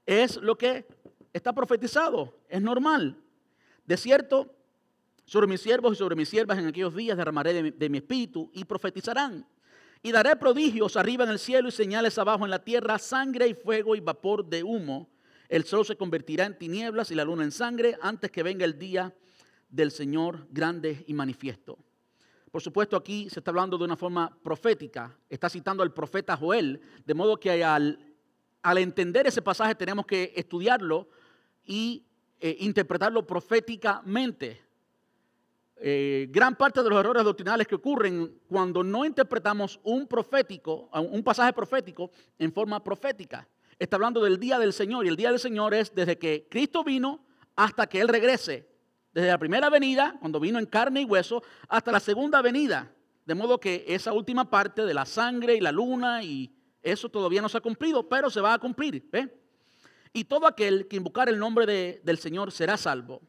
es 0.05 0.37
lo 0.37 0.57
que 0.57 0.87
está 1.31 1.53
profetizado, 1.53 2.35
es 2.49 2.61
normal. 2.61 3.17
De 3.85 3.95
cierto, 3.95 4.55
sobre 5.25 5.45
mis 5.45 5.61
siervos 5.61 5.93
y 5.93 5.95
sobre 5.97 6.15
mis 6.15 6.27
siervas 6.27 6.57
en 6.57 6.67
aquellos 6.67 6.95
días 6.95 7.15
derramaré 7.15 7.53
de 7.53 7.63
mi, 7.63 7.71
de 7.71 7.89
mi 7.89 7.99
espíritu 7.99 8.49
y 8.53 8.65
profetizarán. 8.65 9.45
Y 10.01 10.11
daré 10.11 10.35
prodigios 10.35 10.97
arriba 10.97 11.23
en 11.23 11.29
el 11.29 11.37
cielo 11.37 11.69
y 11.69 11.71
señales 11.71 12.17
abajo 12.17 12.43
en 12.43 12.49
la 12.49 12.63
tierra, 12.63 12.97
sangre 12.97 13.47
y 13.47 13.53
fuego 13.53 13.95
y 13.95 13.99
vapor 13.99 14.43
de 14.43 14.63
humo 14.63 15.07
el 15.51 15.65
sol 15.65 15.85
se 15.85 15.97
convertirá 15.97 16.45
en 16.45 16.57
tinieblas 16.57 17.11
y 17.11 17.15
la 17.15 17.25
luna 17.25 17.43
en 17.43 17.51
sangre 17.51 17.97
antes 18.01 18.31
que 18.31 18.41
venga 18.41 18.63
el 18.63 18.79
día 18.79 19.13
del 19.69 19.91
Señor 19.91 20.47
grande 20.49 21.03
y 21.07 21.13
manifiesto. 21.13 21.77
Por 22.49 22.61
supuesto, 22.61 22.95
aquí 22.95 23.29
se 23.29 23.41
está 23.41 23.51
hablando 23.51 23.77
de 23.77 23.83
una 23.83 23.97
forma 23.97 24.33
profética. 24.43 25.13
Está 25.29 25.49
citando 25.49 25.83
al 25.83 25.93
profeta 25.93 26.37
Joel, 26.37 26.79
de 27.05 27.13
modo 27.13 27.37
que 27.37 27.65
al, 27.65 27.99
entender 28.63 29.27
ese 29.27 29.41
pasaje 29.41 29.75
tenemos 29.75 30.05
que 30.05 30.31
estudiarlo 30.37 31.09
y 31.65 32.05
eh, 32.39 32.55
interpretarlo 32.61 33.27
proféticamente. 33.27 34.61
Eh, 35.75 36.27
gran 36.29 36.55
parte 36.55 36.81
de 36.81 36.89
los 36.89 36.97
errores 36.97 37.25
doctrinales 37.25 37.67
que 37.67 37.75
ocurren 37.75 38.39
cuando 38.47 38.85
no 38.85 39.03
interpretamos 39.03 39.81
un 39.83 40.07
profético, 40.07 40.89
un 40.93 41.23
pasaje 41.23 41.51
profético 41.51 42.09
en 42.39 42.53
forma 42.53 42.81
profética 42.81 43.45
está 43.83 43.95
hablando 43.95 44.21
del 44.21 44.39
día 44.39 44.59
del 44.59 44.73
Señor. 44.73 45.05
Y 45.05 45.09
el 45.09 45.15
día 45.15 45.31
del 45.31 45.39
Señor 45.39 45.73
es 45.73 45.93
desde 45.95 46.19
que 46.19 46.47
Cristo 46.49 46.83
vino 46.83 47.25
hasta 47.55 47.87
que 47.87 47.99
Él 47.99 48.07
regrese. 48.07 48.69
Desde 49.11 49.27
la 49.27 49.39
primera 49.39 49.69
venida, 49.69 50.17
cuando 50.19 50.39
vino 50.39 50.59
en 50.59 50.67
carne 50.67 51.01
y 51.01 51.05
hueso, 51.05 51.43
hasta 51.67 51.91
la 51.91 51.99
segunda 51.99 52.41
venida. 52.41 52.93
De 53.25 53.33
modo 53.33 53.59
que 53.59 53.83
esa 53.87 54.13
última 54.13 54.49
parte 54.49 54.85
de 54.85 54.93
la 54.93 55.05
sangre 55.05 55.55
y 55.55 55.61
la 55.61 55.71
luna 55.71 56.23
y 56.23 56.53
eso 56.83 57.09
todavía 57.09 57.41
no 57.41 57.49
se 57.49 57.57
ha 57.57 57.61
cumplido, 57.61 58.07
pero 58.07 58.29
se 58.29 58.39
va 58.39 58.53
a 58.53 58.59
cumplir. 58.59 59.09
Y 60.13 60.25
todo 60.25 60.45
aquel 60.45 60.87
que 60.87 60.97
invocar 60.97 61.27
el 61.27 61.39
nombre 61.39 62.01
del 62.03 62.17
Señor 62.19 62.51
será 62.51 62.77
salvo. 62.77 63.21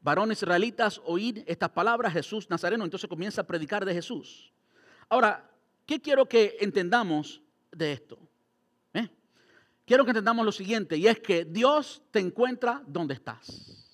Varones 0.00 0.38
israelitas, 0.38 1.00
oíd 1.04 1.44
estas 1.46 1.70
palabras, 1.70 2.12
Jesús 2.12 2.50
Nazareno. 2.50 2.84
Entonces 2.84 3.08
comienza 3.08 3.42
a 3.42 3.46
predicar 3.46 3.84
de 3.84 3.94
Jesús. 3.94 4.52
Ahora, 5.08 5.48
¿qué 5.86 6.00
quiero 6.00 6.26
que 6.28 6.56
entendamos 6.60 7.40
de 7.70 7.92
esto? 7.92 8.18
Quiero 9.86 10.04
que 10.04 10.10
entendamos 10.10 10.44
lo 10.44 10.52
siguiente, 10.52 10.96
y 10.96 11.06
es 11.06 11.20
que 11.20 11.44
Dios 11.44 12.02
te 12.10 12.18
encuentra 12.18 12.82
donde 12.86 13.14
estás. 13.14 13.86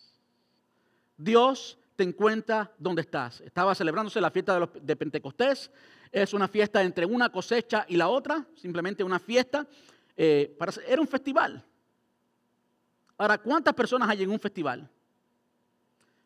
Dios 1.17 1.79
te 1.95 2.03
encuentra 2.03 2.73
donde 2.79 3.03
estás. 3.03 3.41
Estaba 3.43 3.75
celebrándose 3.75 4.21
la 4.21 4.31
fiesta 4.31 4.69
de, 4.81 4.97
Pentecostés. 4.97 5.71
Es 6.11 6.35
una 6.35 6.49
fiesta 6.49 6.83
entre 6.83 7.07
una 7.07 7.31
cosecha 7.31 7.85
y 7.89 7.97
la 7.97 8.09
otra, 8.09 8.45
simplemente 8.57 9.05
una 9.05 9.19
fiesta. 9.19 9.67
Eh, 10.17 10.55
para, 10.59 10.73
era 10.87 11.01
un 11.01 11.07
festival. 11.07 11.65
Ahora, 13.17 13.39
¿cuántas 13.39 13.75
personas 13.75 14.09
hay 14.09 14.23
en 14.23 14.31
un 14.31 14.41
festival? 14.41 14.89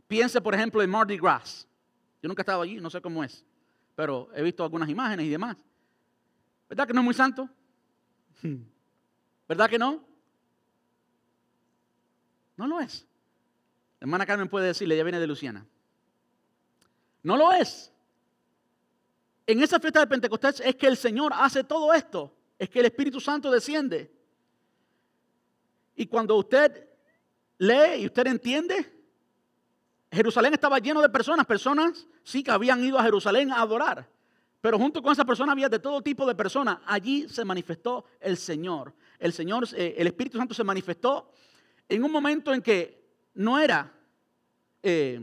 Piense, 0.07 0.41
por 0.41 0.55
ejemplo, 0.55 0.81
en 0.83 0.89
Mardi 0.89 1.19
Gras. 1.19 1.67
Yo 2.23 2.29
nunca 2.29 2.41
he 2.41 2.45
estado 2.45 2.63
allí, 2.63 2.81
no 2.81 2.89
sé 2.89 3.01
cómo 3.01 3.23
es, 3.23 3.45
pero 3.95 4.29
he 4.35 4.43
visto 4.43 4.63
algunas 4.63 4.89
imágenes 4.89 5.27
y 5.27 5.29
demás. 5.29 5.57
¿Verdad 6.69 6.87
que 6.87 6.93
no 6.93 7.01
es 7.01 7.05
muy 7.05 7.15
santo? 7.15 7.49
¿Verdad 9.49 9.71
que 9.71 9.79
no? 9.79 10.05
No 12.57 12.67
lo 12.67 12.81
es. 12.81 13.07
La 14.01 14.07
hermana 14.07 14.27
Carmen 14.27 14.49
puede 14.49 14.67
decirle, 14.67 14.95
ella 14.95 15.05
viene 15.05 15.21
de 15.21 15.27
Luciana. 15.27 15.67
No 17.23 17.37
lo 17.37 17.53
es. 17.53 17.93
En 19.47 19.63
esa 19.63 19.79
fiesta 19.79 20.01
de 20.01 20.07
Pentecostés 20.07 20.61
es 20.61 20.75
que 20.75 20.87
el 20.87 20.97
Señor 20.97 21.33
hace 21.35 21.65
todo 21.65 21.93
esto. 21.93 22.35
Es 22.59 22.69
que 22.69 22.81
el 22.81 22.87
Espíritu 22.87 23.21
Santo 23.21 23.51
desciende. 23.51 24.13
Y 25.95 26.07
cuando 26.07 26.37
usted 26.37 26.89
lee 27.59 28.01
y 28.01 28.07
usted 28.07 28.27
entiende, 28.27 28.93
Jerusalén 30.11 30.55
estaba 30.55 30.79
lleno 30.79 31.01
de 31.01 31.09
personas, 31.09 31.47
personas 31.47 32.07
sí 32.23 32.43
que 32.43 32.51
habían 32.51 32.83
ido 32.85 32.99
a 32.99 33.03
Jerusalén 33.03 33.51
a 33.53 33.61
adorar. 33.61 34.09
Pero 34.61 34.79
junto 34.79 35.03
con 35.03 35.13
esa 35.13 35.25
persona 35.25 35.53
había 35.53 35.69
de 35.69 35.79
todo 35.79 36.03
tipo 36.03 36.27
de 36.27 36.35
personas. 36.35 36.79
Allí 36.87 37.29
se 37.29 37.45
manifestó 37.45 38.05
el 38.21 38.37
Señor. 38.37 38.93
El 39.19 39.33
Señor, 39.33 39.67
eh, 39.77 39.95
el 39.99 40.07
Espíritu 40.07 40.39
Santo 40.39 40.55
se 40.55 40.65
manifestó 40.65 41.31
en 41.89 42.05
un 42.05 42.11
momento 42.11 42.53
en 42.53 42.63
que 42.63 43.05
no 43.35 43.59
era, 43.59 43.93
eh, 44.83 45.21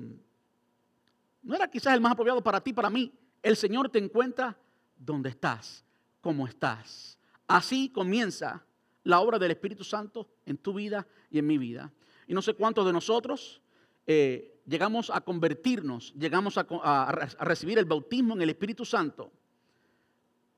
no 1.41 1.55
era 1.55 1.69
quizás 1.69 1.93
el 1.93 2.01
más 2.01 2.13
apropiado 2.13 2.41
para 2.41 2.61
ti, 2.61 2.73
para 2.73 2.89
mí. 2.89 3.13
El 3.41 3.55
Señor 3.55 3.89
te 3.89 3.99
encuentra 3.99 4.57
donde 4.97 5.29
estás, 5.29 5.83
como 6.21 6.47
estás, 6.47 7.17
Así 7.47 7.89
comienza 7.89 8.65
la 9.03 9.19
obra 9.19 9.37
del 9.37 9.51
Espíritu 9.51 9.83
Santo 9.83 10.27
en 10.45 10.57
tu 10.57 10.73
vida 10.73 11.05
y 11.29 11.39
en 11.39 11.45
mi 11.45 11.57
vida. 11.57 11.91
Y 12.27 12.33
no 12.33 12.41
sé 12.41 12.53
cuántos 12.53 12.85
de 12.85 12.93
nosotros 12.93 13.61
eh, 14.07 14.61
llegamos 14.65 15.09
a 15.09 15.21
convertirnos, 15.21 16.13
llegamos 16.15 16.57
a, 16.57 17.11
recibir 17.41 17.77
el 17.77 17.85
bautismo 17.85 18.33
en 18.35 18.41
el 18.41 18.49
Espíritu 18.49 18.85
Santo. 18.85 19.31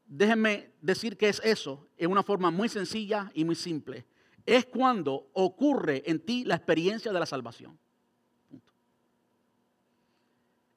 Déjenme 0.06 0.72
decir 0.82 1.18
que 1.18 1.30
es 1.30 1.42
eso 1.44 1.88
en 1.98 2.12
una 2.12 2.24
forma 2.24 2.52
muy 2.52 2.70
sencilla 2.70 3.32
y 3.34 3.44
muy 3.44 3.56
simple. 3.56 4.06
Es 4.46 4.66
cuando 4.66 5.30
ocurre 5.34 6.04
en 6.06 6.20
ti 6.20 6.44
la 6.44 6.56
experiencia 6.56 7.12
de 7.12 7.20
la 7.20 7.26
salvación. 7.26 7.78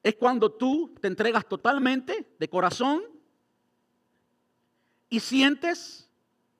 Es 0.01 0.15
cuando 0.15 0.51
tú 0.51 0.95
te 0.99 1.07
entregas 1.07 1.47
totalmente 1.47 2.27
de 2.39 2.49
corazón 2.49 3.03
y 5.09 5.19
sientes 5.19 6.09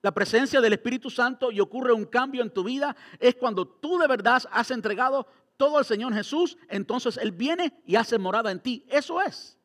la 0.01 0.11
presencia 0.13 0.61
del 0.61 0.73
Espíritu 0.73 1.09
Santo 1.09 1.51
y 1.51 1.59
ocurre 1.59 1.93
un 1.93 2.05
cambio 2.05 2.41
en 2.41 2.51
tu 2.51 2.63
vida, 2.63 2.95
es 3.19 3.35
cuando 3.35 3.67
tú 3.67 3.97
de 3.97 4.07
verdad 4.07 4.43
has 4.51 4.71
entregado 4.71 5.27
todo 5.57 5.77
al 5.77 5.85
Señor 5.85 6.13
Jesús, 6.13 6.57
entonces 6.69 7.17
Él 7.17 7.31
viene 7.31 7.81
y 7.85 7.95
hace 7.95 8.17
morada 8.17 8.51
en 8.51 8.61
ti. 8.61 8.85
Eso 8.89 9.21
es. 9.21 9.58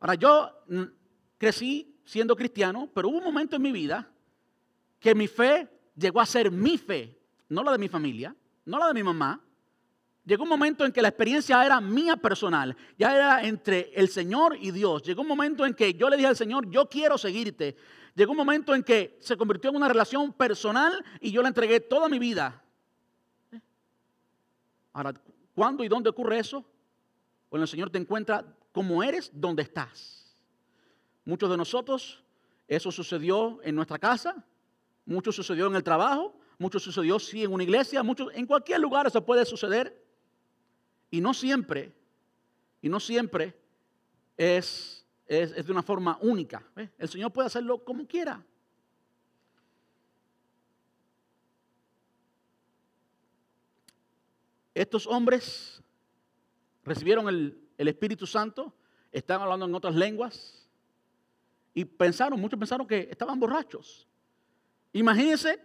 Ahora, 0.00 0.14
yo 0.14 0.50
crecí 1.38 1.94
siendo 2.04 2.34
cristiano, 2.34 2.88
pero 2.92 3.08
hubo 3.08 3.18
un 3.18 3.24
momento 3.24 3.56
en 3.56 3.62
mi 3.62 3.72
vida 3.72 4.10
que 4.98 5.14
mi 5.14 5.28
fe 5.28 5.68
llegó 5.94 6.20
a 6.20 6.26
ser 6.26 6.50
mi 6.50 6.76
fe, 6.76 7.18
no 7.48 7.62
la 7.62 7.72
de 7.72 7.78
mi 7.78 7.88
familia, 7.88 8.34
no 8.64 8.78
la 8.78 8.88
de 8.88 8.94
mi 8.94 9.02
mamá, 9.02 9.40
Llegó 10.24 10.42
un 10.42 10.48
momento 10.48 10.84
en 10.84 10.92
que 10.92 11.02
la 11.02 11.08
experiencia 11.08 11.64
era 11.64 11.80
mía 11.80 12.16
personal, 12.16 12.76
ya 12.98 13.16
era 13.16 13.42
entre 13.42 13.90
el 13.94 14.08
Señor 14.08 14.56
y 14.60 14.70
Dios. 14.70 15.02
Llegó 15.02 15.22
un 15.22 15.28
momento 15.28 15.64
en 15.64 15.74
que 15.74 15.94
yo 15.94 16.08
le 16.10 16.16
dije 16.16 16.28
al 16.28 16.36
Señor, 16.36 16.70
yo 16.70 16.88
quiero 16.88 17.16
seguirte. 17.16 17.76
Llegó 18.14 18.32
un 18.32 18.36
momento 18.36 18.74
en 18.74 18.84
que 18.84 19.18
se 19.20 19.36
convirtió 19.36 19.70
en 19.70 19.76
una 19.76 19.88
relación 19.88 20.32
personal 20.32 21.04
y 21.20 21.32
yo 21.32 21.42
le 21.42 21.48
entregué 21.48 21.80
toda 21.80 22.08
mi 22.08 22.18
vida. 22.18 22.62
Ahora, 24.92 25.14
¿cuándo 25.54 25.82
y 25.84 25.88
dónde 25.88 26.10
ocurre 26.10 26.38
eso? 26.38 26.64
Cuando 27.48 27.64
el 27.64 27.68
Señor 27.68 27.90
te 27.90 27.98
encuentra 27.98 28.44
como 28.72 29.02
eres, 29.02 29.30
donde 29.32 29.62
estás. 29.62 30.36
Muchos 31.24 31.50
de 31.50 31.56
nosotros, 31.56 32.22
eso 32.68 32.90
sucedió 32.90 33.60
en 33.62 33.74
nuestra 33.74 33.98
casa, 33.98 34.44
mucho 35.04 35.32
sucedió 35.32 35.66
en 35.66 35.76
el 35.76 35.82
trabajo, 35.82 36.38
mucho 36.58 36.78
sucedió 36.78 37.18
sí 37.18 37.42
en 37.42 37.52
una 37.52 37.62
iglesia, 37.62 38.02
mucho, 38.02 38.30
en 38.32 38.46
cualquier 38.46 38.80
lugar 38.80 39.06
eso 39.06 39.24
puede 39.24 39.44
suceder. 39.44 40.04
Y 41.10 41.20
no 41.20 41.34
siempre, 41.34 41.92
y 42.80 42.88
no 42.88 43.00
siempre 43.00 43.56
es, 44.36 45.04
es, 45.26 45.66
de 45.66 45.72
una 45.72 45.82
forma 45.82 46.18
única. 46.20 46.62
El 46.98 47.08
Señor 47.08 47.32
puede 47.32 47.46
hacerlo 47.46 47.84
como 47.84 48.06
quiera. 48.06 48.44
Estos 54.74 55.06
hombres 55.06 55.82
recibieron 56.84 57.28
el, 57.28 57.59
el 57.80 57.88
Espíritu 57.88 58.26
Santo, 58.26 58.74
estaban 59.10 59.44
hablando 59.44 59.64
en 59.64 59.74
otras 59.74 59.94
lenguas 59.94 60.68
y 61.72 61.86
pensaron, 61.86 62.38
muchos 62.38 62.58
pensaron 62.58 62.86
que 62.86 63.08
estaban 63.10 63.40
borrachos. 63.40 64.06
Imagínense 64.92 65.58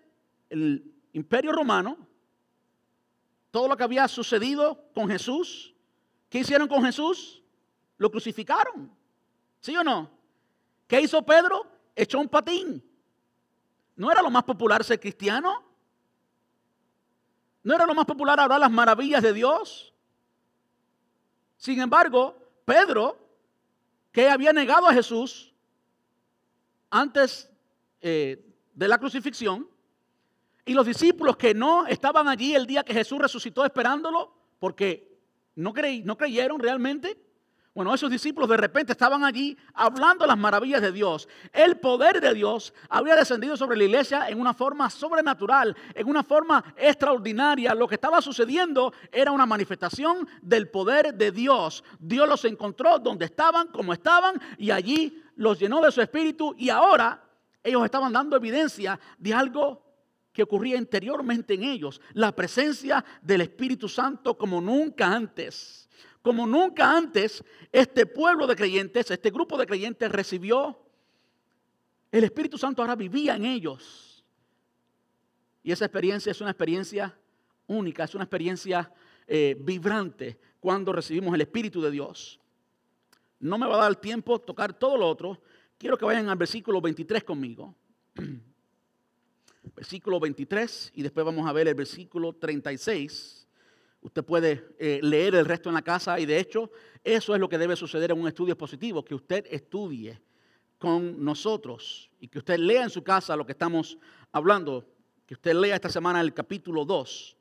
el 0.49 0.95
imperio 1.11 1.51
romano 1.51 1.97
todo 3.51 3.67
lo 3.67 3.75
que 3.75 3.83
había 3.83 4.07
sucedido 4.07 4.89
con 4.93 5.09
Jesús. 5.09 5.75
¿Qué 6.29 6.39
hicieron 6.39 6.69
con 6.69 6.85
Jesús? 6.85 7.43
Lo 7.97 8.09
crucificaron. 8.09 8.95
¿Sí 9.59 9.75
o 9.75 9.83
no? 9.83 10.09
¿Qué 10.87 11.01
hizo 11.01 11.21
Pedro? 11.25 11.67
Echó 11.97 12.21
un 12.21 12.29
patín. 12.29 12.81
¿No 13.97 14.09
era 14.09 14.21
lo 14.21 14.29
más 14.29 14.45
popular 14.45 14.85
ser 14.85 15.01
cristiano? 15.01 15.65
¿No 17.61 17.75
era 17.75 17.85
lo 17.85 17.93
más 17.93 18.05
popular 18.05 18.39
hablar 18.39 18.61
las 18.61 18.71
maravillas 18.71 19.21
de 19.21 19.33
Dios? 19.33 19.94
Sin 21.65 21.81
embargo, 21.81 22.37
Pedro, 22.63 23.17
que 24.11 24.29
había 24.29 24.53
negado 24.53 24.85
a 24.85 24.93
Jesús 24.93 25.51
antes 26.91 27.49
eh, 28.01 28.45
de 28.75 28.87
la 28.87 28.99
crucifixión, 28.99 29.67
y 30.63 30.75
los 30.75 30.85
discípulos 30.85 31.37
que 31.37 31.55
no 31.55 31.87
estaban 31.87 32.27
allí 32.27 32.53
el 32.53 32.67
día 32.67 32.83
que 32.83 32.93
Jesús 32.93 33.17
resucitó 33.17 33.65
esperándolo, 33.65 34.31
porque 34.59 35.17
no, 35.55 35.73
no 36.03 36.17
creyeron 36.17 36.59
realmente. 36.59 37.17
Bueno, 37.75 37.93
esos 37.93 38.09
discípulos 38.09 38.49
de 38.49 38.55
repente 38.55 38.93
estaban 38.93 39.25
allí 39.25 39.57
hablando 39.73 40.25
las 40.25 40.37
maravillas 40.37 40.81
de 40.81 40.93
Dios. 40.93 41.27
El 41.51 41.75
poder 41.75 42.21
de 42.21 42.33
Dios 42.33 42.73
había 42.87 43.17
descendido 43.17 43.57
sobre 43.57 43.75
la 43.75 43.83
iglesia 43.83 44.29
en 44.29 44.39
una 44.39 44.53
forma 44.53 44.89
sobrenatural, 44.89 45.75
en 45.93 46.07
una 46.07 46.23
forma 46.23 46.63
extraordinaria. 46.77 47.75
Lo 47.75 47.85
que 47.85 47.95
estaba 47.95 48.21
sucediendo 48.21 48.93
era 49.11 49.33
una 49.33 49.45
manifestación 49.45 50.25
del 50.41 50.69
poder 50.69 51.15
de 51.15 51.33
Dios. 51.33 51.83
Dios 51.99 52.29
los 52.29 52.45
encontró 52.45 52.97
donde 52.97 53.25
estaban, 53.25 53.67
como 53.67 53.91
estaban, 53.91 54.41
y 54.57 54.71
allí 54.71 55.21
los 55.35 55.59
llenó 55.59 55.81
de 55.81 55.91
su 55.91 56.01
espíritu 56.01 56.55
y 56.57 56.69
ahora 56.69 57.25
ellos 57.61 57.83
estaban 57.83 58.13
dando 58.13 58.37
evidencia 58.37 58.97
de 59.17 59.33
algo 59.33 59.83
que 60.31 60.43
ocurría 60.43 60.77
interiormente 60.77 61.55
en 61.55 61.63
ellos, 61.63 61.99
la 62.13 62.33
presencia 62.33 63.03
del 63.21 63.41
Espíritu 63.41 63.89
Santo 63.89 64.37
como 64.37 64.61
nunca 64.61 65.07
antes. 65.07 65.84
Como 66.25 66.47
nunca 66.47 66.97
antes, 66.97 67.43
este 67.71 68.07
pueblo 68.07 68.47
de 68.47 68.55
creyentes, 68.55 69.11
este 69.11 69.29
grupo 69.29 69.59
de 69.59 69.67
creyentes 69.67 70.11
recibió, 70.11 70.75
el 72.11 72.23
Espíritu 72.23 72.57
Santo 72.57 72.81
ahora 72.81 72.95
vivía 72.95 73.35
en 73.35 73.45
ellos. 73.45 74.25
Y 75.61 75.71
esa 75.71 75.85
experiencia 75.85 76.31
es 76.31 76.41
una 76.41 76.49
experiencia 76.49 77.15
única, 77.67 78.05
es 78.05 78.15
una 78.15 78.23
experiencia 78.23 78.91
eh, 79.27 79.55
vibrante 79.59 80.39
cuando 80.59 80.91
recibimos 80.91 81.35
el 81.35 81.41
Espíritu 81.41 81.79
de 81.79 81.91
Dios. 81.91 82.39
No 83.39 83.59
me 83.59 83.67
va 83.67 83.75
a 83.75 83.83
dar 83.83 83.95
tiempo 83.95 84.39
tocar 84.39 84.73
todo 84.73 84.97
lo 84.97 85.07
otro. 85.07 85.39
Quiero 85.77 85.95
que 85.95 86.05
vayan 86.05 86.27
al 86.27 86.37
versículo 86.39 86.81
23 86.81 87.23
conmigo. 87.23 87.75
versículo 89.75 90.19
23 90.19 90.91
y 90.95 91.03
después 91.03 91.23
vamos 91.23 91.47
a 91.47 91.53
ver 91.53 91.67
el 91.67 91.75
versículo 91.75 92.33
36. 92.33 93.44
Usted 94.05 94.23
puede 94.23 94.67
eh, 94.77 94.99
leer 95.01 95.33
el 95.33 95.45
resto 95.45 95.67
en 95.67 95.73
la 95.73 95.81
casa 95.81 96.19
y 96.19 96.27
de 96.27 96.39
hecho 96.39 96.69
eso 97.03 97.33
es 97.33 97.41
lo 97.41 97.49
que 97.49 97.57
debe 97.57 97.75
suceder 97.75 98.11
en 98.11 98.21
un 98.21 98.27
estudio 98.27 98.55
positivo, 98.55 99.03
que 99.03 99.15
usted 99.15 99.47
estudie 99.49 100.21
con 100.77 101.25
nosotros 101.25 102.11
y 102.19 102.27
que 102.27 102.37
usted 102.37 102.59
lea 102.59 102.83
en 102.83 102.91
su 102.91 103.03
casa 103.03 103.35
lo 103.35 103.47
que 103.47 103.53
estamos 103.53 103.97
hablando, 104.31 104.85
que 105.25 105.33
usted 105.33 105.55
lea 105.55 105.73
esta 105.73 105.89
semana 105.89 106.21
el 106.21 106.35
capítulo 106.35 106.85
2. 106.85 107.35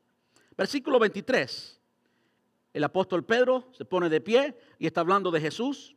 Versículo 0.57 0.99
23. 0.99 1.83
El 2.73 2.85
apóstol 2.85 3.27
Pedro 3.27 3.69
se 3.73 3.85
pone 3.85 4.09
de 4.09 4.23
pie 4.23 4.57
y 4.79 4.87
está 4.87 5.03
hablando 5.03 5.31
de 5.31 5.43
Jesús. 5.43 5.95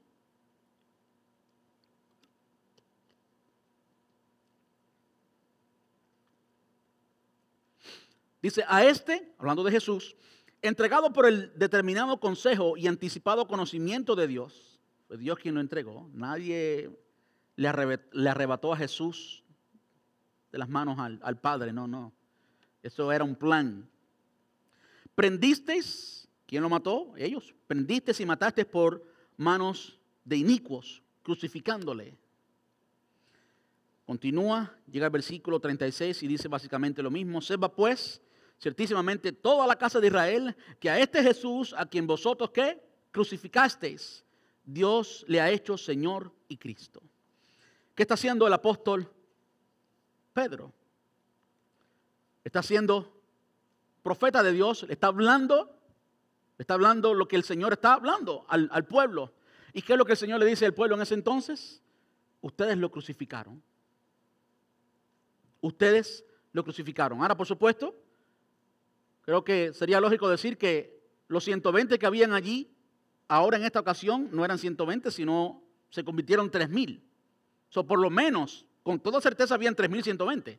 Dice, 8.42 8.66
a 8.68 8.84
este, 8.84 9.34
hablando 9.38 9.64
de 9.64 9.72
Jesús, 9.72 10.18
entregado 10.68 11.14
por 11.14 11.26
el 11.26 11.52
determinado 11.58 12.20
consejo 12.20 12.78
y 12.78 12.88
anticipado 12.88 13.48
conocimiento 13.48 14.16
de 14.16 14.28
Dios, 14.28 14.80
fue 15.08 15.18
Dios 15.18 15.40
quien 15.40 15.56
lo 15.56 15.62
entregó, 15.62 16.10
nadie 16.14 16.90
le, 17.56 17.68
arrebató 17.68 18.74
a 18.74 18.78
Jesús 18.78 19.44
de 20.52 20.58
las 20.58 20.70
manos 20.70 21.00
al, 21.00 21.20
al 21.24 21.40
Padre, 21.40 21.74
no, 21.74 21.88
no, 21.88 22.14
eso 22.84 23.12
era 23.12 23.24
un 23.24 23.36
plan. 23.36 23.90
Prendisteis, 25.16 26.28
¿quién 26.46 26.62
lo 26.62 26.70
mató? 26.70 27.14
Ellos, 27.18 27.54
prendisteis 27.68 28.20
y 28.20 28.26
matasteis 28.26 28.68
por 28.68 29.04
manos 29.36 30.00
de 30.24 30.38
inicuos, 30.38 31.02
crucificándole. 31.24 32.18
Continúa, 34.06 34.74
llega 34.90 35.08
al 35.08 35.12
versículo 35.12 35.60
36 35.60 36.24
y 36.24 36.28
dice 36.28 36.48
básicamente 36.48 37.04
lo 37.04 37.12
mismo. 37.12 37.42
Seba 37.42 37.74
pues 37.74 38.22
ciertísimamente 38.60 39.32
toda 39.32 39.68
la 39.68 39.78
casa 39.78 40.00
de 40.00 40.08
Israel, 40.08 40.56
que 40.80 40.90
a 40.90 41.00
este 41.00 41.22
Jesús, 41.22 41.74
a 41.78 41.86
quien 41.86 42.08
vosotros 42.08 42.52
que 42.52 42.82
crucificasteis, 43.12 44.24
Dios 44.64 45.24
le 45.28 45.40
ha 45.40 45.50
hecho 45.50 45.78
Señor 45.78 46.32
y 46.48 46.58
Cristo. 46.58 47.02
¿Qué 47.96 48.04
está 48.04 48.16
haciendo 48.16 48.46
el 48.46 48.54
apóstol 48.54 49.10
Pedro? 50.34 50.74
Está 52.44 52.62
siendo 52.62 53.22
profeta 54.04 54.44
de 54.44 54.52
Dios, 54.52 54.84
le 54.84 54.94
está 54.94 55.08
hablando, 55.08 55.80
le 56.58 56.64
está 56.64 56.74
hablando 56.76 57.14
lo 57.14 57.28
que 57.28 57.36
el 57.36 57.44
Señor 57.44 57.74
está 57.74 57.94
hablando 57.94 58.46
al, 58.50 58.70
al 58.72 58.86
pueblo. 58.86 59.34
¿Y 59.74 59.82
qué 59.82 59.94
es 59.94 60.00
lo 60.00 60.06
que 60.06 60.14
el 60.14 60.18
Señor 60.18 60.40
le 60.40 60.46
dice 60.46 60.66
al 60.66 60.74
pueblo 60.74 60.96
en 60.96 61.02
ese 61.02 61.14
entonces? 61.14 61.82
Ustedes 62.42 62.78
lo 62.78 62.92
crucificaron. 62.92 63.62
Ustedes 65.62 66.24
lo 66.52 66.64
crucificaron. 66.64 67.22
Ahora, 67.22 67.36
por 67.36 67.48
supuesto, 67.48 67.96
Creo 69.28 69.44
que 69.44 69.74
sería 69.74 70.00
lógico 70.00 70.30
decir 70.30 70.58
que 70.58 71.04
los 71.28 71.44
120 71.44 72.00
que 72.00 72.06
habían 72.06 72.32
allí, 72.32 72.74
ahora 73.28 73.58
en 73.58 73.66
esta 73.66 73.82
ocasión, 73.82 74.30
no 74.32 74.46
eran 74.46 74.58
120, 74.58 75.12
sino 75.12 75.62
se 75.90 76.06
convirtieron 76.06 76.46
en 76.46 76.52
3.000. 76.54 77.02
So, 77.68 77.86
por 77.86 78.00
lo 78.00 78.10
menos, 78.10 78.66
con 78.84 79.02
toda 79.02 79.20
certeza, 79.20 79.56
habían 79.56 79.76
3.120. 79.76 80.58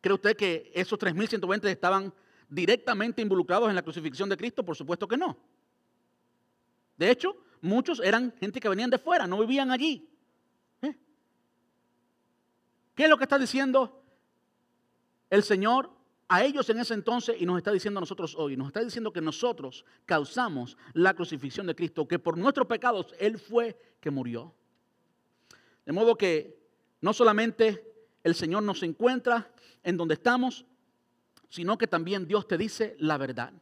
¿Cree 0.00 0.14
usted 0.14 0.36
que 0.36 0.70
esos 0.76 0.96
3.120 0.96 1.64
estaban 1.70 2.14
directamente 2.48 3.20
involucrados 3.20 3.68
en 3.68 3.74
la 3.74 3.82
crucifixión 3.82 4.28
de 4.28 4.36
Cristo? 4.36 4.64
Por 4.64 4.76
supuesto 4.76 5.08
que 5.08 5.16
no. 5.16 5.36
De 6.96 7.10
hecho, 7.10 7.36
muchos 7.60 7.98
eran 7.98 8.32
gente 8.38 8.60
que 8.60 8.68
venían 8.68 8.90
de 8.90 8.98
fuera, 8.98 9.26
no 9.26 9.40
vivían 9.40 9.72
allí. 9.72 10.08
¿Eh? 10.82 10.94
¿Qué 12.94 13.02
es 13.02 13.10
lo 13.10 13.18
que 13.18 13.24
está 13.24 13.40
diciendo 13.40 14.04
el 15.30 15.42
Señor 15.42 15.93
a 16.28 16.44
ellos 16.44 16.68
en 16.70 16.78
ese 16.78 16.94
entonces 16.94 17.36
y 17.38 17.46
nos 17.46 17.58
está 17.58 17.72
diciendo 17.72 17.98
a 17.98 18.02
nosotros 18.02 18.34
hoy? 18.36 18.56
Nos 18.56 18.68
está 18.68 18.80
diciendo 18.80 19.12
que 19.12 19.20
nosotros 19.20 19.84
causamos 20.04 20.76
la 20.92 21.14
crucifixión 21.14 21.66
de 21.66 21.74
Cristo, 21.74 22.08
que 22.08 22.18
por 22.18 22.38
nuestros 22.38 22.66
pecados 22.66 23.14
Él 23.18 23.38
fue 23.38 23.78
que 24.00 24.10
murió. 24.10 24.54
De 25.84 25.92
modo 25.92 26.16
que 26.16 26.58
no 27.00 27.12
solamente 27.12 27.92
el 28.22 28.34
Señor 28.34 28.62
nos 28.62 28.82
encuentra 28.82 29.52
en 29.82 29.96
donde 29.96 30.14
estamos, 30.14 30.64
sino 31.50 31.76
que 31.76 31.86
también 31.86 32.26
Dios 32.26 32.48
te 32.48 32.56
dice 32.56 32.96
la 32.98 33.18
verdad. 33.18 33.52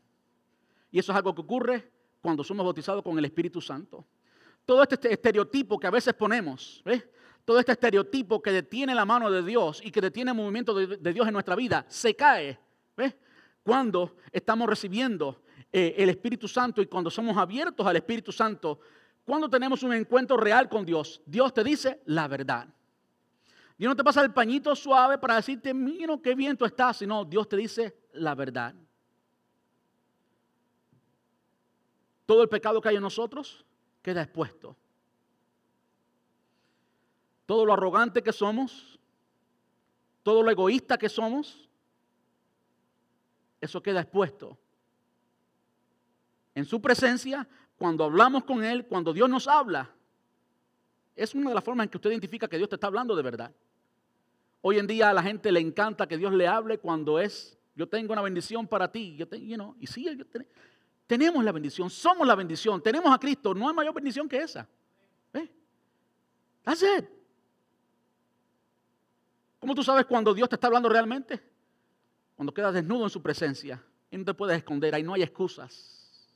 Y 0.90 0.98
eso 0.98 1.12
es 1.12 1.16
algo 1.16 1.34
que 1.34 1.40
ocurre 1.40 1.90
cuando 2.20 2.44
somos 2.44 2.64
bautizados 2.64 3.02
con 3.02 3.18
el 3.18 3.24
Espíritu 3.24 3.60
Santo. 3.60 4.06
Todo 4.64 4.82
este 4.82 5.12
estereotipo 5.12 5.78
que 5.78 5.88
a 5.88 5.90
veces 5.90 6.14
ponemos, 6.14 6.80
¿ves? 6.84 7.04
Todo 7.44 7.58
este 7.58 7.72
estereotipo 7.72 8.40
que 8.40 8.52
detiene 8.52 8.94
la 8.94 9.04
mano 9.04 9.30
de 9.30 9.42
Dios 9.42 9.80
y 9.84 9.90
que 9.90 10.00
detiene 10.00 10.30
el 10.30 10.36
movimiento 10.36 10.74
de, 10.74 11.12
Dios 11.12 11.26
en 11.26 11.32
nuestra 11.32 11.56
vida, 11.56 11.84
se 11.88 12.14
cae 12.14 12.58
¿ves? 12.96 13.14
cuando 13.62 14.16
estamos 14.30 14.68
recibiendo 14.68 15.42
eh, 15.72 15.94
el 15.98 16.08
Espíritu 16.08 16.46
Santo 16.48 16.80
y 16.80 16.86
cuando 16.86 17.10
somos 17.10 17.36
abiertos 17.36 17.86
al 17.86 17.96
Espíritu 17.96 18.32
Santo, 18.32 18.80
cuando 19.24 19.48
tenemos 19.48 19.82
un 19.82 19.92
encuentro 19.92 20.36
real 20.36 20.68
con 20.68 20.84
Dios, 20.84 21.20
Dios 21.26 21.52
te 21.52 21.64
dice 21.64 22.00
la 22.06 22.28
verdad. 22.28 22.68
Dios 23.78 23.90
no 23.90 23.96
te 23.96 24.04
pasa 24.04 24.22
el 24.22 24.32
pañito 24.32 24.76
suave 24.76 25.18
para 25.18 25.36
decirte, 25.36 25.74
mira 25.74 26.16
qué 26.22 26.34
bien 26.34 26.56
tú 26.56 26.64
estás, 26.64 26.98
sino 26.98 27.24
Dios 27.24 27.48
te 27.48 27.56
dice 27.56 27.96
la 28.12 28.34
verdad. 28.34 28.74
todo 32.32 32.42
el 32.42 32.48
pecado 32.48 32.80
que 32.80 32.88
hay 32.88 32.96
en 32.96 33.02
nosotros 33.02 33.62
queda 34.00 34.22
expuesto. 34.22 34.74
Todo 37.46 37.66
lo 37.66 37.72
arrogante 37.72 38.22
que 38.22 38.32
somos, 38.32 38.98
todo 40.22 40.42
lo 40.42 40.50
egoísta 40.50 40.96
que 40.96 41.08
somos, 41.08 41.68
eso 43.60 43.82
queda 43.82 44.00
expuesto. 44.00 44.58
En 46.54 46.64
su 46.64 46.80
presencia, 46.80 47.48
cuando 47.76 48.04
hablamos 48.04 48.44
con 48.44 48.62
Él, 48.62 48.86
cuando 48.86 49.12
Dios 49.12 49.28
nos 49.28 49.48
habla, 49.48 49.90
es 51.16 51.34
una 51.34 51.50
de 51.50 51.54
las 51.54 51.64
formas 51.64 51.84
en 51.84 51.90
que 51.90 51.96
usted 51.96 52.10
identifica 52.10 52.48
que 52.48 52.56
Dios 52.56 52.68
te 52.68 52.76
está 52.76 52.86
hablando 52.86 53.14
de 53.16 53.22
verdad. 53.22 53.52
Hoy 54.60 54.78
en 54.78 54.86
día 54.86 55.10
a 55.10 55.12
la 55.12 55.22
gente 55.22 55.50
le 55.50 55.60
encanta 55.60 56.06
que 56.06 56.16
Dios 56.16 56.32
le 56.32 56.46
hable 56.46 56.78
cuando 56.78 57.18
es, 57.18 57.58
yo 57.74 57.88
tengo 57.88 58.12
una 58.12 58.22
bendición 58.22 58.66
para 58.68 58.90
ti, 58.90 59.16
yo 59.16 59.26
y 59.80 59.86
sí, 59.86 60.04
yo 60.16 60.24
tenemos 61.06 61.44
la 61.44 61.52
bendición, 61.52 61.90
somos 61.90 62.26
la 62.26 62.34
bendición, 62.34 62.82
tenemos 62.82 63.12
a 63.12 63.18
Cristo. 63.18 63.54
No 63.54 63.68
hay 63.68 63.74
mayor 63.74 63.92
bendición 63.92 64.28
que 64.28 64.38
esa. 64.38 64.68
¿Eh? 65.34 65.50
¿Cómo 69.62 69.76
tú 69.76 69.84
sabes 69.84 70.06
cuando 70.06 70.34
Dios 70.34 70.48
te 70.48 70.56
está 70.56 70.66
hablando 70.66 70.88
realmente? 70.88 71.40
Cuando 72.34 72.52
quedas 72.52 72.74
desnudo 72.74 73.04
en 73.04 73.10
su 73.10 73.22
presencia 73.22 73.80
y 74.10 74.18
no 74.18 74.24
te 74.24 74.34
puedes 74.34 74.56
esconder, 74.56 74.92
ahí 74.92 75.04
no 75.04 75.14
hay 75.14 75.22
excusas. 75.22 76.28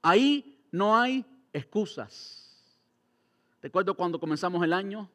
Ahí 0.00 0.64
no 0.70 0.96
hay 0.96 1.22
excusas. 1.52 2.66
Recuerdo 3.60 3.94
cuando 3.94 4.18
comenzamos 4.18 4.64
el 4.64 4.72
año 4.72 5.06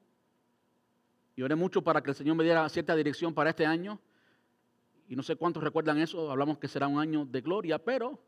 y 1.36 1.42
oré 1.42 1.56
mucho 1.56 1.82
para 1.82 2.04
que 2.04 2.12
el 2.12 2.16
Señor 2.16 2.36
me 2.36 2.44
diera 2.44 2.70
cierta 2.70 2.96
dirección 2.96 3.34
para 3.34 3.50
este 3.50 3.66
año. 3.66 4.00
Y 5.10 5.16
no 5.16 5.24
sé 5.24 5.36
cuántos 5.36 5.64
recuerdan 5.64 5.98
eso, 5.98 6.30
hablamos 6.30 6.60
que 6.60 6.68
será 6.68 6.88
un 6.88 7.00
año 7.00 7.26
de 7.26 7.42
gloria, 7.42 7.84
pero 7.84 8.20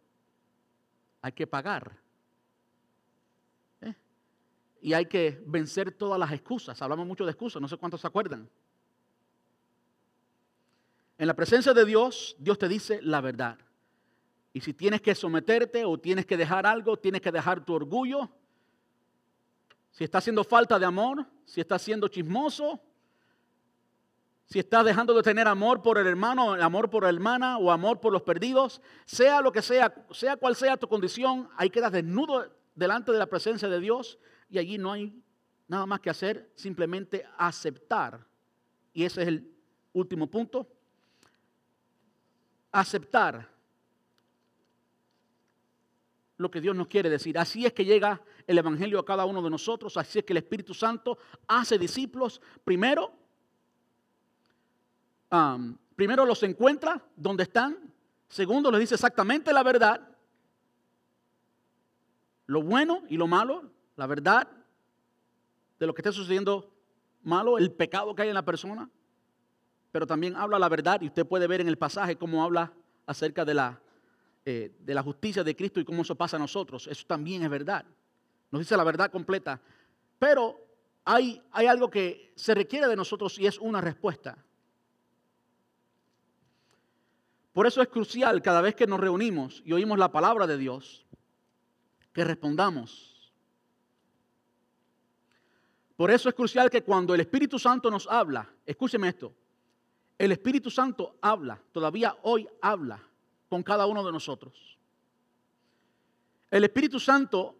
hay 1.21 1.33
que 1.33 1.45
pagar. 1.45 1.99
¿Eh? 3.81 3.93
Y 4.81 4.93
hay 4.93 5.05
que 5.05 5.39
vencer 5.45 5.91
todas 5.91 6.17
las 6.17 6.31
excusas. 6.31 6.81
Hablamos 6.81 7.05
mucho 7.05 7.25
de 7.25 7.29
excusas, 7.29 7.61
no 7.61 7.67
sé 7.67 7.77
cuántos 7.77 8.01
se 8.01 8.07
acuerdan. 8.07 8.49
En 11.17 11.27
la 11.27 11.35
presencia 11.35 11.73
de 11.73 11.85
Dios, 11.85 12.35
Dios 12.39 12.57
te 12.57 12.67
dice 12.67 12.99
la 13.01 13.21
verdad. 13.21 13.57
Y 14.51 14.61
si 14.61 14.73
tienes 14.73 15.01
que 15.01 15.15
someterte 15.15 15.85
o 15.85 15.97
tienes 15.97 16.25
que 16.25 16.37
dejar 16.37 16.65
algo, 16.65 16.97
tienes 16.97 17.21
que 17.21 17.31
dejar 17.31 17.65
tu 17.65 17.73
orgullo. 17.73 18.29
Si 19.91 20.03
está 20.03 20.19
haciendo 20.19 20.43
falta 20.43 20.77
de 20.77 20.85
amor, 20.85 21.25
si 21.45 21.61
está 21.61 21.77
siendo 21.77 22.07
chismoso, 22.07 22.79
si 24.45 24.59
estás 24.59 24.85
dejando 24.85 25.13
de 25.13 25.23
tener 25.23 25.47
amor 25.47 25.81
por 25.81 25.97
el 25.97 26.05
hermano, 26.05 26.53
amor 26.53 26.89
por 26.89 27.03
la 27.03 27.09
hermana 27.09 27.57
o 27.57 27.71
amor 27.71 27.99
por 27.99 28.11
los 28.11 28.21
perdidos, 28.21 28.81
sea 29.05 29.41
lo 29.41 29.51
que 29.51 29.61
sea, 29.61 29.93
sea 30.11 30.37
cual 30.37 30.55
sea 30.55 30.77
tu 30.77 30.87
condición, 30.87 31.49
ahí 31.57 31.69
quedas 31.69 31.91
desnudo 31.91 32.51
delante 32.75 33.11
de 33.11 33.17
la 33.17 33.25
presencia 33.27 33.67
de 33.67 33.79
Dios 33.79 34.19
y 34.49 34.57
allí 34.59 34.77
no 34.77 34.91
hay 34.91 35.19
nada 35.67 35.85
más 35.85 35.99
que 36.01 36.09
hacer, 36.09 36.51
simplemente 36.55 37.25
aceptar. 37.37 38.27
Y 38.93 39.05
ese 39.05 39.23
es 39.23 39.27
el 39.27 39.51
último 39.93 40.27
punto. 40.27 40.67
Aceptar 42.73 43.49
lo 46.35 46.51
que 46.51 46.59
Dios 46.59 46.75
nos 46.75 46.87
quiere 46.87 47.09
decir. 47.09 47.37
Así 47.37 47.65
es 47.65 47.71
que 47.71 47.85
llega 47.85 48.21
el 48.45 48.57
Evangelio 48.57 48.99
a 48.99 49.05
cada 49.05 49.23
uno 49.23 49.41
de 49.41 49.49
nosotros, 49.49 49.95
así 49.95 50.19
es 50.19 50.25
que 50.25 50.33
el 50.33 50.37
Espíritu 50.37 50.73
Santo 50.73 51.17
hace 51.47 51.77
discípulos 51.77 52.41
primero 52.65 53.13
primero 55.95 56.25
los 56.25 56.43
encuentra 56.43 57.01
donde 57.15 57.43
están, 57.43 57.77
segundo 58.27 58.69
les 58.69 58.81
dice 58.81 58.95
exactamente 58.95 59.51
la 59.51 59.63
verdad, 59.63 60.07
lo 62.45 62.61
bueno 62.61 63.03
y 63.09 63.17
lo 63.17 63.25
malo, 63.25 63.71
la 63.95 64.05
verdad 64.05 64.47
de 65.79 65.87
lo 65.87 65.93
que 65.93 66.01
está 66.01 66.11
sucediendo 66.11 66.71
malo, 67.23 67.57
el 67.57 67.71
pecado 67.71 68.13
que 68.13 68.21
hay 68.21 68.29
en 68.29 68.35
la 68.35 68.45
persona, 68.45 68.89
pero 69.93 70.07
también 70.07 70.35
habla 70.35 70.57
la 70.57 70.69
verdad 70.69 70.99
y 71.01 71.05
usted 71.05 71.23
puede 71.23 71.45
ver 71.45 71.61
en 71.61 71.67
el 71.67 71.77
pasaje 71.77 72.15
cómo 72.15 72.43
habla 72.43 72.73
acerca 73.05 73.45
de 73.45 73.53
la, 73.53 73.79
eh, 74.43 74.75
de 74.79 74.93
la 74.95 75.03
justicia 75.03 75.43
de 75.43 75.55
Cristo 75.55 75.79
y 75.79 75.85
cómo 75.85 76.01
eso 76.01 76.15
pasa 76.15 76.35
a 76.35 76.39
nosotros. 76.39 76.87
Eso 76.87 77.05
también 77.05 77.43
es 77.43 77.49
verdad. 77.51 77.85
Nos 78.49 78.61
dice 78.61 78.75
la 78.75 78.83
verdad 78.83 79.11
completa. 79.11 79.61
Pero 80.17 80.59
hay, 81.05 81.39
hay 81.51 81.67
algo 81.67 81.91
que 81.91 82.33
se 82.35 82.55
requiere 82.55 82.87
de 82.87 82.95
nosotros 82.95 83.37
y 83.37 83.45
es 83.45 83.59
una 83.59 83.81
respuesta. 83.81 84.35
Por 87.53 87.67
eso 87.67 87.79
es 87.79 87.87
crucial 87.87 88.41
cada 88.41 88.61
vez 88.61 88.73
que 88.73 88.87
nos 88.87 88.99
reunimos 88.99 89.61
y 89.63 89.73
oímos 89.73 89.99
la 89.99 90.11
palabra 90.11 90.47
de 90.47 90.57
Dios, 90.57 91.05
que 92.13 92.23
respondamos. 92.23 93.31
Por 95.95 96.09
eso 96.09 96.29
es 96.29 96.33
crucial 96.33 96.71
que 96.71 96.81
cuando 96.81 97.13
el 97.13 97.21
Espíritu 97.21 97.59
Santo 97.59 97.91
nos 97.91 98.07
habla, 98.07 98.49
escúcheme 98.65 99.09
esto, 99.09 99.35
el 100.17 100.31
Espíritu 100.31 100.69
Santo 100.69 101.15
habla, 101.21 101.61
todavía 101.71 102.15
hoy 102.23 102.47
habla 102.61 103.01
con 103.49 103.63
cada 103.63 103.85
uno 103.85 104.03
de 104.05 104.11
nosotros. 104.11 104.77
El 106.49 106.63
Espíritu 106.63 106.99
Santo 106.99 107.55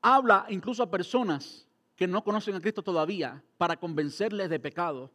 habla 0.00 0.46
incluso 0.48 0.82
a 0.82 0.90
personas 0.90 1.66
que 1.94 2.06
no 2.06 2.24
conocen 2.24 2.54
a 2.54 2.60
Cristo 2.60 2.82
todavía 2.82 3.42
para 3.58 3.76
convencerles 3.76 4.48
de 4.50 4.58
pecado 4.58 5.10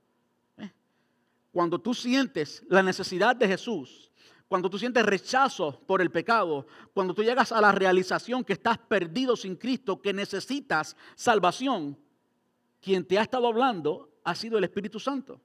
cuando 1.58 1.80
tú 1.80 1.96
sientes 1.96 2.64
la 2.70 2.84
necesidad 2.84 3.36
de 3.36 3.48
Jesús, 3.48 4.12
cuando 4.48 4.70
tú 4.70 4.78
sientes 4.78 5.04
rechazo 5.04 5.82
por 5.88 6.04
el 6.04 6.12
pecado, 6.12 6.68
cuando 6.94 7.16
tú 7.16 7.24
llegas 7.24 7.52
a 7.52 7.60
la 7.60 7.72
realización 7.72 8.44
que 8.44 8.54
estás 8.54 8.78
perdido 8.78 9.36
sin 9.36 9.56
Cristo, 9.56 10.00
que 10.00 10.14
necesitas 10.14 10.96
salvación, 11.16 11.98
quien 12.80 13.04
te 13.04 13.18
ha 13.18 13.24
estado 13.24 13.48
hablando 13.48 14.12
ha 14.24 14.36
sido 14.36 14.60
el 14.60 14.66
Espíritu 14.66 15.00
Santo. 15.00 15.42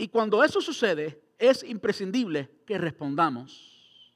Y 0.00 0.08
cuando 0.08 0.42
eso 0.42 0.62
sucede, 0.62 1.22
es 1.38 1.62
imprescindible 1.62 2.62
que 2.64 2.78
respondamos. 2.78 4.14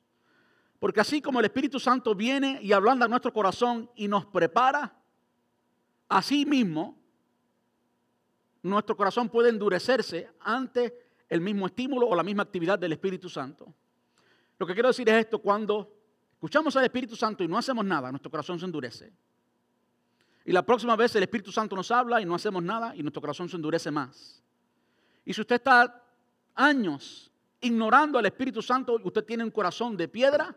Porque 0.79 1.01
así 1.01 1.21
como 1.21 1.41
el 1.41 1.45
Espíritu 1.45 1.79
Santo 1.79 2.15
viene 2.15 2.59
y 2.63 2.73
hablando 2.73 3.05
a 3.05 3.09
nuestro 3.09 3.35
corazón 3.35 3.91
y 3.95 4.09
nos 4.09 4.25
prepara, 4.25 4.99
así 6.09 6.47
mismo 6.47 6.99
nuestro 8.63 8.97
corazón 8.97 9.29
puede 9.29 9.51
endurecerse 9.51 10.31
ante 10.41 10.95
el 11.29 11.43
mismo 11.43 11.67
estímulo 11.67 12.07
o 12.07 12.17
la 12.17 12.23
misma 12.23 12.45
actividad 12.45 12.79
del 12.79 12.93
Espíritu 12.93 13.29
Santo. 13.29 13.71
Lo 14.59 14.67
que 14.67 14.73
quiero 14.73 14.89
decir 14.89 15.07
es 15.11 15.17
esto, 15.17 15.39
cuando 15.39 15.95
escuchamos 16.33 16.75
al 16.77 16.85
Espíritu 16.85 17.15
Santo 17.15 17.45
y 17.45 17.49
no 17.49 17.59
hacemos 17.59 17.85
nada, 17.85 18.11
nuestro 18.11 18.31
corazón 18.31 18.59
se 18.59 18.65
endurece. 18.65 19.13
Y 20.47 20.53
la 20.53 20.65
próxima 20.65 20.97
vez 20.97 21.15
el 21.15 21.25
Espíritu 21.25 21.53
Santo 21.53 21.77
nos 21.77 21.91
habla 21.91 22.23
y 22.23 22.25
no 22.25 22.35
hacemos 22.35 22.63
nada 22.63 22.97
y 22.97 23.03
nuestro 23.03 23.21
corazón 23.21 23.51
se 23.51 23.57
endurece 23.57 23.91
más. 23.91 24.44
Y 25.25 25.33
si 25.33 25.41
usted 25.41 25.57
está 25.57 26.03
años 26.55 27.31
ignorando 27.61 28.19
al 28.19 28.27
Espíritu 28.27 28.61
Santo, 28.61 29.01
usted 29.03 29.25
tiene 29.25 29.45
un 29.45 29.51
corazón 29.51 29.97
de 29.97 30.09
piedra 30.09 30.55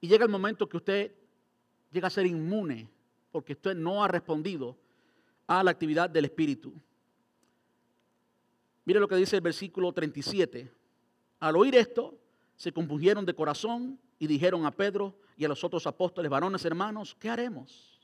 y 0.00 0.08
llega 0.08 0.24
el 0.24 0.30
momento 0.30 0.68
que 0.68 0.76
usted 0.76 1.12
llega 1.90 2.06
a 2.06 2.10
ser 2.10 2.26
inmune 2.26 2.88
porque 3.32 3.54
usted 3.54 3.74
no 3.74 4.02
ha 4.02 4.08
respondido 4.08 4.76
a 5.46 5.62
la 5.64 5.70
actividad 5.70 6.08
del 6.08 6.26
Espíritu. 6.26 6.72
Mire 8.84 9.00
lo 9.00 9.08
que 9.08 9.16
dice 9.16 9.36
el 9.36 9.42
versículo 9.42 9.92
37. 9.92 10.70
Al 11.40 11.56
oír 11.56 11.74
esto, 11.74 12.18
se 12.56 12.72
compusieron 12.72 13.24
de 13.26 13.34
corazón 13.34 13.98
y 14.18 14.26
dijeron 14.26 14.64
a 14.64 14.70
Pedro 14.70 15.14
y 15.36 15.44
a 15.44 15.48
los 15.48 15.62
otros 15.62 15.86
apóstoles, 15.86 16.30
varones 16.30 16.64
hermanos, 16.64 17.16
¿qué 17.18 17.28
haremos? 17.28 18.00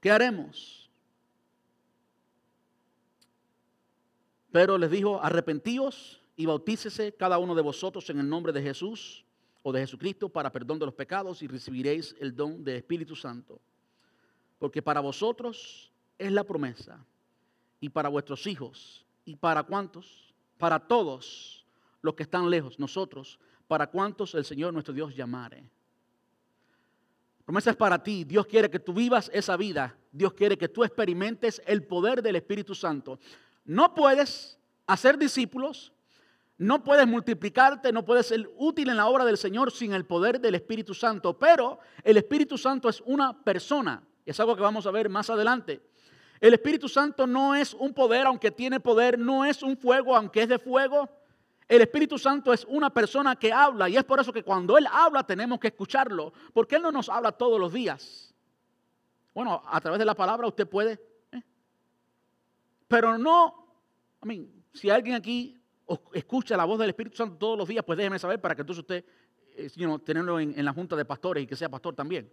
¿Qué 0.00 0.10
haremos? 0.10 0.85
Pero 4.56 4.78
les 4.78 4.90
dijo, 4.90 5.22
arrepentíos 5.22 6.18
y 6.34 6.46
bautícese 6.46 7.12
cada 7.12 7.36
uno 7.36 7.54
de 7.54 7.60
vosotros 7.60 8.08
en 8.08 8.20
el 8.20 8.26
nombre 8.26 8.54
de 8.54 8.62
Jesús 8.62 9.22
o 9.62 9.70
de 9.70 9.80
Jesucristo 9.80 10.30
para 10.30 10.50
perdón 10.50 10.78
de 10.78 10.86
los 10.86 10.94
pecados 10.94 11.42
y 11.42 11.46
recibiréis 11.46 12.16
el 12.20 12.34
don 12.34 12.64
del 12.64 12.76
Espíritu 12.76 13.14
Santo. 13.14 13.60
Porque 14.58 14.80
para 14.80 15.00
vosotros 15.00 15.92
es 16.16 16.32
la 16.32 16.42
promesa 16.42 17.04
y 17.80 17.90
para 17.90 18.08
vuestros 18.08 18.46
hijos 18.46 19.04
y 19.26 19.36
para 19.36 19.62
cuantos, 19.62 20.32
para 20.56 20.78
todos 20.78 21.66
los 22.00 22.14
que 22.14 22.22
están 22.22 22.48
lejos, 22.48 22.78
nosotros, 22.78 23.38
para 23.68 23.88
cuantos 23.88 24.34
el 24.34 24.46
Señor 24.46 24.72
nuestro 24.72 24.94
Dios 24.94 25.14
llamare. 25.14 25.68
Promesa 27.44 27.72
es 27.72 27.76
para 27.76 28.02
ti. 28.02 28.24
Dios 28.24 28.46
quiere 28.46 28.70
que 28.70 28.80
tú 28.80 28.94
vivas 28.94 29.30
esa 29.34 29.56
vida. 29.58 29.96
Dios 30.10 30.32
quiere 30.32 30.56
que 30.56 30.68
tú 30.68 30.82
experimentes 30.82 31.60
el 31.66 31.84
poder 31.84 32.22
del 32.22 32.36
Espíritu 32.36 32.74
Santo. 32.74 33.20
No 33.66 33.94
puedes 33.94 34.58
hacer 34.86 35.18
discípulos, 35.18 35.92
no 36.56 36.82
puedes 36.82 37.06
multiplicarte, 37.06 37.92
no 37.92 38.04
puedes 38.04 38.28
ser 38.28 38.48
útil 38.56 38.88
en 38.88 38.96
la 38.96 39.08
obra 39.08 39.24
del 39.24 39.36
Señor 39.36 39.70
sin 39.70 39.92
el 39.92 40.06
poder 40.06 40.40
del 40.40 40.54
Espíritu 40.54 40.94
Santo. 40.94 41.38
Pero 41.38 41.80
el 42.02 42.16
Espíritu 42.16 42.56
Santo 42.56 42.88
es 42.88 43.02
una 43.04 43.42
persona. 43.42 44.02
Es 44.24 44.40
algo 44.40 44.56
que 44.56 44.62
vamos 44.62 44.86
a 44.86 44.90
ver 44.90 45.10
más 45.10 45.28
adelante. 45.28 45.82
El 46.40 46.54
Espíritu 46.54 46.88
Santo 46.88 47.26
no 47.26 47.54
es 47.54 47.74
un 47.74 47.92
poder, 47.92 48.26
aunque 48.26 48.50
tiene 48.50 48.80
poder, 48.80 49.18
no 49.18 49.44
es 49.44 49.62
un 49.62 49.76
fuego, 49.76 50.16
aunque 50.16 50.42
es 50.42 50.48
de 50.48 50.58
fuego. 50.58 51.08
El 51.68 51.82
Espíritu 51.82 52.18
Santo 52.18 52.52
es 52.52 52.64
una 52.68 52.90
persona 52.90 53.36
que 53.36 53.52
habla 53.52 53.88
y 53.88 53.96
es 53.96 54.04
por 54.04 54.20
eso 54.20 54.32
que 54.32 54.44
cuando 54.44 54.78
Él 54.78 54.86
habla 54.90 55.24
tenemos 55.24 55.58
que 55.58 55.68
escucharlo, 55.68 56.32
porque 56.52 56.76
Él 56.76 56.82
no 56.82 56.92
nos 56.92 57.08
habla 57.08 57.32
todos 57.32 57.58
los 57.58 57.72
días. 57.72 58.34
Bueno, 59.34 59.62
a 59.66 59.80
través 59.80 59.98
de 59.98 60.04
la 60.04 60.14
palabra 60.14 60.46
usted 60.46 60.68
puede. 60.68 61.00
Pero 62.88 63.18
no, 63.18 63.66
si 64.72 64.90
alguien 64.90 65.16
aquí 65.16 65.60
escucha 66.12 66.56
la 66.56 66.64
voz 66.64 66.78
del 66.78 66.90
Espíritu 66.90 67.16
Santo 67.16 67.36
todos 67.36 67.58
los 67.58 67.68
días, 67.68 67.84
pues 67.84 67.96
déjeme 67.96 68.18
saber 68.18 68.40
para 68.40 68.54
que 68.54 68.62
entonces 68.62 68.82
usted, 68.82 69.04
eh, 69.56 69.70
tenerlo 70.04 70.38
en, 70.40 70.64
la 70.64 70.72
junta 70.72 70.96
de 70.96 71.04
pastores 71.04 71.44
y 71.44 71.46
que 71.46 71.56
sea 71.56 71.68
pastor 71.68 71.94
también. 71.94 72.30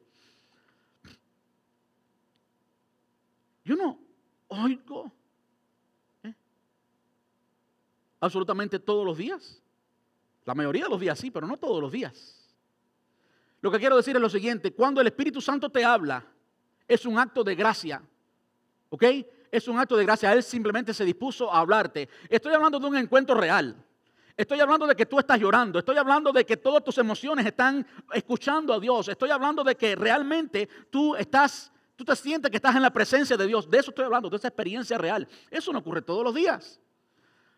Yo 3.64 3.76
no 3.76 4.00
oigo 4.50 5.12
absolutamente 8.20 8.80
todos 8.80 9.06
los 9.06 9.18
días. 9.18 9.62
La 10.46 10.54
mayoría 10.54 10.86
de 10.86 10.90
los 10.90 11.00
días 11.00 11.18
sí, 11.18 11.32
pero 11.32 11.48
no 11.48 11.58
todos 11.58 11.82
los 11.82 11.92
días. 11.92 12.40
Lo 13.62 13.72
que 13.72 13.80
quiero 13.80 13.96
decir 13.96 14.16
es 14.16 14.22
lo 14.22 14.30
siguiente, 14.30 14.74
cuando 14.74 15.00
el 15.00 15.08
Espíritu 15.08 15.40
Santo 15.40 15.70
te 15.70 15.86
habla, 15.86 16.26
es 16.88 17.06
un 17.06 17.18
acto 17.18 17.44
de 17.44 17.56
gracia. 17.56 18.02
¿Ok? 18.90 19.04
Es 19.54 19.68
un 19.68 19.78
acto 19.78 19.96
de 19.96 20.04
gracia. 20.04 20.34
Él 20.34 20.42
simplemente 20.42 20.96
se 20.96 21.06
dispuso 21.06 21.54
a 21.54 21.60
hablarte. 21.60 22.10
Estoy 22.28 22.56
hablando 22.56 22.80
de 22.80 22.88
un 22.88 22.98
encuentro 22.98 23.36
real. 23.36 23.76
Estoy 24.36 24.60
hablando 24.60 24.88
de 24.88 24.96
que 24.96 25.06
tú 25.06 25.20
estás 25.20 25.40
llorando. 25.40 25.78
Estoy 25.78 25.96
hablando 25.96 26.32
de 26.32 26.44
que 26.44 26.58
todas 26.58 26.84
tus 26.84 26.98
emociones 26.98 27.46
están 27.46 27.86
escuchando 28.14 28.74
a 28.74 28.80
Dios. 28.80 29.10
Estoy 29.10 29.30
hablando 29.30 29.64
de 29.64 29.76
que 29.76 29.96
realmente 29.96 30.68
tú 30.90 31.16
estás, 31.16 31.72
tú 31.96 32.04
te 32.04 32.16
sientes 32.16 32.50
que 32.50 32.58
estás 32.58 32.76
en 32.76 32.82
la 32.82 32.90
presencia 32.90 33.38
de 33.38 33.46
Dios. 33.46 33.70
De 33.70 33.78
eso 33.78 33.92
estoy 33.92 34.06
hablando, 34.06 34.28
de 34.28 34.38
esa 34.38 34.48
experiencia 34.48 34.98
real. 34.98 35.28
Eso 35.52 35.72
no 35.72 35.78
ocurre 35.78 36.02
todos 36.02 36.24
los 36.24 36.34
días. 36.34 36.80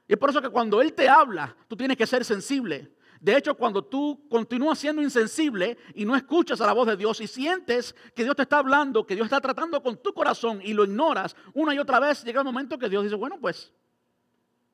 Y 0.06 0.12
es 0.12 0.20
por 0.20 0.32
eso 0.32 0.42
que 0.42 0.50
cuando 0.50 0.82
Él 0.82 0.92
te 0.92 1.08
habla, 1.08 1.56
tú 1.70 1.78
tienes 1.78 1.96
que 1.96 2.06
ser 2.06 2.26
sensible. 2.26 2.92
De 3.26 3.36
hecho, 3.36 3.56
cuando 3.56 3.84
tú 3.84 4.28
continúas 4.30 4.78
siendo 4.78 5.02
insensible 5.02 5.80
y 5.96 6.06
no 6.06 6.16
escuchas 6.16 6.62
a 6.62 6.68
la 6.68 6.74
voz 6.74 6.86
de 6.86 6.96
Dios 6.96 7.20
y 7.22 7.26
sientes 7.26 7.96
que 8.14 8.24
Dios 8.24 8.36
te 8.36 8.44
está 8.44 8.60
hablando, 8.60 9.04
que 9.04 9.16
Dios 9.16 9.26
está 9.26 9.42
tratando 9.42 9.82
con 9.82 9.98
tu 9.98 10.14
corazón 10.14 10.62
y 10.62 10.74
lo 10.74 10.86
ignoras 10.86 11.36
una 11.56 11.74
y 11.74 11.80
otra 11.80 12.00
vez, 12.00 12.24
llega 12.24 12.42
el 12.42 12.46
momento 12.46 12.78
que 12.78 12.88
Dios 12.88 13.04
dice, 13.04 13.16
bueno, 13.16 13.40
pues 13.42 13.74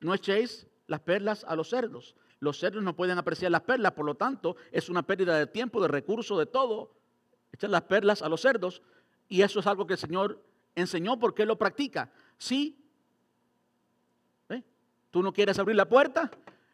no 0.00 0.12
echéis 0.12 0.66
las 0.86 1.00
perlas 1.00 1.44
a 1.48 1.56
los 1.56 1.70
cerdos. 1.70 2.14
Los 2.40 2.58
cerdos 2.58 2.82
no 2.82 2.94
pueden 2.94 3.16
apreciar 3.16 3.50
las 3.50 3.62
perlas, 3.62 3.92
por 3.92 4.04
lo 4.04 4.16
tanto, 4.16 4.56
es 4.70 4.90
una 4.90 5.02
pérdida 5.02 5.38
de 5.38 5.46
tiempo, 5.46 5.80
de 5.80 5.88
recursos, 5.88 6.38
de 6.38 6.44
todo. 6.44 6.94
Echar 7.52 7.70
las 7.70 7.84
perlas 7.84 8.20
a 8.20 8.28
los 8.28 8.42
cerdos. 8.42 8.82
Y 9.30 9.40
eso 9.40 9.60
es 9.60 9.66
algo 9.66 9.86
que 9.86 9.94
el 9.94 9.98
Señor 9.98 10.44
enseñó 10.74 11.18
porque 11.18 11.40
Él 11.40 11.48
lo 11.48 11.56
practica. 11.56 12.12
Sí, 12.36 12.78
tú 15.10 15.22
no 15.22 15.32
quieres 15.32 15.58
abrir 15.58 15.76
la 15.76 15.88
puerta 15.88 16.30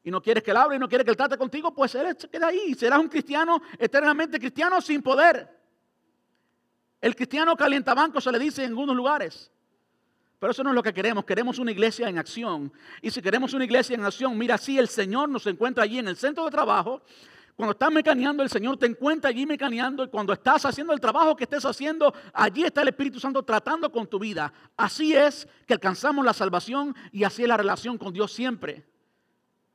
y 0.09 0.11
no 0.11 0.23
quieres 0.23 0.43
que 0.43 0.53
él 0.53 0.57
abra 0.57 0.75
y 0.75 0.79
no 0.79 0.89
quieres 0.89 1.05
que 1.05 1.11
él 1.11 1.17
trate 1.19 1.37
contigo, 1.37 1.75
pues 1.75 1.95
él 1.95 2.17
queda 2.33 2.47
ahí. 2.47 2.73
Serás 2.73 2.99
un 2.99 3.09
cristiano 3.09 3.61
eternamente 3.79 4.39
cristiano 4.39 4.81
sin 4.81 5.03
poder. 5.03 5.47
El 6.99 7.15
cristiano 7.15 7.55
calientabanco 7.55 8.19
se 8.19 8.33
le 8.33 8.39
dice 8.39 8.65
en 8.65 8.71
algunos 8.71 8.97
lugares. 8.97 9.53
Pero 10.39 10.53
eso 10.53 10.65
no 10.65 10.71
es 10.71 10.75
lo 10.75 10.83
que 10.83 10.95
queremos. 10.95 11.27
Queremos 11.27 11.59
una 11.59 11.73
iglesia 11.73 12.09
en 12.09 12.17
acción. 12.17 12.73
Y 13.03 13.11
si 13.11 13.21
queremos 13.21 13.53
una 13.53 13.65
iglesia 13.65 13.97
en 13.97 14.05
acción, 14.07 14.39
mira, 14.39 14.57
si 14.57 14.79
el 14.79 14.89
Señor 14.89 15.29
nos 15.29 15.47
encuentra 15.47 15.85
allí 15.85 15.99
en 15.99 16.09
el 16.09 16.17
centro 16.17 16.47
de 16.47 16.53
trabajo, 16.53 17.03
cuando 17.55 17.73
estás 17.73 17.93
mecaneando, 17.93 18.43
el 18.43 18.49
Señor 18.49 18.79
te 18.79 18.87
encuentra 18.87 19.29
allí 19.29 19.45
mecaneando 19.45 20.05
y 20.05 20.09
cuando 20.09 20.33
estás 20.33 20.65
haciendo 20.65 20.95
el 20.95 21.01
trabajo 21.01 21.37
que 21.37 21.45
estés 21.45 21.67
haciendo, 21.67 22.15
allí 22.33 22.65
está 22.65 22.81
el 22.81 22.89
Espíritu 22.89 23.21
Santo 23.21 23.43
tratando 23.43 23.93
con 23.93 24.07
tu 24.07 24.19
vida. 24.19 24.51
Así 24.75 25.15
es 25.15 25.47
que 25.67 25.75
alcanzamos 25.75 26.25
la 26.25 26.33
salvación 26.33 26.97
y 27.13 27.25
así 27.25 27.43
es 27.43 27.49
la 27.49 27.59
relación 27.59 27.99
con 27.99 28.15
Dios 28.15 28.33
siempre. 28.33 28.87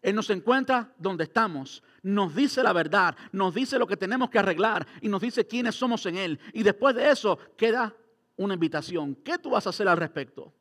Él 0.04 0.16
nos 0.16 0.30
encuentra 0.30 0.94
donde 0.98 1.24
estamos, 1.24 1.82
nos 2.04 2.36
dice 2.36 2.62
la 2.62 2.74
verdad, 2.74 3.16
nos 3.32 3.56
dice 3.56 3.80
lo 3.80 3.88
que 3.88 3.96
tenemos 3.96 4.30
que 4.30 4.38
arreglar 4.38 4.86
y 5.02 5.08
nos 5.08 5.22
dice 5.22 5.48
quiénes 5.48 5.76
somos 5.76 6.06
en 6.06 6.18
Él. 6.18 6.40
Y 6.52 6.62
después 6.62 6.94
de 6.94 7.10
eso 7.10 7.40
queda 7.56 7.96
una 8.36 8.54
invitación. 8.54 9.16
¿Qué 9.16 9.38
tú 9.38 9.52
vas 9.52 9.66
a 9.66 9.70
hacer 9.70 9.88
al 9.88 9.96
respecto? 9.96 10.54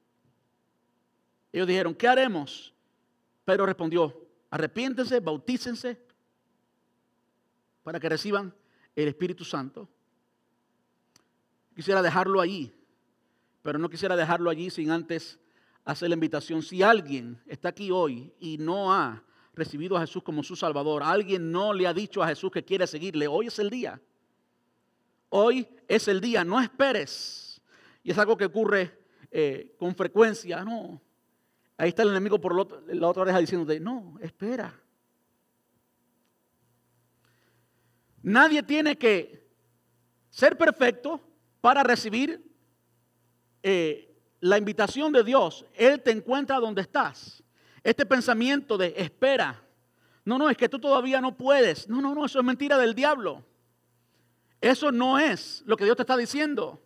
Ellos 1.53 1.67
dijeron, 1.67 1.93
¿qué 1.93 2.07
haremos? 2.07 2.73
Pedro 3.45 3.67
respondió, 3.67 4.17
arrepiéntense, 4.49 5.19
bautícense 5.19 6.01
para 7.83 7.99
que 7.99 8.09
reciban 8.09 8.55
el 8.95 9.09
Espíritu 9.09 9.45
Santo. 9.45 9.89
Quisiera 11.75 12.01
dejarlo 12.01 12.41
allí, 12.41 12.73
pero 13.61 13.77
no 13.81 13.91
quisiera 13.91 14.15
dejarlo 14.15 14.51
allí 14.51 14.71
sin 14.71 14.93
antes 14.93 15.41
hacer 15.85 16.11
la 16.11 16.15
invitación. 16.15 16.63
Si 16.63 16.81
alguien 16.81 17.43
está 17.49 17.71
aquí 17.71 17.91
hoy 17.91 18.33
y 18.39 18.57
no 18.59 18.95
ha 18.95 19.25
recibido 19.55 19.97
a 19.97 20.01
Jesús 20.01 20.23
como 20.23 20.43
su 20.43 20.57
Salvador, 20.57 21.03
alguien 21.03 21.51
no 21.51 21.73
le 21.73 21.87
ha 21.87 21.93
dicho 21.93 22.23
a 22.23 22.29
Jesús 22.29 22.51
que 22.51 22.65
quiere 22.65 22.87
seguirle, 22.87 23.29
hoy 23.29 23.49
es 23.49 23.59
el 23.59 23.71
día. 23.71 24.01
Hoy 25.29 25.67
es 25.89 26.09
el 26.09 26.21
día, 26.21 26.45
no 26.45 26.61
esperes. 26.61 27.61
Y 28.03 28.11
es 28.11 28.19
algo 28.19 28.37
que 28.37 28.45
ocurre 28.45 28.99
eh, 29.31 29.75
con 29.79 29.95
frecuencia, 29.95 30.63
no. 30.65 31.01
Ahí 31.77 31.89
está 31.89 32.03
el 32.03 32.11
enemigo 32.11 32.41
por 32.41 32.55
la 32.55 33.09
otra 33.09 33.23
oreja 33.23 33.39
diciéndote, 33.39 33.81
no, 33.81 34.19
espera. 34.21 34.79
Nadie 38.23 38.63
tiene 38.63 38.97
que 38.97 39.43
ser 40.31 40.57
perfecto 40.57 41.21
para 41.61 41.83
recibir 41.83 42.45
eh, 43.63 44.15
la 44.41 44.59
invitación 44.59 45.13
de 45.13 45.25
Dios. 45.25 45.65
Él 45.75 46.03
te 46.03 46.11
encuentra 46.11 46.59
donde 46.59 46.83
estás. 46.83 47.43
Este 47.83 48.07
pensamiento 48.07 48.79
de 48.79 48.95
espera. 48.97 49.63
No, 50.25 50.39
no, 50.39 50.49
es 50.49 50.57
que 50.57 50.69
tú 50.69 50.79
todavía 50.79 51.21
no 51.21 51.37
puedes. 51.37 51.89
No, 51.89 52.01
no, 52.01 52.15
no, 52.15 52.25
eso 52.25 52.39
es 52.39 52.45
mentira 52.45 52.79
del 52.79 52.95
diablo. 52.95 53.45
Eso 54.61 54.93
no 54.93 55.19
es 55.19 55.63
lo 55.67 55.77
que 55.77 55.85
Dios 55.85 55.97
te 55.97 56.03
está 56.03 56.17
diciendo. 56.17 56.81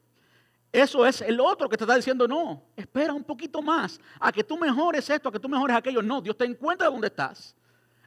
Eso 0.72 1.06
es 1.06 1.20
el 1.20 1.40
otro 1.40 1.68
que 1.68 1.76
te 1.76 1.84
está 1.84 1.96
diciendo, 1.96 2.26
no, 2.26 2.62
espera 2.76 3.12
un 3.12 3.24
poquito 3.24 3.62
más 3.62 4.00
a 4.20 4.32
que 4.32 4.44
tú 4.44 4.58
mejores 4.58 5.08
esto, 5.08 5.28
a 5.28 5.32
que 5.32 5.38
tú 5.38 5.48
mejores 5.48 5.76
aquello. 5.76 6.02
No, 6.02 6.20
Dios 6.20 6.36
te 6.36 6.44
encuentra 6.44 6.88
donde 6.88 7.06
estás. 7.06 7.54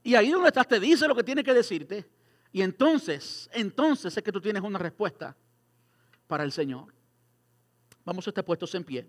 Y 0.03 0.15
ahí 0.15 0.31
donde 0.31 0.49
estás 0.49 0.67
te 0.67 0.79
dice 0.79 1.07
lo 1.07 1.15
que 1.15 1.23
tiene 1.23 1.43
que 1.43 1.53
decirte. 1.53 2.07
Y 2.51 2.61
entonces, 2.61 3.49
entonces 3.53 4.15
es 4.15 4.23
que 4.23 4.31
tú 4.31 4.41
tienes 4.41 4.61
una 4.63 4.79
respuesta 4.79 5.35
para 6.27 6.43
el 6.43 6.51
Señor. 6.51 6.93
Vamos 8.05 8.25
a 8.25 8.29
estar 8.31 8.43
puestos 8.43 8.73
en 8.75 8.83
pie. 8.83 9.07